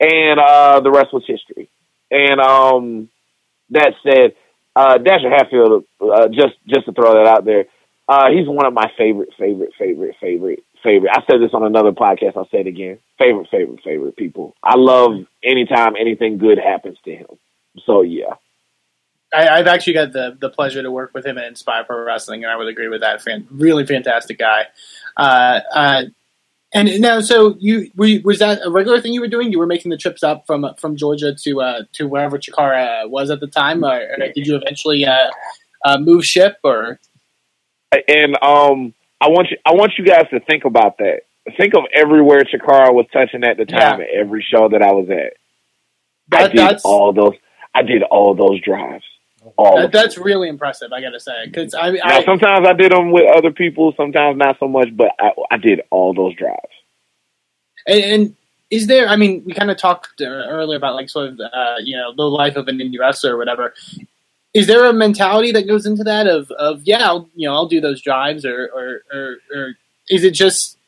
And 0.00 0.40
uh, 0.40 0.80
the 0.80 0.90
rest 0.90 1.12
was 1.12 1.24
history. 1.26 1.70
And 2.10 2.40
um, 2.40 3.08
that 3.70 3.92
said, 4.02 4.34
uh, 4.74 4.98
Dasher 4.98 5.30
Hatfield, 5.30 5.84
uh, 6.00 6.28
just 6.28 6.54
just 6.66 6.86
to 6.86 6.92
throw 6.92 7.14
that 7.14 7.26
out 7.26 7.44
there, 7.44 7.66
uh, 8.08 8.30
he's 8.30 8.48
one 8.48 8.66
of 8.66 8.72
my 8.72 8.90
favorite, 8.96 9.30
favorite, 9.38 9.72
favorite, 9.78 10.16
favorite, 10.20 10.64
favorite. 10.82 11.12
I 11.12 11.22
said 11.30 11.40
this 11.40 11.54
on 11.54 11.64
another 11.64 11.92
podcast. 11.92 12.36
I'll 12.36 12.48
say 12.48 12.60
it 12.60 12.66
again. 12.66 12.98
Favorite, 13.18 13.48
favorite, 13.50 13.80
favorite 13.84 14.16
people. 14.16 14.54
I 14.62 14.74
love 14.76 15.12
anytime 15.44 15.94
anything 15.96 16.38
good 16.38 16.58
happens 16.58 16.98
to 17.04 17.14
him. 17.14 17.26
So 17.86 18.02
yeah. 18.02 18.34
I, 19.32 19.58
have 19.58 19.68
actually 19.68 19.92
got 19.92 20.12
the, 20.12 20.36
the 20.40 20.50
pleasure 20.50 20.82
to 20.82 20.90
work 20.90 21.12
with 21.14 21.24
him 21.24 21.38
at 21.38 21.44
Inspire 21.44 21.84
Pro 21.84 22.04
Wrestling, 22.04 22.42
and 22.42 22.52
I 22.52 22.56
would 22.56 22.66
agree 22.66 22.88
with 22.88 23.02
that. 23.02 23.22
Fan, 23.22 23.46
really 23.50 23.86
fantastic 23.86 24.38
guy. 24.38 24.64
Uh, 25.16 25.60
uh, 25.72 26.02
and 26.72 27.00
now, 27.00 27.20
so 27.20 27.56
you, 27.58 27.90
you, 27.98 28.22
was 28.24 28.38
that 28.38 28.60
a 28.64 28.70
regular 28.70 29.00
thing 29.00 29.12
you 29.12 29.20
were 29.20 29.28
doing? 29.28 29.50
You 29.50 29.58
were 29.58 29.66
making 29.66 29.90
the 29.90 29.96
trips 29.96 30.22
up 30.22 30.46
from 30.46 30.64
from 30.78 30.96
Georgia 30.96 31.34
to 31.34 31.60
uh, 31.60 31.82
to 31.94 32.06
wherever 32.06 32.38
Chikara 32.38 33.10
was 33.10 33.30
at 33.30 33.40
the 33.40 33.48
time, 33.48 33.84
or, 33.84 34.00
or 34.00 34.16
did 34.32 34.46
you 34.46 34.54
eventually 34.54 35.04
uh, 35.04 35.30
uh, 35.84 35.98
move 35.98 36.24
ship? 36.24 36.58
Or 36.62 37.00
and 38.06 38.36
um, 38.42 38.94
I 39.20 39.28
want 39.28 39.48
you 39.50 39.56
I 39.66 39.72
want 39.72 39.92
you 39.98 40.04
guys 40.04 40.26
to 40.30 40.38
think 40.40 40.64
about 40.64 40.98
that. 40.98 41.22
Think 41.56 41.74
of 41.74 41.84
everywhere 41.92 42.44
Chikara 42.44 42.94
was 42.94 43.06
touching 43.12 43.42
at 43.42 43.56
the 43.56 43.64
time 43.64 44.00
yeah. 44.00 44.20
every 44.20 44.46
show 44.48 44.68
that 44.68 44.82
I 44.82 44.92
was 44.92 45.08
at. 45.10 45.32
That, 46.28 46.50
I 46.52 46.72
did 46.72 46.80
all 46.84 47.12
those. 47.12 47.34
I 47.74 47.82
did 47.82 48.04
all 48.04 48.36
those 48.36 48.60
drives. 48.62 49.04
That, 49.58 49.90
that's 49.92 50.18
really 50.18 50.48
impressive. 50.48 50.92
I 50.92 51.00
got 51.00 51.10
to 51.10 51.20
say, 51.20 51.46
because 51.46 51.74
I, 51.74 51.98
I 52.04 52.24
sometimes 52.24 52.66
I 52.66 52.72
did 52.74 52.92
them 52.92 53.10
with 53.10 53.24
other 53.34 53.50
people, 53.50 53.92
sometimes 53.96 54.36
not 54.36 54.58
so 54.58 54.68
much, 54.68 54.94
but 54.94 55.12
I, 55.18 55.32
I 55.50 55.56
did 55.56 55.80
all 55.90 56.12
those 56.12 56.34
drives. 56.34 56.58
And, 57.86 58.04
and, 58.04 58.36
is 58.70 58.86
there? 58.86 59.08
I 59.08 59.16
mean, 59.16 59.42
we 59.44 59.52
kind 59.52 59.70
of 59.70 59.78
talked 59.78 60.20
earlier 60.20 60.76
about 60.76 60.94
like 60.94 61.10
sort 61.10 61.30
of 61.30 61.40
uh, 61.40 61.76
you 61.82 61.96
know 61.96 62.14
the 62.14 62.22
life 62.22 62.54
of 62.54 62.68
an 62.68 62.78
indie 62.78 63.00
wrestler 63.00 63.34
or 63.34 63.36
whatever. 63.36 63.74
Is 64.54 64.68
there 64.68 64.84
a 64.84 64.92
mentality 64.92 65.50
that 65.52 65.66
goes 65.66 65.86
into 65.86 66.04
that 66.04 66.28
of 66.28 66.52
of 66.52 66.82
yeah, 66.84 67.04
I'll, 67.04 67.28
you 67.34 67.48
know, 67.48 67.54
I'll 67.54 67.66
do 67.66 67.80
those 67.80 68.00
drives, 68.00 68.44
or 68.44 68.70
or 68.72 69.02
or, 69.12 69.36
or 69.52 69.74
is 70.08 70.22
it 70.22 70.34
just 70.34 70.78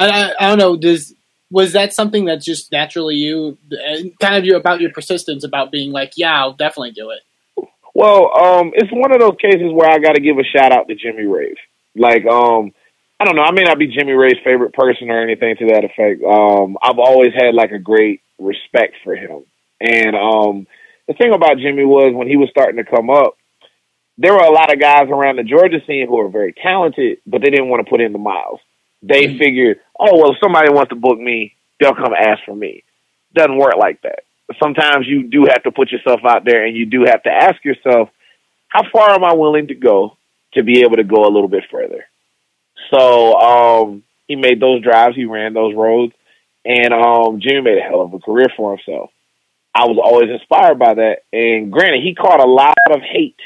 I, 0.00 0.08
I, 0.08 0.32
I 0.40 0.48
don't 0.48 0.58
know? 0.58 0.76
Does 0.76 1.14
was 1.52 1.74
that 1.74 1.92
something 1.92 2.24
that's 2.24 2.46
just 2.46 2.72
naturally 2.72 3.14
you, 3.14 3.58
kind 4.20 4.36
of 4.36 4.44
you 4.46 4.56
about 4.56 4.80
your 4.80 4.90
persistence 4.90 5.44
about 5.44 5.70
being 5.70 5.92
like, 5.92 6.14
yeah, 6.16 6.34
I'll 6.40 6.54
definitely 6.54 6.92
do 6.92 7.10
it. 7.10 7.20
Well, 7.94 8.30
um, 8.36 8.72
it's 8.74 8.90
one 8.92 9.12
of 9.12 9.20
those 9.20 9.36
cases 9.40 9.70
where 9.72 9.90
I 9.90 9.98
got 9.98 10.14
to 10.14 10.22
give 10.22 10.38
a 10.38 10.44
shout 10.44 10.72
out 10.72 10.88
to 10.88 10.94
Jimmy 10.94 11.24
Rave. 11.24 11.56
Like, 11.94 12.24
um, 12.24 12.72
I 13.20 13.24
don't 13.24 13.36
know. 13.36 13.42
I 13.42 13.52
may 13.52 13.62
not 13.62 13.78
be 13.78 13.86
Jimmy 13.86 14.12
Rave's 14.12 14.40
favorite 14.44 14.72
person 14.72 15.10
or 15.10 15.22
anything 15.22 15.56
to 15.56 15.66
that 15.66 15.84
effect. 15.84 16.22
Um, 16.24 16.78
I've 16.82 16.98
always 16.98 17.32
had 17.34 17.54
like 17.54 17.70
a 17.70 17.78
great 17.78 18.22
respect 18.38 18.94
for 19.04 19.14
him. 19.14 19.44
And 19.80 20.16
um, 20.16 20.66
the 21.06 21.14
thing 21.14 21.32
about 21.32 21.58
Jimmy 21.58 21.84
was 21.84 22.14
when 22.14 22.28
he 22.28 22.36
was 22.36 22.48
starting 22.50 22.82
to 22.82 22.90
come 22.90 23.10
up, 23.10 23.36
there 24.18 24.32
were 24.32 24.44
a 24.44 24.50
lot 24.50 24.72
of 24.72 24.80
guys 24.80 25.08
around 25.08 25.36
the 25.36 25.42
Georgia 25.42 25.78
scene 25.86 26.06
who 26.06 26.16
were 26.16 26.28
very 26.28 26.52
talented, 26.52 27.18
but 27.26 27.42
they 27.42 27.50
didn't 27.50 27.68
want 27.68 27.84
to 27.84 27.90
put 27.90 28.00
in 28.00 28.12
the 28.12 28.18
miles. 28.18 28.60
They 29.02 29.24
mm-hmm. 29.24 29.38
figured, 29.38 29.80
oh 29.98 30.16
well, 30.16 30.32
if 30.32 30.38
somebody 30.42 30.72
wants 30.72 30.90
to 30.90 30.96
book 30.96 31.18
me, 31.18 31.54
they'll 31.80 31.94
come 31.94 32.14
ask 32.16 32.40
for 32.44 32.54
me. 32.54 32.84
Doesn't 33.34 33.56
work 33.56 33.76
like 33.76 34.02
that 34.02 34.20
sometimes 34.62 35.06
you 35.06 35.24
do 35.24 35.46
have 35.48 35.62
to 35.64 35.72
put 35.72 35.90
yourself 35.90 36.20
out 36.28 36.44
there 36.44 36.64
and 36.64 36.76
you 36.76 36.86
do 36.86 37.04
have 37.06 37.22
to 37.24 37.30
ask 37.30 37.64
yourself, 37.64 38.08
how 38.68 38.82
far 38.90 39.10
am 39.10 39.24
I 39.24 39.34
willing 39.34 39.68
to 39.68 39.74
go 39.74 40.16
to 40.54 40.62
be 40.62 40.80
able 40.80 40.96
to 40.96 41.04
go 41.04 41.24
a 41.24 41.32
little 41.32 41.48
bit 41.48 41.64
further? 41.70 42.04
So 42.92 43.34
um, 43.38 44.02
he 44.26 44.36
made 44.36 44.60
those 44.60 44.82
drives, 44.82 45.16
he 45.16 45.24
ran 45.24 45.54
those 45.54 45.74
roads, 45.74 46.12
and 46.64 46.92
um, 46.92 47.40
Jimmy 47.40 47.60
made 47.62 47.78
a 47.78 47.82
hell 47.82 48.02
of 48.02 48.14
a 48.14 48.18
career 48.18 48.46
for 48.56 48.76
himself. 48.76 49.10
I 49.74 49.86
was 49.86 49.98
always 50.02 50.30
inspired 50.30 50.78
by 50.78 50.94
that. 50.94 51.18
And 51.32 51.72
granted, 51.72 52.02
he 52.02 52.14
caught 52.14 52.40
a 52.40 52.48
lot 52.48 52.74
of 52.90 53.00
hate 53.00 53.40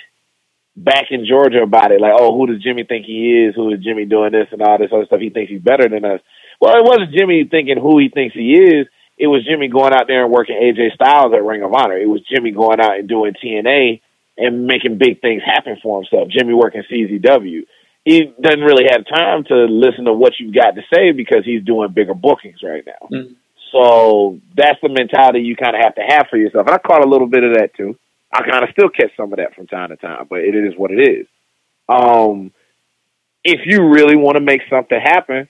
back 0.76 1.06
in 1.10 1.26
Georgia 1.26 1.62
about 1.62 1.92
it. 1.92 2.00
Like, 2.00 2.14
oh, 2.18 2.36
who 2.36 2.46
does 2.46 2.62
Jimmy 2.62 2.84
think 2.84 3.06
he 3.06 3.44
is? 3.46 3.54
Who 3.54 3.72
is 3.72 3.82
Jimmy 3.82 4.04
doing 4.04 4.32
this 4.32 4.48
and 4.50 4.60
all 4.60 4.78
this 4.78 4.90
other 4.92 5.06
stuff? 5.06 5.20
He 5.20 5.30
thinks 5.30 5.50
he's 5.50 5.62
better 5.62 5.88
than 5.88 6.04
us. 6.04 6.20
Well, 6.60 6.76
it 6.76 6.84
wasn't 6.84 7.14
Jimmy 7.14 7.44
thinking 7.44 7.78
who 7.78 7.98
he 7.98 8.08
thinks 8.08 8.34
he 8.34 8.54
is 8.54 8.86
it 9.18 9.28
was 9.28 9.44
Jimmy 9.44 9.68
going 9.68 9.94
out 9.94 10.06
there 10.06 10.24
and 10.24 10.32
working 10.32 10.56
AJ 10.56 10.94
Styles 10.94 11.32
at 11.32 11.42
Ring 11.42 11.62
of 11.62 11.72
Honor. 11.72 11.96
It 11.96 12.08
was 12.08 12.20
Jimmy 12.30 12.50
going 12.50 12.80
out 12.80 12.98
and 12.98 13.08
doing 13.08 13.32
TNA 13.32 14.02
and 14.36 14.66
making 14.66 14.98
big 14.98 15.20
things 15.20 15.42
happen 15.42 15.78
for 15.82 16.02
himself. 16.02 16.28
Jimmy 16.28 16.52
working 16.52 16.82
CZW. 16.90 17.62
He 18.04 18.32
doesn't 18.40 18.60
really 18.60 18.84
have 18.90 19.06
time 19.06 19.44
to 19.44 19.64
listen 19.64 20.04
to 20.04 20.12
what 20.12 20.34
you've 20.38 20.54
got 20.54 20.72
to 20.72 20.82
say 20.92 21.12
because 21.12 21.44
he's 21.44 21.64
doing 21.64 21.92
bigger 21.92 22.14
bookings 22.14 22.62
right 22.62 22.84
now. 22.86 23.08
Mm-hmm. 23.10 23.32
So 23.72 24.38
that's 24.54 24.78
the 24.82 24.90
mentality 24.90 25.40
you 25.40 25.56
kind 25.56 25.74
of 25.74 25.82
have 25.82 25.94
to 25.96 26.02
have 26.02 26.26
for 26.30 26.36
yourself. 26.36 26.66
And 26.66 26.74
I 26.74 26.78
caught 26.78 27.04
a 27.04 27.08
little 27.08 27.26
bit 27.26 27.42
of 27.42 27.54
that 27.54 27.74
too. 27.74 27.98
I 28.32 28.48
kind 28.48 28.62
of 28.62 28.70
still 28.70 28.90
catch 28.90 29.16
some 29.16 29.32
of 29.32 29.38
that 29.38 29.54
from 29.54 29.66
time 29.66 29.88
to 29.88 29.96
time, 29.96 30.26
but 30.28 30.40
it 30.40 30.54
is 30.54 30.74
what 30.76 30.90
it 30.90 31.00
is. 31.00 31.26
Um, 31.88 32.52
if 33.42 33.60
you 33.64 33.88
really 33.88 34.16
want 34.16 34.36
to 34.36 34.42
make 34.42 34.60
something 34.68 35.00
happen, 35.00 35.48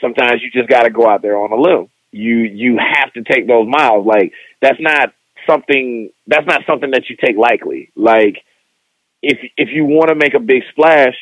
sometimes 0.00 0.40
you 0.42 0.50
just 0.50 0.70
got 0.70 0.84
to 0.84 0.90
go 0.90 1.08
out 1.08 1.20
there 1.20 1.36
on 1.36 1.52
a 1.52 1.56
limb 1.56 1.88
you 2.12 2.36
you 2.38 2.78
have 2.78 3.12
to 3.14 3.22
take 3.22 3.48
those 3.48 3.66
miles. 3.68 4.06
Like 4.06 4.32
that's 4.60 4.80
not 4.80 5.12
something 5.46 6.10
that's 6.26 6.46
not 6.46 6.62
something 6.66 6.90
that 6.92 7.08
you 7.08 7.16
take 7.16 7.36
lightly. 7.36 7.90
Like 7.96 8.36
if 9.22 9.38
if 9.56 9.70
you 9.72 9.84
want 9.84 10.08
to 10.08 10.14
make 10.14 10.34
a 10.34 10.40
big 10.40 10.62
splash, 10.70 11.16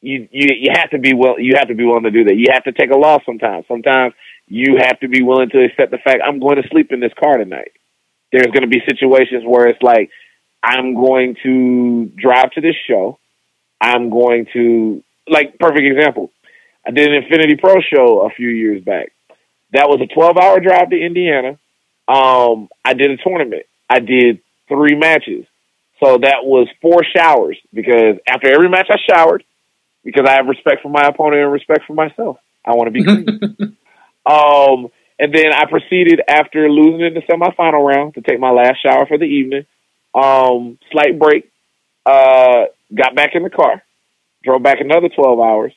you 0.00 0.28
you 0.30 0.48
you 0.58 0.70
have 0.72 0.90
to 0.90 0.98
be 0.98 1.14
well 1.14 1.38
you 1.38 1.54
have 1.56 1.68
to 1.68 1.74
be 1.74 1.84
willing 1.84 2.04
to 2.04 2.10
do 2.10 2.24
that. 2.24 2.36
You 2.36 2.46
have 2.52 2.64
to 2.64 2.72
take 2.72 2.90
a 2.90 2.98
loss 2.98 3.22
sometimes. 3.26 3.66
Sometimes 3.68 4.14
you 4.46 4.76
have 4.78 5.00
to 5.00 5.08
be 5.08 5.22
willing 5.22 5.50
to 5.50 5.64
accept 5.64 5.90
the 5.90 5.98
fact 5.98 6.20
I'm 6.24 6.38
going 6.38 6.62
to 6.62 6.68
sleep 6.68 6.92
in 6.92 7.00
this 7.00 7.12
car 7.18 7.36
tonight. 7.38 7.72
There's 8.32 8.46
going 8.46 8.62
to 8.62 8.68
be 8.68 8.82
situations 8.86 9.44
where 9.46 9.68
it's 9.68 9.82
like 9.82 10.10
I'm 10.62 10.94
going 10.94 11.36
to 11.42 12.06
drive 12.16 12.52
to 12.52 12.60
this 12.60 12.76
show. 12.88 13.18
I'm 13.80 14.10
going 14.10 14.46
to 14.52 15.02
like 15.28 15.58
perfect 15.58 15.84
example. 15.84 16.30
I 16.86 16.90
did 16.90 17.08
an 17.08 17.22
Infinity 17.22 17.56
Pro 17.56 17.76
show 17.80 18.26
a 18.26 18.30
few 18.30 18.48
years 18.48 18.82
back. 18.84 19.13
That 19.74 19.88
was 19.88 20.00
a 20.00 20.06
12 20.06 20.36
hour 20.38 20.60
drive 20.60 20.90
to 20.90 20.96
Indiana. 20.96 21.58
Um, 22.08 22.68
I 22.84 22.94
did 22.94 23.10
a 23.10 23.16
tournament. 23.16 23.64
I 23.90 23.98
did 23.98 24.40
three 24.68 24.94
matches. 24.94 25.46
So 26.02 26.18
that 26.18 26.44
was 26.44 26.68
four 26.80 27.02
showers 27.04 27.58
because 27.72 28.16
after 28.28 28.52
every 28.52 28.68
match 28.68 28.88
I 28.90 28.96
showered 29.08 29.44
because 30.04 30.26
I 30.28 30.34
have 30.34 30.46
respect 30.46 30.82
for 30.82 30.90
my 30.90 31.02
opponent 31.02 31.42
and 31.42 31.52
respect 31.52 31.82
for 31.86 31.94
myself. 31.94 32.38
I 32.64 32.72
want 32.74 32.86
to 32.86 32.90
be 32.92 33.04
clean. 33.04 33.26
um, 34.26 34.88
and 35.18 35.32
then 35.32 35.52
I 35.52 35.64
proceeded 35.68 36.20
after 36.28 36.70
losing 36.70 37.00
in 37.00 37.14
the 37.14 37.22
semifinal 37.22 37.86
round 37.86 38.14
to 38.14 38.20
take 38.20 38.38
my 38.38 38.50
last 38.50 38.82
shower 38.82 39.06
for 39.06 39.18
the 39.18 39.24
evening. 39.24 39.66
Um, 40.14 40.78
slight 40.92 41.18
break. 41.18 41.50
Uh, 42.06 42.66
got 42.94 43.14
back 43.14 43.30
in 43.34 43.42
the 43.42 43.50
car, 43.50 43.82
drove 44.44 44.62
back 44.62 44.80
another 44.80 45.08
12 45.08 45.40
hours, 45.40 45.72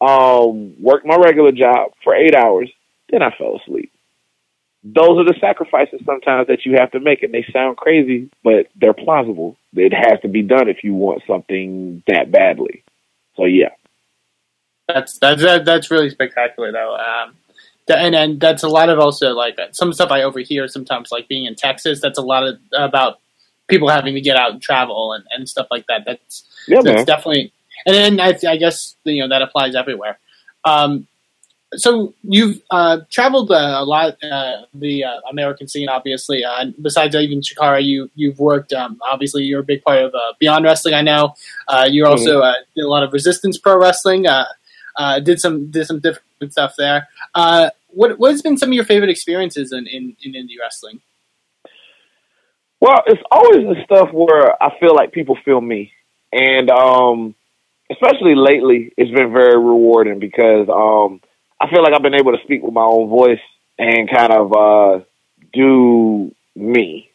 um, 0.00 0.82
worked 0.82 1.04
my 1.04 1.16
regular 1.16 1.52
job 1.52 1.92
for 2.02 2.14
eight 2.14 2.34
hours, 2.34 2.70
then 3.10 3.22
I 3.22 3.34
fell 3.36 3.56
asleep. 3.56 3.92
Those 4.82 5.18
are 5.18 5.24
the 5.24 5.36
sacrifices 5.40 6.00
sometimes 6.06 6.46
that 6.48 6.64
you 6.64 6.76
have 6.78 6.90
to 6.92 7.00
make, 7.00 7.22
and 7.22 7.34
they 7.34 7.44
sound 7.52 7.76
crazy, 7.76 8.30
but 8.42 8.68
they're 8.76 8.94
plausible. 8.94 9.56
It 9.74 9.92
has 9.92 10.20
to 10.22 10.28
be 10.28 10.42
done 10.42 10.68
if 10.68 10.82
you 10.82 10.94
want 10.94 11.22
something 11.26 12.02
that 12.06 12.30
badly. 12.30 12.82
So 13.36 13.44
yeah, 13.44 13.70
that's 14.88 15.18
that's 15.18 15.42
that's 15.42 15.90
really 15.90 16.10
spectacular 16.10 16.72
though. 16.72 16.96
Um, 16.96 17.36
and 17.88 18.14
and 18.14 18.40
that's 18.40 18.62
a 18.62 18.68
lot 18.68 18.88
of 18.88 18.98
also 18.98 19.32
like 19.32 19.58
some 19.72 19.92
stuff 19.92 20.10
I 20.10 20.22
overhear 20.22 20.68
sometimes, 20.68 21.10
like 21.10 21.28
being 21.28 21.44
in 21.44 21.54
Texas. 21.54 22.00
That's 22.00 22.18
a 22.18 22.22
lot 22.22 22.44
of 22.44 22.58
about 22.72 23.18
people 23.68 23.88
having 23.88 24.14
to 24.14 24.20
get 24.20 24.36
out 24.36 24.52
and 24.52 24.62
travel 24.62 25.12
and, 25.12 25.24
and 25.30 25.48
stuff 25.48 25.66
like 25.70 25.86
that. 25.88 26.04
That's 26.06 26.44
yeah, 26.66 26.82
that's 26.82 26.96
man. 26.96 27.04
definitely. 27.04 27.52
And 27.86 27.94
then 27.94 28.20
I, 28.20 28.36
I 28.48 28.56
guess 28.56 28.96
you 29.04 29.22
know 29.22 29.28
that 29.28 29.42
applies 29.42 29.74
everywhere. 29.74 30.18
Um, 30.64 31.06
so 31.76 32.14
you've 32.22 32.60
uh, 32.70 32.98
traveled 33.10 33.50
uh, 33.50 33.76
a 33.78 33.84
lot 33.84 34.16
uh, 34.24 34.62
the 34.74 35.04
uh, 35.04 35.20
American 35.30 35.68
scene, 35.68 35.88
obviously. 35.88 36.44
Uh, 36.44 36.66
besides 36.82 37.14
even 37.14 37.40
Chikara, 37.40 37.84
you 37.84 38.10
you've 38.14 38.38
worked. 38.38 38.72
Um, 38.72 38.98
obviously, 39.08 39.44
you're 39.44 39.60
a 39.60 39.64
big 39.64 39.82
part 39.82 39.98
of 39.98 40.14
uh, 40.14 40.32
Beyond 40.40 40.64
Wrestling. 40.64 40.94
I 40.94 41.02
know 41.02 41.34
you 41.88 42.04
mm-hmm. 42.04 42.10
also 42.10 42.42
did 42.74 42.84
a 42.84 42.88
lot 42.88 43.02
of 43.02 43.12
Resistance 43.12 43.56
Pro 43.58 43.78
Wrestling. 43.78 44.26
did 45.22 45.40
some 45.40 45.70
did 45.70 45.86
some 45.86 46.00
different 46.00 46.52
stuff 46.52 46.74
there. 46.76 47.08
what 47.34 48.18
what 48.18 48.32
has 48.32 48.42
been 48.42 48.58
some 48.58 48.70
of 48.70 48.74
your 48.74 48.84
favorite 48.84 49.10
experiences 49.10 49.72
in, 49.72 49.86
in, 49.86 50.16
in 50.22 50.32
indie 50.32 50.58
wrestling? 50.60 51.00
Well, 52.80 53.02
it's 53.06 53.22
always 53.30 53.62
the 53.62 53.76
stuff 53.84 54.08
where 54.12 54.60
I 54.60 54.76
feel 54.80 54.94
like 54.94 55.12
people 55.12 55.36
feel 55.44 55.60
me, 55.60 55.92
and 56.32 56.68
um, 56.70 57.34
especially 57.92 58.34
lately, 58.34 58.92
it's 58.96 59.10
been 59.12 59.32
very 59.32 59.56
rewarding 59.56 60.18
because. 60.18 60.68
Um, 60.68 61.20
I 61.60 61.68
feel 61.68 61.82
like 61.82 61.92
I've 61.92 62.02
been 62.02 62.14
able 62.14 62.32
to 62.32 62.42
speak 62.44 62.62
with 62.62 62.72
my 62.72 62.82
own 62.82 63.08
voice 63.08 63.40
and 63.78 64.10
kind 64.10 64.32
of 64.32 64.52
uh, 64.52 65.04
do 65.52 66.34
me 66.56 67.10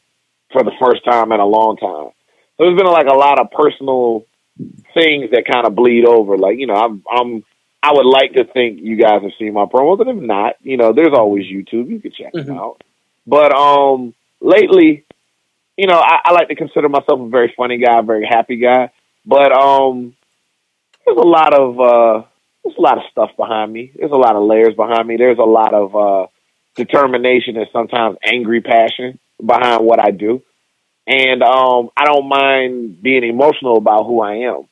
for 0.51 0.63
the 0.63 0.71
first 0.79 1.03
time 1.03 1.31
in 1.31 1.39
a 1.39 1.45
long 1.45 1.77
time. 1.77 2.11
So 2.57 2.63
there's 2.63 2.77
been 2.77 2.87
like 2.87 3.07
a 3.07 3.17
lot 3.17 3.39
of 3.39 3.51
personal 3.51 4.25
things 4.93 5.31
that 5.31 5.45
kind 5.51 5.65
of 5.65 5.75
bleed 5.75 6.05
over. 6.05 6.37
Like 6.37 6.57
you 6.57 6.67
know, 6.67 6.75
I'm 6.75 7.03
I'm 7.09 7.43
I 7.83 7.91
would 7.93 8.05
like 8.05 8.33
to 8.33 8.45
think 8.45 8.79
you 8.81 8.95
guys 8.95 9.21
have 9.21 9.31
seen 9.37 9.53
my 9.53 9.65
promos, 9.65 10.01
and 10.01 10.09
if 10.09 10.23
not, 10.23 10.55
you 10.61 10.77
know, 10.77 10.93
there's 10.93 11.13
always 11.13 11.45
YouTube. 11.45 11.89
You 11.89 11.99
can 11.99 12.11
check 12.11 12.33
mm-hmm. 12.33 12.47
them 12.47 12.57
out. 12.57 12.81
But 13.27 13.53
um, 13.53 14.13
lately, 14.41 15.05
you 15.77 15.87
know, 15.87 15.97
I, 15.99 16.19
I 16.25 16.33
like 16.33 16.47
to 16.47 16.55
consider 16.55 16.89
myself 16.89 17.19
a 17.19 17.29
very 17.29 17.53
funny 17.55 17.77
guy, 17.77 17.99
a 17.99 18.03
very 18.03 18.25
happy 18.25 18.57
guy. 18.57 18.91
But 19.25 19.51
um, 19.51 20.15
there's 21.05 21.17
a 21.17 21.21
lot 21.21 21.53
of 21.53 21.79
uh, 21.79 22.25
there's 22.65 22.77
a 22.77 22.81
lot 22.81 22.97
of 22.97 23.03
stuff 23.11 23.29
behind 23.37 23.71
me. 23.71 23.91
There's 23.95 24.11
a 24.11 24.15
lot 24.15 24.35
of 24.35 24.43
layers 24.43 24.75
behind 24.75 25.07
me. 25.07 25.17
There's 25.17 25.37
a 25.37 25.43
lot 25.43 25.73
of 25.73 25.95
uh, 25.95 26.27
determination 26.75 27.57
and 27.57 27.67
sometimes 27.71 28.17
angry 28.25 28.61
passion 28.61 29.19
behind 29.43 29.85
what 29.85 29.99
I 30.03 30.11
do. 30.11 30.41
And 31.07 31.43
um, 31.43 31.89
I 31.95 32.05
don't 32.05 32.27
mind 32.27 33.01
being 33.03 33.23
emotional 33.23 33.77
about 33.77 34.05
who 34.05 34.21
I 34.21 34.47
am. 34.47 34.63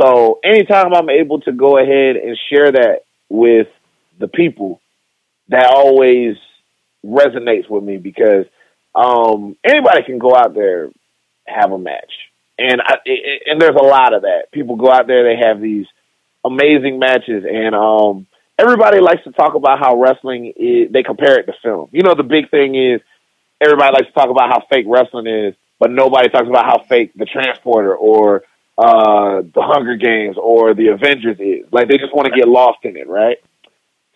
So 0.00 0.40
anytime 0.42 0.92
I'm 0.92 1.08
able 1.08 1.40
to 1.42 1.52
go 1.52 1.78
ahead 1.78 2.16
and 2.16 2.36
share 2.50 2.72
that 2.72 3.02
with 3.28 3.68
the 4.18 4.26
people, 4.26 4.80
that 5.48 5.66
always 5.66 6.36
resonates 7.04 7.68
with 7.68 7.84
me 7.84 7.98
because 7.98 8.46
um, 8.94 9.56
anybody 9.64 10.02
can 10.02 10.18
go 10.18 10.34
out 10.34 10.54
there 10.54 10.90
have 11.46 11.72
a 11.72 11.78
match, 11.78 12.12
and 12.58 12.80
I, 12.80 12.96
and 13.46 13.60
there's 13.60 13.76
a 13.76 13.84
lot 13.84 14.14
of 14.14 14.22
that. 14.22 14.52
People 14.52 14.76
go 14.76 14.90
out 14.90 15.06
there, 15.06 15.24
they 15.24 15.40
have 15.44 15.60
these 15.60 15.86
amazing 16.44 16.98
matches, 16.98 17.44
and 17.48 17.74
um, 17.74 18.26
everybody 18.58 19.00
likes 19.00 19.24
to 19.24 19.32
talk 19.32 19.54
about 19.54 19.78
how 19.78 20.00
wrestling 20.00 20.52
is. 20.56 20.92
They 20.92 21.02
compare 21.02 21.38
it 21.38 21.46
to 21.46 21.52
film. 21.62 21.88
You 21.92 22.02
know, 22.02 22.14
the 22.14 22.22
big 22.22 22.50
thing 22.50 22.74
is 22.74 23.00
everybody 23.60 23.92
likes 23.92 24.06
to 24.06 24.12
talk 24.12 24.30
about 24.30 24.50
how 24.50 24.62
fake 24.70 24.86
wrestling 24.88 25.26
is, 25.26 25.54
but 25.78 25.90
nobody 25.90 26.28
talks 26.28 26.48
about 26.48 26.64
how 26.64 26.82
fake 26.88 27.12
the 27.14 27.26
Transporter 27.26 27.94
or 27.94 28.44
uh, 28.78 29.42
the 29.42 29.62
Hunger 29.62 29.96
Games 29.96 30.36
or 30.40 30.74
the 30.74 30.88
Avengers 30.88 31.38
is. 31.38 31.70
Like 31.72 31.88
they 31.88 31.98
just 31.98 32.14
want 32.14 32.32
to 32.32 32.38
get 32.38 32.48
lost 32.48 32.78
in 32.84 32.96
it, 32.96 33.08
right? 33.08 33.38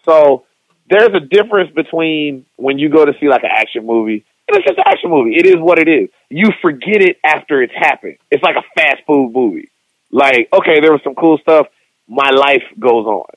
So 0.05 0.45
there's 0.89 1.15
a 1.15 1.21
difference 1.21 1.71
between 1.75 2.47
when 2.57 2.79
you 2.79 2.89
go 2.89 3.05
to 3.05 3.13
see 3.21 3.29
like 3.29 3.43
an 3.43 3.51
action 3.53 3.87
movie 3.87 4.25
and 4.49 4.57
it's 4.57 4.67
just 4.67 4.79
an 4.79 4.85
action 4.87 5.11
movie. 5.11 5.37
It 5.37 5.47
is 5.47 5.57
what 5.57 5.79
it 5.79 5.89
is. 5.89 6.11
You 6.29 6.51
forget 6.61 7.01
it 7.01 7.19
after 7.25 7.63
it's 7.63 7.73
happened. 7.75 8.19
It's 8.31 8.43
like 8.43 8.57
a 8.57 8.63
fast 8.77 9.03
food 9.07 9.33
movie. 9.33 9.71
Like, 10.11 10.49
okay, 10.53 10.81
there 10.81 10.93
was 10.93 11.01
some 11.03 11.15
cool 11.15 11.39
stuff. 11.39 11.67
My 12.09 12.31
life 12.31 12.65
goes 12.79 13.07
on. 13.07 13.31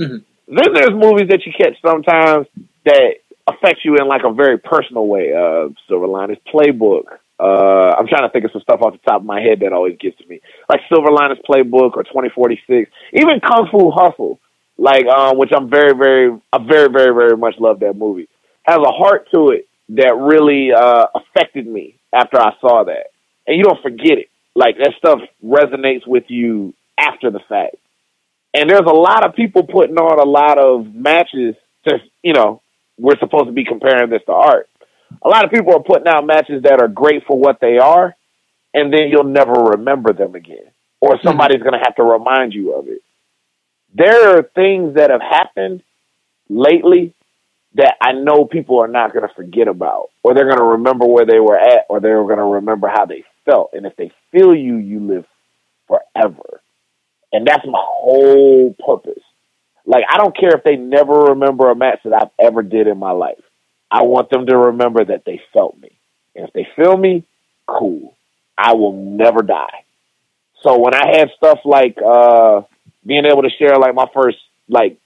Mm-hmm. 0.00 0.16
Then 0.54 0.74
there's 0.74 0.90
movies 0.90 1.28
that 1.28 1.46
you 1.46 1.52
catch 1.56 1.80
sometimes 1.84 2.46
that 2.84 3.14
affect 3.46 3.80
you 3.84 3.96
in 3.96 4.06
like 4.06 4.22
a 4.24 4.32
very 4.32 4.58
personal 4.58 5.06
way. 5.06 5.32
Uh, 5.32 5.68
Silver 5.88 6.06
Linings 6.06 6.38
Playbook. 6.52 7.04
Uh, 7.40 7.94
I'm 7.98 8.06
trying 8.06 8.22
to 8.22 8.30
think 8.32 8.44
of 8.44 8.52
some 8.52 8.62
stuff 8.62 8.82
off 8.82 8.92
the 8.92 8.98
top 8.98 9.20
of 9.22 9.26
my 9.26 9.40
head 9.40 9.60
that 9.60 9.72
always 9.72 9.96
gets 9.98 10.16
to 10.18 10.26
me, 10.26 10.40
like 10.68 10.80
Silver 10.88 11.10
Linings 11.10 11.40
Playbook 11.48 11.96
or 11.96 12.04
2046, 12.04 12.90
even 13.14 13.40
Kung 13.40 13.68
Fu 13.70 13.90
Hustle, 13.90 14.38
like 14.78 15.06
um, 15.06 15.38
which 15.38 15.50
I'm 15.56 15.68
very, 15.68 15.94
very, 15.94 16.38
I 16.52 16.58
very, 16.58 16.88
very, 16.88 17.12
very 17.14 17.36
much 17.36 17.54
love 17.58 17.80
that 17.80 17.94
movie. 17.94 18.28
Has 18.62 18.76
a 18.76 18.92
heart 18.92 19.26
to 19.34 19.48
it 19.48 19.66
that 19.88 20.14
really 20.16 20.70
uh, 20.72 21.06
affected 21.14 21.66
me 21.66 21.96
after 22.12 22.38
I 22.38 22.52
saw 22.60 22.84
that, 22.84 23.06
and 23.46 23.56
you 23.56 23.64
don't 23.64 23.82
forget 23.82 24.18
it. 24.18 24.28
Like 24.54 24.76
that 24.78 24.92
stuff 24.98 25.18
resonates 25.44 26.06
with 26.06 26.24
you 26.28 26.74
after 26.98 27.30
the 27.30 27.40
fact. 27.48 27.76
And 28.54 28.68
there's 28.68 28.86
a 28.86 28.92
lot 28.92 29.26
of 29.26 29.34
people 29.34 29.62
putting 29.62 29.96
on 29.96 30.18
a 30.18 30.28
lot 30.28 30.58
of 30.58 30.94
matches 30.94 31.54
to, 31.86 31.98
you 32.22 32.34
know, 32.34 32.60
we're 32.98 33.18
supposed 33.18 33.46
to 33.46 33.52
be 33.52 33.64
comparing 33.64 34.10
this 34.10 34.22
to 34.26 34.32
art. 34.32 34.68
A 35.22 35.28
lot 35.28 35.44
of 35.44 35.50
people 35.50 35.74
are 35.74 35.82
putting 35.82 36.08
out 36.08 36.26
matches 36.26 36.62
that 36.62 36.80
are 36.80 36.88
great 36.88 37.24
for 37.26 37.38
what 37.38 37.60
they 37.60 37.78
are, 37.78 38.14
and 38.74 38.92
then 38.92 39.08
you'll 39.10 39.24
never 39.24 39.52
remember 39.52 40.12
them 40.12 40.34
again, 40.34 40.70
or 41.00 41.16
hmm. 41.16 41.26
somebody's 41.26 41.62
going 41.62 41.72
to 41.72 41.84
have 41.84 41.96
to 41.96 42.02
remind 42.02 42.52
you 42.52 42.74
of 42.74 42.88
it. 42.88 43.02
There 43.94 44.36
are 44.36 44.42
things 44.42 44.94
that 44.94 45.10
have 45.10 45.20
happened 45.20 45.82
lately 46.48 47.14
that 47.74 47.96
I 48.00 48.12
know 48.12 48.44
people 48.44 48.80
are 48.80 48.88
not 48.88 49.12
going 49.12 49.26
to 49.26 49.34
forget 49.34 49.68
about, 49.68 50.10
or 50.22 50.34
they're 50.34 50.46
going 50.46 50.58
to 50.58 50.64
remember 50.64 51.06
where 51.06 51.26
they 51.26 51.40
were 51.40 51.58
at, 51.58 51.86
or 51.88 52.00
they're 52.00 52.22
going 52.22 52.38
to 52.38 52.44
remember 52.44 52.88
how 52.88 53.06
they 53.06 53.24
felt. 53.44 53.70
And 53.72 53.86
if 53.86 53.96
they 53.96 54.12
feel 54.30 54.54
you, 54.54 54.76
you 54.76 55.00
live 55.00 55.24
forever. 55.86 56.61
And 57.32 57.46
that's 57.46 57.66
my 57.66 57.82
whole 57.82 58.74
purpose. 58.86 59.22
Like, 59.86 60.04
I 60.08 60.18
don't 60.18 60.36
care 60.36 60.54
if 60.54 60.64
they 60.64 60.76
never 60.76 61.12
remember 61.12 61.70
a 61.70 61.74
match 61.74 62.00
that 62.04 62.12
I've 62.12 62.46
ever 62.46 62.62
did 62.62 62.86
in 62.86 62.98
my 62.98 63.10
life. 63.12 63.40
I 63.90 64.02
want 64.02 64.30
them 64.30 64.46
to 64.46 64.56
remember 64.56 65.04
that 65.04 65.24
they 65.24 65.40
felt 65.52 65.78
me. 65.78 65.90
And 66.34 66.46
if 66.46 66.52
they 66.52 66.66
feel 66.76 66.96
me, 66.96 67.24
cool. 67.66 68.16
I 68.56 68.74
will 68.74 68.92
never 68.92 69.42
die. 69.42 69.84
So 70.62 70.78
when 70.78 70.94
I 70.94 71.18
had 71.18 71.30
stuff 71.36 71.58
like 71.64 71.96
uh 72.04 72.62
being 73.04 73.26
able 73.26 73.42
to 73.42 73.50
share 73.58 73.76
like 73.78 73.94
my 73.94 74.06
first 74.14 74.38
like 74.68 74.98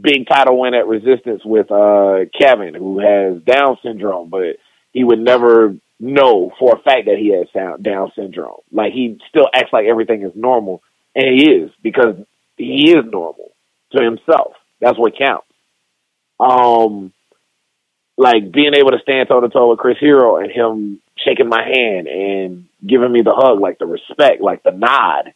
big 0.00 0.26
title 0.28 0.60
win 0.60 0.74
at 0.74 0.86
Resistance 0.86 1.42
with 1.44 1.70
uh 1.70 2.26
Kevin, 2.38 2.74
who 2.74 2.98
has 3.00 3.42
Down 3.42 3.78
syndrome, 3.82 4.28
but 4.28 4.56
he 4.92 5.04
would 5.04 5.20
never 5.20 5.76
know 5.98 6.52
for 6.58 6.76
a 6.76 6.82
fact 6.82 7.06
that 7.06 7.18
he 7.18 7.34
has 7.34 7.48
Down 7.82 8.12
syndrome. 8.14 8.60
Like 8.70 8.92
he 8.92 9.18
still 9.28 9.48
acts 9.54 9.72
like 9.72 9.86
everything 9.86 10.22
is 10.22 10.32
normal, 10.34 10.82
and 11.14 11.40
he 11.40 11.50
is 11.50 11.70
because 11.82 12.16
he 12.56 12.90
is 12.90 13.04
normal 13.10 13.50
to 13.92 14.02
himself. 14.02 14.54
That's 14.80 14.98
what 14.98 15.18
counts. 15.18 15.46
Um, 16.38 17.12
like 18.16 18.52
being 18.52 18.74
able 18.74 18.90
to 18.90 18.98
stand 19.02 19.28
toe 19.28 19.40
to 19.40 19.48
toe 19.48 19.70
with 19.70 19.78
Chris 19.78 19.98
Hero 19.98 20.36
and 20.36 20.50
him 20.50 21.00
shaking 21.24 21.48
my 21.48 21.62
hand 21.62 22.06
and 22.06 22.66
giving 22.86 23.12
me 23.12 23.22
the 23.22 23.34
hug, 23.34 23.60
like 23.60 23.78
the 23.78 23.86
respect, 23.86 24.40
like 24.40 24.62
the 24.62 24.70
nod 24.70 25.32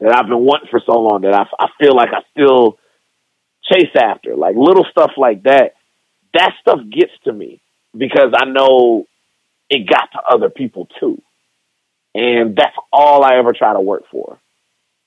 that 0.00 0.14
I've 0.14 0.28
been 0.28 0.44
wanting 0.44 0.68
for 0.70 0.80
so 0.84 0.92
long 0.92 1.22
that 1.22 1.34
I, 1.34 1.44
I 1.58 1.68
feel 1.80 1.94
like 1.94 2.10
I 2.12 2.20
still 2.32 2.78
chase 3.70 3.94
after, 3.96 4.36
like 4.36 4.56
little 4.56 4.86
stuff 4.90 5.12
like 5.16 5.42
that. 5.44 5.74
That 6.34 6.52
stuff 6.60 6.80
gets 6.90 7.12
to 7.24 7.32
me 7.32 7.60
because 7.96 8.32
I 8.34 8.44
know 8.44 9.06
it 9.70 9.88
got 9.88 10.10
to 10.12 10.20
other 10.30 10.50
people 10.50 10.88
too. 11.00 11.20
And 12.14 12.56
that's 12.56 12.76
all 12.92 13.24
I 13.24 13.38
ever 13.38 13.52
try 13.52 13.72
to 13.72 13.80
work 13.80 14.04
for, 14.10 14.38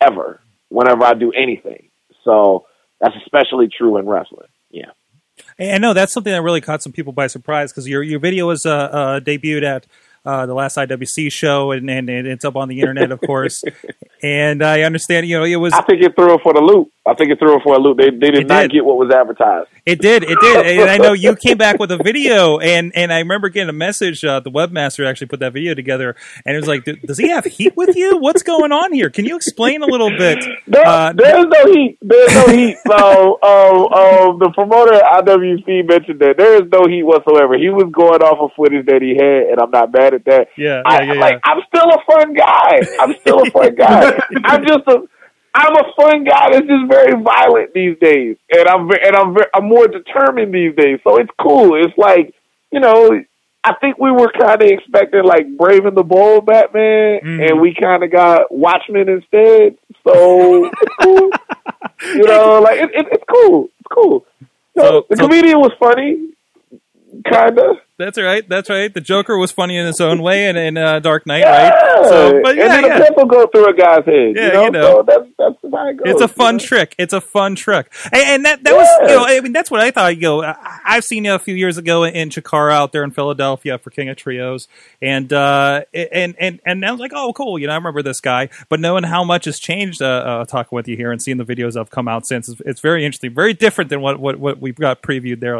ever, 0.01 0.41
whenever 0.69 1.03
I 1.03 1.13
do 1.13 1.31
anything. 1.31 1.89
So 2.23 2.65
that's 2.99 3.15
especially 3.23 3.69
true 3.75 3.97
in 3.97 4.07
wrestling. 4.07 4.49
Yeah. 4.69 4.91
I 5.59 5.77
know 5.77 5.93
that's 5.93 6.13
something 6.13 6.31
that 6.31 6.41
really 6.41 6.61
caught 6.61 6.83
some 6.83 6.91
people 6.91 7.13
by 7.13 7.27
surprise 7.27 7.71
because 7.71 7.87
your 7.87 8.03
your 8.03 8.19
video 8.19 8.47
was 8.47 8.65
uh, 8.65 8.69
uh, 8.71 9.19
debuted 9.19 9.63
at 9.63 9.87
uh, 10.25 10.45
the 10.45 10.53
last 10.53 10.77
IWC 10.77 11.31
show, 11.31 11.71
and, 11.71 11.89
and, 11.89 12.09
and, 12.09 12.27
it's 12.27 12.45
up 12.45 12.55
on 12.55 12.67
the 12.67 12.79
internet, 12.79 13.11
of 13.11 13.19
course. 13.21 13.63
and 14.23 14.63
I 14.63 14.81
understand, 14.81 15.27
you 15.27 15.39
know, 15.39 15.45
it 15.45 15.55
was. 15.55 15.73
I 15.73 15.81
think 15.81 16.01
it 16.03 16.15
threw 16.15 16.35
it 16.35 16.41
for 16.43 16.53
the 16.53 16.61
loop. 16.61 16.91
I 17.03 17.15
think 17.15 17.31
it 17.31 17.39
threw 17.39 17.57
it 17.57 17.63
for 17.63 17.73
a 17.73 17.79
loop. 17.79 17.97
They, 17.97 18.11
they 18.11 18.29
did 18.29 18.47
not 18.47 18.69
get 18.69 18.85
what 18.85 18.95
was 18.95 19.11
advertised. 19.11 19.69
It 19.87 19.99
did. 19.99 20.23
It 20.23 20.37
did. 20.39 20.79
and 20.79 20.87
I 20.87 20.97
know 20.97 21.13
you 21.13 21.35
came 21.47 21.57
back 21.57 21.79
with 21.79 21.91
a 21.91 21.97
video, 21.97 22.59
and 22.59 22.91
and 22.95 23.11
I 23.11 23.19
remember 23.19 23.49
getting 23.49 23.69
a 23.69 23.73
message. 23.73 24.23
Uh, 24.23 24.39
the 24.39 24.51
webmaster 24.51 25.09
actually 25.09 25.27
put 25.27 25.39
that 25.39 25.51
video 25.53 25.73
together, 25.73 26.15
and 26.45 26.55
it 26.55 26.59
was 26.59 26.67
like, 26.67 26.85
"Does 26.85 27.17
he 27.17 27.29
have 27.29 27.45
heat 27.45 27.75
with 27.75 27.95
you? 27.95 28.17
What's 28.17 28.43
going 28.43 28.71
on 28.71 28.93
here? 28.93 29.09
Can 29.09 29.25
you 29.25 29.35
explain 29.35 29.81
a 29.81 29.87
little 29.87 30.09
bit?" 30.11 30.45
There, 30.67 30.85
uh, 30.85 31.11
there's 31.11 31.45
no 31.47 31.65
heat. 31.73 31.97
There's 32.01 32.33
no 32.33 32.47
heat. 32.47 32.77
So, 32.87 33.39
um, 33.43 33.91
um, 33.91 34.39
the 34.39 34.51
promoter 34.53 34.93
at 34.93 35.25
IWC 35.25 35.87
mentioned 35.87 36.19
that 36.21 36.35
there 36.37 36.55
is 36.55 36.69
no 36.71 36.87
heat 36.87 37.03
whatsoever. 37.03 37.57
He 37.57 37.69
was 37.69 37.91
going 37.91 38.21
off 38.21 38.37
of 38.39 38.51
footage 38.55 38.85
that 38.85 39.01
he 39.01 39.15
had, 39.17 39.51
and 39.51 39.59
I'm 39.59 39.71
not 39.71 39.91
mad 39.91 40.13
at 40.13 40.23
that. 40.25 40.47
Yeah, 40.55 40.83
I, 40.85 41.01
yeah, 41.01 41.13
yeah, 41.13 41.19
like 41.19 41.39
I'm 41.43 41.61
still 41.67 41.89
a 41.89 41.99
fun 42.05 42.33
guy. 42.33 42.79
I'm 43.01 43.15
still 43.19 43.41
a 43.41 43.51
fun 43.51 43.75
guy. 43.75 44.19
I'm 44.45 44.65
just 44.65 44.87
a 44.87 45.01
I'm 45.53 45.75
a 45.75 45.93
fun 45.95 46.23
guy 46.23 46.51
that's 46.51 46.65
just 46.65 46.89
very 46.89 47.21
violent 47.21 47.73
these 47.73 47.97
days, 47.99 48.37
and 48.51 48.67
I'm 48.67 48.89
and 48.89 49.15
I'm 49.15 49.35
I'm 49.53 49.65
more 49.65 49.87
determined 49.87 50.53
these 50.53 50.75
days. 50.75 50.99
So 51.03 51.17
it's 51.17 51.31
cool. 51.39 51.75
It's 51.75 51.97
like 51.97 52.33
you 52.71 52.79
know, 52.79 53.21
I 53.63 53.73
think 53.75 53.97
we 53.99 54.11
were 54.11 54.31
kind 54.31 54.61
of 54.61 54.67
expecting 54.67 55.23
like 55.23 55.57
Brave 55.57 55.85
and 55.85 55.95
the 55.95 56.03
Bold 56.03 56.45
Batman, 56.45 57.19
mm. 57.23 57.49
and 57.49 57.59
we 57.59 57.75
kind 57.75 58.03
of 58.03 58.11
got 58.11 58.51
Watchmen 58.51 59.09
instead. 59.09 59.77
So 60.07 60.65
it's 60.65 60.95
cool. 61.01 61.29
you 62.15 62.23
know, 62.23 62.61
like 62.61 62.79
it, 62.79 62.89
it, 62.93 63.07
it's 63.11 63.23
cool. 63.29 63.69
It's 63.79 63.87
cool. 63.91 64.25
So, 64.77 64.83
so 64.83 65.05
the 65.09 65.15
comedian 65.17 65.59
was 65.59 65.73
funny, 65.79 66.29
kinda. 67.25 67.81
That's 68.01 68.17
right. 68.17 68.47
That's 68.49 68.67
right. 68.67 68.91
The 68.91 68.99
Joker 68.99 69.37
was 69.37 69.51
funny 69.51 69.77
in 69.77 69.85
his 69.85 70.01
own 70.01 70.23
way, 70.23 70.47
and 70.47 70.57
in 70.57 70.75
uh, 70.75 70.99
Dark 70.99 71.27
Knight, 71.27 71.41
yeah. 71.41 71.69
right? 71.69 72.05
So, 72.09 72.41
but 72.41 72.55
yeah, 72.55 72.63
and 72.63 72.71
then 72.71 72.83
yeah. 72.85 72.97
a 72.97 73.03
pimple 73.05 73.25
go 73.25 73.45
through 73.45 73.69
a 73.69 73.73
guy's 73.73 74.03
head. 74.05 74.35
Yeah, 74.35 74.47
you 74.47 74.53
know, 74.53 74.63
you 74.63 74.71
know. 74.71 74.81
So 74.81 75.03
that's 75.03 75.29
that's 75.37 75.55
how 75.71 75.87
it 75.87 75.97
goes. 75.97 76.07
It's 76.07 76.21
a 76.21 76.27
fun 76.27 76.57
know? 76.57 76.63
trick. 76.63 76.95
It's 76.97 77.13
a 77.13 77.21
fun 77.21 77.53
trick, 77.53 77.93
and, 78.05 78.23
and 78.23 78.45
that 78.45 78.63
that 78.63 78.71
yeah. 78.71 78.77
was 78.77 78.87
you 79.01 79.15
know, 79.15 79.25
I 79.27 79.39
mean, 79.41 79.53
that's 79.53 79.69
what 79.69 79.81
I 79.81 79.91
thought. 79.91 80.15
You 80.15 80.21
know, 80.21 80.55
I've 80.83 81.03
seen 81.03 81.25
you 81.25 81.35
a 81.35 81.39
few 81.39 81.53
years 81.53 81.77
ago 81.77 82.03
in 82.03 82.29
Chikara 82.29 82.71
out 82.71 82.91
there 82.91 83.03
in 83.03 83.11
Philadelphia 83.11 83.77
for 83.77 83.91
King 83.91 84.09
of 84.09 84.17
Trios, 84.17 84.67
and 84.99 85.31
uh, 85.31 85.83
and 85.93 86.35
and 86.39 86.59
and 86.65 86.83
I 86.83 86.91
was 86.91 86.99
like, 86.99 87.11
oh, 87.13 87.33
cool. 87.33 87.59
You 87.59 87.67
know, 87.67 87.73
I 87.73 87.75
remember 87.75 88.01
this 88.01 88.19
guy, 88.19 88.49
but 88.67 88.79
knowing 88.79 89.03
how 89.03 89.23
much 89.23 89.45
has 89.45 89.59
changed, 89.59 90.01
uh, 90.01 90.05
uh, 90.05 90.45
talking 90.45 90.75
with 90.75 90.87
you 90.87 90.97
here 90.97 91.11
and 91.11 91.21
seeing 91.21 91.37
the 91.37 91.45
videos 91.45 91.73
that 91.73 91.81
have 91.81 91.91
come 91.91 92.07
out 92.07 92.25
since, 92.25 92.49
it's, 92.49 92.61
it's 92.65 92.81
very 92.81 93.05
interesting, 93.05 93.31
very 93.31 93.53
different 93.53 93.91
than 93.91 94.01
what 94.01 94.19
what 94.19 94.39
what 94.39 94.59
we've 94.59 94.73
got 94.73 95.03
previewed 95.03 95.39
there 95.39 95.57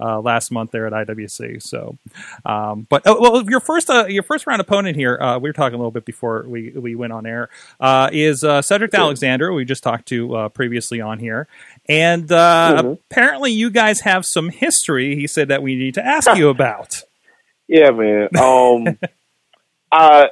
uh, 0.00 0.20
last 0.20 0.50
month 0.50 0.70
there 0.70 0.86
at 0.86 0.92
IWC. 0.92 1.62
So, 1.62 1.96
um, 2.44 2.86
but 2.88 3.02
oh, 3.06 3.20
well, 3.20 3.42
your 3.48 3.60
first 3.60 3.90
uh, 3.90 4.06
your 4.06 4.22
first 4.22 4.46
round 4.46 4.60
opponent 4.60 4.96
here, 4.96 5.18
uh, 5.20 5.38
we 5.38 5.48
were 5.48 5.52
talking 5.52 5.74
a 5.74 5.78
little 5.78 5.90
bit 5.90 6.04
before 6.04 6.44
we 6.46 6.70
we 6.70 6.94
went 6.94 7.12
on 7.12 7.26
air, 7.26 7.48
uh, 7.80 8.10
is 8.12 8.44
uh, 8.44 8.62
Cedric. 8.62 8.94
Alexander. 8.94 9.52
We 9.52 9.64
just 9.64 9.82
talked 9.82 10.06
to 10.08 10.34
uh, 10.36 10.48
previously 10.48 11.00
on 11.00 11.18
here, 11.18 11.48
and 11.88 12.28
mm-hmm. 12.28 12.94
apparently 13.10 13.52
you 13.52 13.70
guys 13.70 14.00
have 14.00 14.24
some 14.24 14.48
history. 14.48 15.16
He 15.16 15.26
said 15.26 15.48
that 15.48 15.62
we 15.62 15.74
need 15.76 15.94
to 15.94 16.04
ask 16.04 16.34
you 16.36 16.48
about. 16.50 17.02
Yeah, 17.68 17.90
man. 17.90 18.28
Um, 18.38 18.84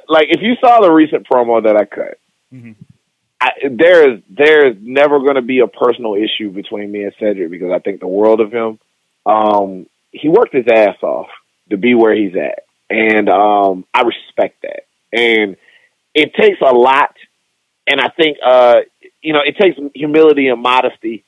like 0.07 0.27
if 0.29 0.41
you 0.41 0.55
saw 0.59 0.81
the 0.81 0.91
recent 0.91 1.27
promo 1.27 1.63
that 1.63 1.75
I 1.75 1.85
cut. 1.85 2.19
Mm-hmm. 2.53 2.73
I, 3.43 3.49
there 3.69 4.09
is 4.09 4.21
there 4.29 4.67
is 4.67 4.77
never 4.79 5.19
going 5.19 5.35
to 5.35 5.41
be 5.41 5.59
a 5.59 5.67
personal 5.67 6.15
issue 6.15 6.49
between 6.51 6.89
me 6.89 7.03
and 7.03 7.13
Cedric 7.19 7.51
because 7.51 7.71
I 7.75 7.79
think 7.79 7.99
the 7.99 8.07
world 8.07 8.39
of 8.39 8.53
him. 8.53 8.79
Um, 9.25 9.87
he 10.11 10.29
worked 10.29 10.53
his 10.53 10.65
ass 10.71 10.97
off 11.01 11.27
to 11.69 11.77
be 11.77 11.95
where 11.95 12.15
he's 12.15 12.35
at, 12.35 12.63
and 12.89 13.29
um, 13.29 13.85
I 13.93 14.01
respect 14.01 14.61
that. 14.63 14.85
And 15.11 15.57
it 16.13 16.33
takes 16.35 16.59
a 16.61 16.73
lot, 16.73 17.15
and 17.87 17.99
I 17.99 18.09
think 18.09 18.37
uh, 18.45 18.81
you 19.21 19.33
know 19.33 19.41
it 19.45 19.57
takes 19.57 19.77
humility 19.95 20.47
and 20.47 20.61
modesty 20.61 21.23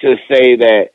to 0.00 0.16
say 0.28 0.56
that. 0.56 0.90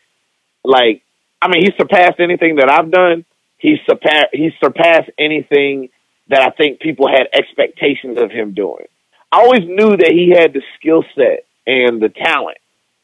Like, 0.64 1.02
I 1.42 1.48
mean, 1.48 1.64
he 1.64 1.72
surpassed 1.76 2.20
anything 2.20 2.58
that 2.58 2.70
I've 2.70 2.92
done. 2.92 3.26
He's 3.58 3.80
surpassed 3.89 4.30
he's 4.32 4.54
surpassed 4.64 5.10
anything 5.18 5.89
that 6.30 6.42
I 6.42 6.50
think 6.52 6.80
people 6.80 7.08
had 7.08 7.28
expectations 7.34 8.20
of 8.22 8.32
him 8.32 8.54
doing. 8.54 8.86
I 9.32 9.39
always 9.39 9.62
knew 9.62 9.98
that 9.98 10.12
he 10.12 10.34
had 10.36 10.54
the 10.54 10.62
skill 10.78 11.04
set 11.16 11.46
and 11.66 12.02
the 12.02 12.10
talent. 12.10 12.58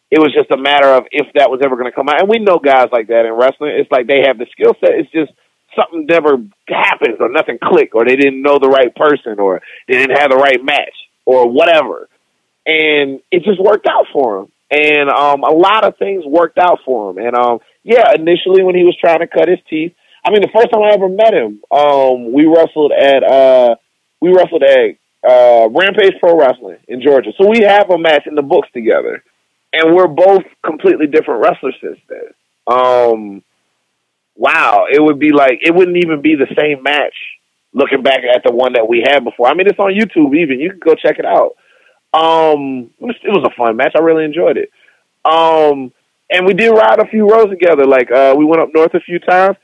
It 0.10 0.20
was 0.20 0.34
just 0.34 0.52
a 0.52 0.58
matter 0.58 0.88
of 0.88 1.06
if 1.12 1.28
that 1.36 1.50
was 1.50 1.60
ever 1.64 1.76
going 1.76 1.92
to 1.92 1.96
come 1.96 2.08
out. 2.08 2.22
And 2.22 2.30
we 2.30 2.40
know 2.40 2.60
guys 2.60 2.88
like 2.92 3.08
that 3.08 3.26
in 3.26 3.34
wrestling. 3.34 3.76
It's 3.76 3.92
like 3.92 4.08
they 4.08 4.24
have 4.26 4.38
the 4.38 4.48
skill 4.52 4.74
set. 4.80 4.96
It's 4.96 5.12
just 5.12 5.32
something 5.76 6.06
never 6.06 6.38
happens 6.68 7.18
or 7.20 7.30
nothing 7.30 7.60
clicked 7.62 7.94
or 7.94 8.06
they 8.06 8.16
didn't 8.16 8.42
know 8.42 8.58
the 8.60 8.70
right 8.70 8.94
person 8.96 9.40
or 9.40 9.62
they 9.88 9.96
didn't 9.96 10.18
have 10.18 10.32
the 10.32 10.38
right 10.38 10.64
match 10.64 10.96
or 11.26 11.50
whatever. 11.50 12.08
And 12.66 13.20
it 13.32 13.44
just 13.44 13.62
worked 13.62 13.88
out 13.88 14.06
for 14.14 14.40
him. 14.40 14.52
And 14.70 15.10
um, 15.10 15.44
a 15.44 15.52
lot 15.52 15.86
of 15.86 15.98
things 15.98 16.24
worked 16.26 16.58
out 16.58 16.80
for 16.86 17.12
him. 17.12 17.18
And 17.18 17.36
um, 17.36 17.60
yeah, 17.84 18.14
initially 18.16 18.64
when 18.64 18.76
he 18.76 18.84
was 18.84 18.98
trying 19.00 19.20
to 19.20 19.28
cut 19.28 19.48
his 19.48 19.60
teeth, 19.70 19.94
I 20.26 20.32
mean, 20.32 20.42
the 20.42 20.52
first 20.54 20.72
time 20.72 20.84
I 20.84 20.92
ever 20.92 21.08
met 21.08 21.34
him, 21.34 21.62
um, 21.72 22.34
we 22.34 22.46
wrestled 22.46 22.92
at 22.92 23.24
uh, 23.24 23.76
we 24.20 24.34
wrestled 24.36 24.64
at 24.64 24.98
uh, 25.24 25.70
Rampage 25.70 26.20
Pro 26.20 26.38
Wrestling 26.38 26.80
in 26.90 27.02
Georgia. 27.02 27.32
So 27.40 27.48
we 27.48 27.64
have 27.64 27.90
a 27.90 27.98
match 27.98 28.28
in 28.28 28.36
the 28.36 28.42
books 28.42 28.68
together, 28.74 29.24
and 29.78 29.96
we're 29.96 30.08
both 30.08 30.44
completely 30.66 31.08
different 31.08 31.42
wrestlers 31.42 31.76
since 31.82 32.00
then. 32.10 32.34
Um, 32.68 33.44
wow, 34.36 34.86
it 34.92 35.02
would 35.02 35.20
be 35.20 35.32
like 35.32 35.60
it 35.62 35.74
wouldn't 35.74 35.98
even 35.98 36.22
be 36.22 36.36
the 36.36 36.54
same 36.58 36.84
match 36.84 37.16
looking 37.74 38.04
back 38.04 38.22
at 38.24 38.44
the 38.44 38.52
one 38.52 38.74
that 38.74 38.88
we 38.88 39.04
had 39.06 39.24
before. 39.24 39.48
I 39.48 39.54
mean, 39.54 39.68
it's 39.68 39.80
on 39.80 39.94
YouTube. 39.94 40.36
Even 40.36 40.60
you 40.60 40.72
can 40.72 40.80
go 40.80 40.96
check 40.96 41.20
it 41.20 41.26
out. 41.26 41.56
Um, 42.14 42.90
it 43.00 43.06
was, 43.06 43.16
it 43.24 43.30
was 43.30 43.46
a 43.46 43.56
fun 43.56 43.76
match. 43.76 43.94
I 43.96 44.00
really 44.00 44.26
enjoyed 44.26 44.58
it. 44.58 44.72
Um, 45.26 45.92
and 46.30 46.46
we 46.46 46.54
did 46.54 46.70
ride 46.70 47.00
a 47.00 47.08
few 47.08 47.30
rows 47.30 47.50
together. 47.50 47.86
Like 47.86 48.12
uh, 48.12 48.36
we 48.38 48.46
went 48.46 48.62
up 48.62 48.70
north 48.74 48.94
a 48.94 49.00
few 49.00 49.20
times. 49.20 49.58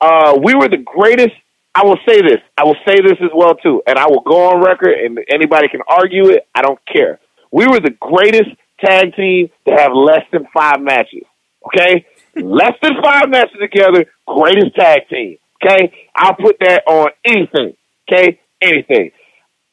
Uh, 0.00 0.38
we 0.42 0.54
were 0.54 0.68
the 0.68 0.78
greatest 0.84 1.34
I 1.74 1.84
will 1.84 1.98
say 2.06 2.20
this. 2.22 2.38
I 2.56 2.64
will 2.64 2.76
say 2.86 3.00
this 3.02 3.18
as 3.20 3.30
well 3.34 3.56
too, 3.56 3.82
and 3.86 3.98
I 3.98 4.06
will 4.06 4.20
go 4.20 4.50
on 4.50 4.62
record, 4.62 4.94
and 4.96 5.18
anybody 5.28 5.68
can 5.68 5.80
argue 5.88 6.28
it. 6.28 6.46
I 6.54 6.62
don't 6.62 6.78
care. 6.86 7.18
We 7.50 7.66
were 7.66 7.80
the 7.80 7.96
greatest 8.00 8.50
tag 8.84 9.14
team 9.14 9.50
to 9.68 9.74
have 9.74 9.92
less 9.92 10.22
than 10.32 10.46
five 10.52 10.80
matches. 10.80 11.22
Okay, 11.66 12.06
less 12.36 12.74
than 12.82 12.92
five 13.02 13.28
matches 13.28 13.56
together, 13.60 14.06
greatest 14.26 14.74
tag 14.76 15.08
team. 15.08 15.38
Okay, 15.62 15.92
I'll 16.14 16.34
put 16.34 16.58
that 16.60 16.82
on 16.86 17.10
anything. 17.24 17.76
Okay, 18.08 18.40
anything. 18.60 19.12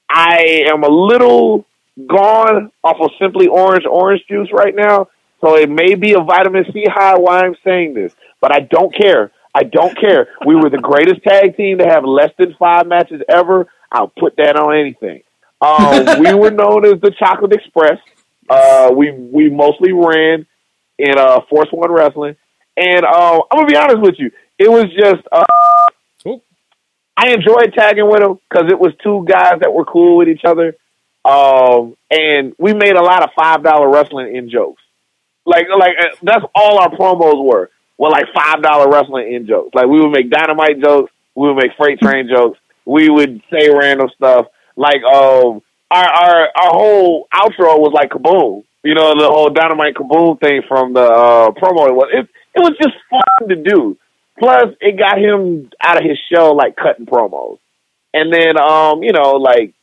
I 0.10 0.66
am 0.72 0.84
a 0.84 0.90
little 0.90 1.66
gone 2.08 2.72
off 2.84 2.98
of 3.00 3.12
simply 3.20 3.48
orange 3.48 3.86
orange 3.90 4.22
juice 4.30 4.50
right 4.54 4.76
now, 4.76 5.10
so 5.42 5.58
it 5.58 5.70
may 5.70 5.96
be 5.96 6.14
a 6.14 6.20
vitamin 6.20 6.66
C 6.72 6.86
high 6.88 7.18
why 7.18 7.42
I'm 7.42 7.56
saying 7.64 7.94
this, 7.94 8.14
but 8.40 8.56
I 8.56 8.62
don't 8.62 8.96
care 8.96 9.32
I 9.54 9.64
don't 9.64 9.98
care. 9.98 10.28
We 10.46 10.56
were 10.56 10.70
the 10.70 10.78
greatest 10.78 11.24
tag 11.24 11.58
team 11.58 11.80
to 11.80 11.86
have 11.86 12.06
less 12.06 12.32
than 12.38 12.56
five 12.58 12.88
matches 12.88 13.22
ever. 13.28 13.68
I'll 13.92 14.08
put 14.08 14.38
that 14.38 14.56
on 14.56 14.78
anything. 14.78 15.24
Um, 15.60 16.20
we 16.20 16.34
were 16.34 16.52
known 16.52 16.86
as 16.86 17.02
the 17.02 17.12
Chocolate 17.12 17.54
Express. 17.54 18.00
Uh, 18.50 18.92
we 18.96 19.12
we 19.12 19.50
mostly 19.50 19.94
ran 19.94 20.46
in 20.98 21.18
uh, 21.18 21.42
Force 21.50 21.70
One 21.72 21.92
Wrestling, 21.92 22.36
and 22.78 23.06
uh, 23.06 23.42
I'm 23.52 23.60
gonna 23.60 23.68
be 23.68 23.76
honest 23.76 24.02
with 24.02 24.16
you, 24.18 24.32
it 24.58 24.70
was 24.70 24.86
just 24.98 25.26
uh, 25.32 25.46
I 27.18 27.34
enjoyed 27.34 27.74
tagging 27.78 28.10
with 28.10 28.22
him 28.22 28.40
because 28.50 28.72
it 28.72 28.80
was 28.80 28.94
two 29.04 29.26
guys 29.28 29.60
that 29.62 29.74
were 29.74 29.86
cool 29.86 30.18
with 30.18 30.28
each 30.28 30.44
other, 30.44 30.76
um, 31.24 31.96
and 32.10 32.56
we 32.58 32.74
made 32.74 32.96
a 32.96 33.04
lot 33.04 33.24
of 33.24 33.30
five 33.40 33.64
dollar 33.64 33.90
wrestling 33.90 34.36
in 34.36 34.50
jokes. 34.50 34.82
Like 35.46 35.68
like 35.78 35.96
uh, 36.00 36.16
that's 36.24 36.46
all 36.56 36.80
our 36.80 36.90
promos 36.90 37.44
were 37.44 37.70
were 37.98 38.10
like 38.10 38.26
five 38.34 38.64
dollar 38.64 38.90
wrestling 38.90 39.34
in 39.34 39.46
jokes. 39.46 39.76
Like 39.76 39.88
we 39.88 40.02
would 40.02 40.12
make 40.12 40.32
dynamite 40.32 40.82
jokes, 40.82 41.12
we 41.36 41.48
would 41.48 41.58
make 41.58 41.78
freight 41.78 42.00
train 42.00 42.28
jokes, 42.28 42.60
we 42.86 43.10
would 43.10 43.42
say 43.52 43.70
random 43.70 44.10
stuff. 44.16 44.48
Like 44.76 45.04
um 45.04 45.62
our 45.92 46.10
our 46.10 46.50
our 46.56 46.72
whole 46.72 47.28
outro 47.34 47.80
was 47.80 47.92
like 47.94 48.12
kaboom. 48.12 48.64
You 48.84 48.96
know, 48.96 49.14
the 49.16 49.28
whole 49.28 49.50
dynamite 49.50 49.96
kaboom 49.96 50.40
thing 50.40 50.64
from 50.68 50.94
the 50.94 51.02
uh 51.02 51.52
promo 51.52 51.90
it 51.90 51.96
was 51.96 52.10
it 52.14 52.30
it 52.56 52.60
was 52.60 52.74
just 52.82 52.96
fun 53.10 53.50
to 53.50 53.56
do. 53.58 53.98
Plus 54.40 54.74
it 54.82 54.98
got 54.98 55.20
him 55.20 55.70
out 55.84 55.98
of 55.98 56.10
his 56.10 56.18
show 56.34 56.54
like 56.54 56.76
cutting 56.76 57.06
promos. 57.06 57.60
And 58.14 58.34
then 58.34 58.60
um, 58.60 59.04
you 59.04 59.12
know, 59.14 59.34
like 59.34 59.74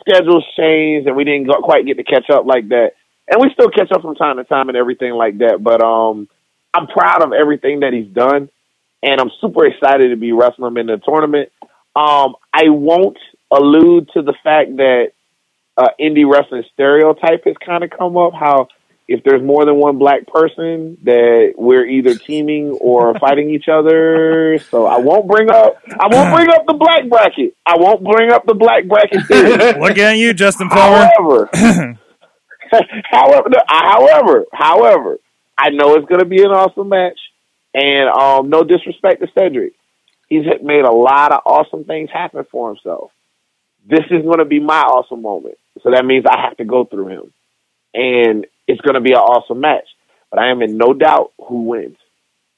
schedules 0.00 0.44
changed 0.58 1.08
and 1.08 1.16
we 1.16 1.24
didn't 1.24 1.48
quite 1.62 1.86
get 1.86 1.96
to 1.96 2.04
catch 2.04 2.30
up 2.30 2.46
like 2.46 2.68
that. 2.68 2.92
And 3.28 3.40
we 3.42 3.50
still 3.54 3.70
catch 3.70 3.90
up 3.92 4.02
from 4.02 4.14
time 4.16 4.36
to 4.36 4.44
time 4.44 4.68
and 4.68 4.76
everything 4.76 5.14
like 5.14 5.38
that. 5.38 5.62
But 5.62 5.82
um 5.82 6.28
I'm 6.74 6.88
proud 6.88 7.22
of 7.22 7.32
everything 7.32 7.80
that 7.80 7.92
he's 7.92 8.08
done, 8.08 8.50
and 9.02 9.20
I'm 9.20 9.30
super 9.40 9.66
excited 9.66 10.08
to 10.10 10.16
be 10.16 10.32
wrestling 10.32 10.72
him 10.72 10.76
in 10.78 10.86
the 10.88 10.98
tournament. 10.98 11.50
Um, 11.94 12.34
I 12.52 12.68
won't 12.68 13.18
allude 13.52 14.10
to 14.14 14.22
the 14.22 14.34
fact 14.42 14.76
that 14.78 15.12
uh, 15.76 15.88
indie 16.00 16.30
wrestling 16.30 16.64
stereotype 16.72 17.44
has 17.44 17.56
kind 17.64 17.84
of 17.84 17.90
come 17.90 18.16
up. 18.16 18.32
How 18.32 18.68
if 19.06 19.22
there's 19.22 19.42
more 19.42 19.64
than 19.66 19.76
one 19.76 19.98
black 19.98 20.26
person, 20.26 20.96
that 21.02 21.54
we're 21.56 21.86
either 21.86 22.14
teaming 22.14 22.70
or 22.80 23.18
fighting 23.18 23.50
each 23.50 23.68
other. 23.68 24.58
So 24.70 24.86
I 24.86 24.98
won't 24.98 25.28
bring 25.28 25.50
up. 25.50 25.76
I 26.00 26.08
won't 26.08 26.34
bring 26.34 26.48
up 26.48 26.66
the 26.66 26.74
black 26.74 27.08
bracket. 27.08 27.56
I 27.66 27.76
won't 27.76 28.02
bring 28.02 28.32
up 28.32 28.46
the 28.46 28.54
black 28.54 28.86
bracket. 28.86 29.78
Look 29.78 29.98
at 29.98 30.16
you, 30.16 30.32
Justin 30.32 30.68
Palmer. 30.68 31.08
However, 31.16 31.50
however, 33.10 33.50
however, 33.68 34.44
however, 34.52 35.18
I 35.56 35.70
know 35.70 35.94
it's 35.96 36.08
going 36.08 36.20
to 36.20 36.26
be 36.26 36.42
an 36.42 36.50
awesome 36.50 36.88
match. 36.88 37.18
And 37.74 38.08
um, 38.08 38.50
no 38.50 38.62
disrespect 38.62 39.20
to 39.20 39.26
Cedric, 39.36 39.72
he's 40.28 40.44
made 40.62 40.84
a 40.84 40.92
lot 40.92 41.32
of 41.32 41.40
awesome 41.44 41.84
things 41.84 42.08
happen 42.08 42.46
for 42.50 42.68
himself. 42.68 43.10
This 43.84 44.04
is 44.10 44.22
going 44.22 44.38
to 44.38 44.44
be 44.44 44.60
my 44.60 44.80
awesome 44.80 45.22
moment. 45.22 45.58
So 45.84 45.90
that 45.90 46.04
means 46.04 46.24
I 46.28 46.40
have 46.40 46.56
to 46.56 46.64
go 46.64 46.84
through 46.84 47.08
him. 47.08 47.32
And 47.94 48.46
it's 48.66 48.80
going 48.80 48.94
to 48.94 49.00
be 49.00 49.12
an 49.12 49.18
awesome 49.18 49.60
match. 49.60 49.86
But 50.30 50.40
I 50.40 50.50
am 50.50 50.62
in 50.62 50.76
no 50.76 50.92
doubt 50.92 51.32
who 51.38 51.62
wins. 51.62 51.96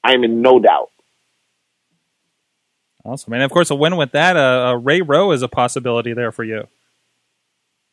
I 0.03 0.13
am 0.13 0.23
in 0.23 0.41
no 0.41 0.59
doubt. 0.59 0.89
Awesome. 3.05 3.33
And 3.33 3.43
of 3.43 3.51
course, 3.51 3.69
a 3.69 3.75
win 3.75 3.97
with 3.97 4.13
that, 4.13 4.35
uh, 4.35 4.69
uh, 4.69 4.73
Ray 4.73 5.01
Rowe 5.01 5.31
is 5.31 5.43
a 5.43 5.47
possibility 5.47 6.13
there 6.13 6.31
for 6.31 6.43
you. 6.43 6.67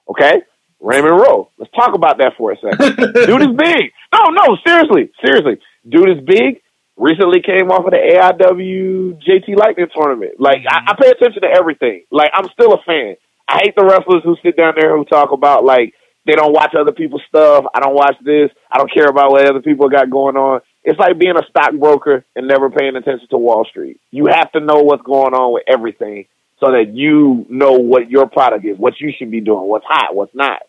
Okay. 0.08 0.42
Raymond 0.80 1.16
Rowe. 1.16 1.50
Let's 1.58 1.72
talk 1.72 1.94
about 1.94 2.18
that 2.18 2.32
for 2.36 2.52
a 2.52 2.56
second. 2.56 2.96
Dude 3.14 3.42
is 3.42 3.56
big. 3.56 3.92
No, 4.12 4.30
no, 4.30 4.56
seriously, 4.66 5.10
seriously. 5.24 5.58
Dude 5.88 6.10
is 6.10 6.24
big. 6.24 6.60
Recently 6.96 7.40
came 7.42 7.70
off 7.70 7.84
of 7.84 7.90
the 7.90 7.96
AIW 7.98 9.18
JT 9.26 9.56
Lightning 9.56 9.88
tournament. 9.94 10.38
Like 10.38 10.58
I, 10.68 10.92
I 10.92 10.94
pay 11.00 11.10
attention 11.10 11.42
to 11.42 11.48
everything. 11.48 12.04
Like 12.10 12.30
I'm 12.32 12.48
still 12.52 12.74
a 12.74 12.82
fan. 12.82 13.16
I 13.48 13.60
hate 13.62 13.74
the 13.76 13.84
wrestlers 13.84 14.22
who 14.24 14.36
sit 14.42 14.56
down 14.56 14.74
there 14.76 14.96
who 14.96 15.04
talk 15.04 15.32
about 15.32 15.64
like 15.64 15.94
they 16.26 16.32
don't 16.32 16.52
watch 16.54 16.74
other 16.78 16.92
people's 16.92 17.22
stuff. 17.28 17.64
I 17.74 17.80
don't 17.80 17.94
watch 17.94 18.16
this. 18.24 18.50
I 18.70 18.78
don't 18.78 18.92
care 18.92 19.08
about 19.08 19.30
what 19.30 19.48
other 19.48 19.60
people 19.60 19.88
got 19.88 20.10
going 20.10 20.36
on. 20.36 20.60
It's 20.82 20.98
like 20.98 21.18
being 21.18 21.36
a 21.36 21.46
stockbroker 21.48 22.24
and 22.34 22.48
never 22.48 22.70
paying 22.70 22.96
attention 22.96 23.28
to 23.30 23.38
Wall 23.38 23.66
Street. 23.68 24.00
You 24.10 24.26
have 24.26 24.50
to 24.52 24.60
know 24.60 24.80
what's 24.82 25.02
going 25.02 25.34
on 25.34 25.52
with 25.52 25.64
everything 25.66 26.26
so 26.60 26.72
that 26.72 26.94
you 26.94 27.46
know 27.48 27.72
what 27.72 28.10
your 28.10 28.26
product 28.28 28.64
is, 28.64 28.78
what 28.78 28.94
you 29.00 29.12
should 29.16 29.30
be 29.30 29.40
doing, 29.40 29.68
what's 29.68 29.84
hot, 29.86 30.14
what's 30.14 30.34
not. 30.34 30.62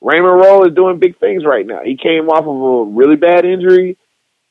Raymond 0.00 0.40
Rowe 0.40 0.64
is 0.64 0.74
doing 0.74 0.98
big 0.98 1.18
things 1.18 1.44
right 1.44 1.66
now. 1.66 1.80
He 1.84 1.96
came 1.96 2.28
off 2.28 2.44
of 2.44 2.88
a 2.88 2.96
really 2.96 3.16
bad 3.16 3.44
injury, 3.44 3.96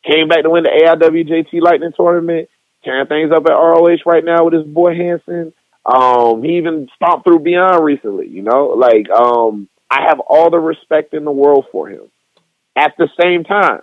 came 0.03 0.27
back 0.27 0.43
to 0.43 0.49
win 0.49 0.63
the 0.63 0.69
AIW 0.69 1.29
JT 1.29 1.61
Lightning 1.61 1.91
tournament, 1.95 2.49
tearing 2.83 3.07
things 3.07 3.31
up 3.31 3.45
at 3.45 3.53
ROH 3.53 4.03
right 4.05 4.25
now 4.25 4.45
with 4.45 4.53
his 4.53 4.65
boy 4.65 4.95
Hanson. 4.95 5.53
Um, 5.87 6.43
he 6.43 6.57
even 6.57 6.89
stomped 6.95 7.25
through 7.25 7.39
Beyond 7.39 7.83
recently, 7.83 8.27
you 8.27 8.41
know? 8.41 8.75
Like, 8.77 9.09
um, 9.09 9.69
I 9.89 10.07
have 10.09 10.19
all 10.19 10.49
the 10.49 10.59
respect 10.59 11.13
in 11.13 11.23
the 11.23 11.31
world 11.31 11.65
for 11.71 11.87
him. 11.87 12.11
At 12.75 12.93
the 12.97 13.07
same 13.21 13.45
time, 13.45 13.81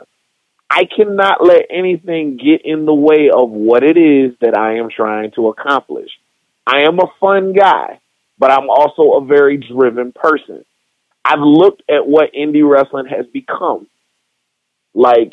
I 0.70 0.82
cannot 0.84 1.44
let 1.44 1.66
anything 1.70 2.36
get 2.36 2.64
in 2.64 2.84
the 2.84 2.94
way 2.94 3.30
of 3.34 3.50
what 3.50 3.82
it 3.82 3.96
is 3.96 4.36
that 4.40 4.56
I 4.56 4.76
am 4.76 4.90
trying 4.94 5.30
to 5.32 5.48
accomplish. 5.48 6.10
I 6.66 6.82
am 6.82 6.98
a 6.98 7.10
fun 7.20 7.52
guy, 7.54 8.00
but 8.38 8.50
I'm 8.50 8.68
also 8.68 9.14
a 9.14 9.24
very 9.24 9.56
driven 9.56 10.12
person. 10.12 10.64
I've 11.24 11.40
looked 11.40 11.82
at 11.88 12.06
what 12.06 12.34
indie 12.34 12.68
wrestling 12.68 13.06
has 13.06 13.26
become. 13.32 13.86
Like, 14.94 15.32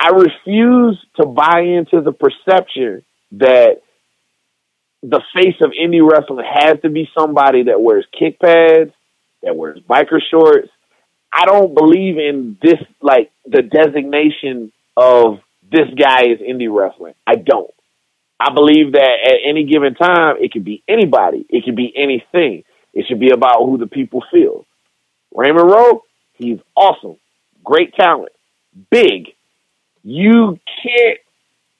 I 0.00 0.10
refuse 0.10 0.98
to 1.16 1.26
buy 1.26 1.60
into 1.60 2.00
the 2.00 2.12
perception 2.12 3.02
that 3.32 3.82
the 5.02 5.22
face 5.34 5.56
of 5.62 5.70
indie 5.70 6.06
wrestling 6.08 6.44
has 6.44 6.80
to 6.82 6.90
be 6.90 7.08
somebody 7.16 7.64
that 7.64 7.80
wears 7.80 8.06
kick 8.18 8.38
pads, 8.40 8.90
that 9.42 9.56
wears 9.56 9.78
biker 9.80 10.20
shorts. 10.30 10.68
I 11.32 11.44
don't 11.44 11.74
believe 11.74 12.18
in 12.18 12.58
this, 12.62 12.80
like 13.00 13.30
the 13.44 13.62
designation 13.62 14.72
of 14.96 15.38
this 15.70 15.88
guy 15.96 16.22
is 16.22 16.40
indie 16.40 16.74
wrestling. 16.74 17.14
I 17.26 17.36
don't. 17.36 17.70
I 18.40 18.52
believe 18.54 18.92
that 18.92 19.18
at 19.24 19.48
any 19.48 19.64
given 19.64 19.94
time, 19.94 20.36
it 20.40 20.52
could 20.52 20.64
be 20.64 20.82
anybody. 20.88 21.44
It 21.48 21.64
could 21.64 21.76
be 21.76 21.92
anything. 21.96 22.64
It 22.94 23.06
should 23.06 23.20
be 23.20 23.30
about 23.30 23.64
who 23.64 23.78
the 23.78 23.86
people 23.86 24.24
feel. 24.32 24.64
Raymond 25.34 25.70
Rowe, 25.70 26.02
he's 26.34 26.58
awesome. 26.76 27.16
Great 27.64 27.94
talent. 27.94 28.32
Big. 28.90 29.28
You 30.02 30.58
can't 30.82 31.18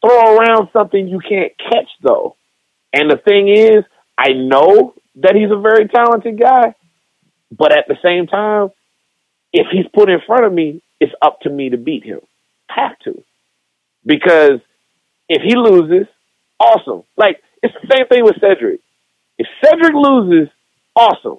throw 0.05 0.37
around 0.37 0.69
something 0.73 1.09
you 1.09 1.21
can't 1.21 1.53
catch, 1.59 1.89
though. 2.03 2.37
And 2.93 3.11
the 3.11 3.17
thing 3.17 3.49
is, 3.49 3.85
I 4.17 4.33
know 4.33 4.95
that 5.17 5.35
he's 5.35 5.51
a 5.51 5.61
very 5.61 5.89
talented 5.89 6.39
guy, 6.41 6.75
but 7.57 7.73
at 7.73 7.87
the 7.89 7.97
same 8.03 8.27
time, 8.27 8.69
if 9.53 9.67
he's 9.73 9.87
put 9.95 10.11
in 10.11 10.21
front 10.27 10.45
of 10.45 10.53
me, 10.53 10.83
it's 11.01 11.13
up 11.23 11.41
to 11.43 11.51
me 11.51 11.71
to 11.71 11.77
beat 11.77 12.05
him. 12.05 12.21
Have 12.69 12.99
to. 13.05 13.23
Because 14.05 14.61
if 15.29 15.43
he 15.43 15.57
loses, 15.57 16.07
awesome. 16.59 17.05
Like, 17.17 17.43
it's 17.63 17.75
the 17.75 17.95
same 17.95 18.07
thing 18.09 18.25
with 18.25 18.37
Cedric. 18.41 18.81
If 19.39 19.47
Cedric 19.65 19.95
loses, 19.95 20.49
awesome. 20.97 21.39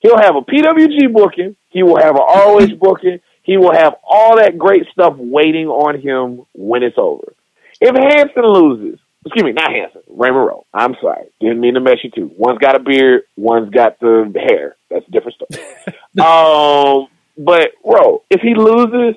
He'll 0.00 0.18
have 0.18 0.36
a 0.36 0.42
PWG 0.42 1.12
booking. 1.12 1.56
He 1.70 1.82
will 1.82 1.98
have 1.98 2.14
an 2.14 2.22
ROH 2.22 2.76
booking. 2.80 3.20
He 3.42 3.56
will 3.56 3.72
have 3.72 3.94
all 4.06 4.36
that 4.36 4.58
great 4.58 4.84
stuff 4.92 5.14
waiting 5.16 5.68
on 5.68 6.00
him 6.00 6.44
when 6.54 6.82
it's 6.82 6.98
over. 6.98 7.32
If 7.80 7.94
Hanson 7.94 8.44
loses, 8.44 9.00
excuse 9.24 9.44
me, 9.44 9.52
not 9.52 9.70
Hanson, 9.70 10.02
Raymond 10.08 10.46
Rowe. 10.46 10.66
I'm 10.72 10.94
sorry. 11.00 11.26
Didn't 11.40 11.60
mean 11.60 11.74
to 11.74 11.80
mess 11.80 11.98
you 12.02 12.10
too. 12.10 12.30
One's 12.36 12.58
got 12.58 12.76
a 12.76 12.80
beard, 12.80 13.22
one's 13.36 13.70
got 13.70 13.98
the 14.00 14.30
hair. 14.48 14.76
That's 14.90 15.06
a 15.06 15.10
different 15.10 15.36
story. 15.36 15.64
um, 16.20 17.08
but 17.36 17.70
bro, 17.84 18.22
if 18.30 18.40
he 18.40 18.54
loses, 18.54 19.16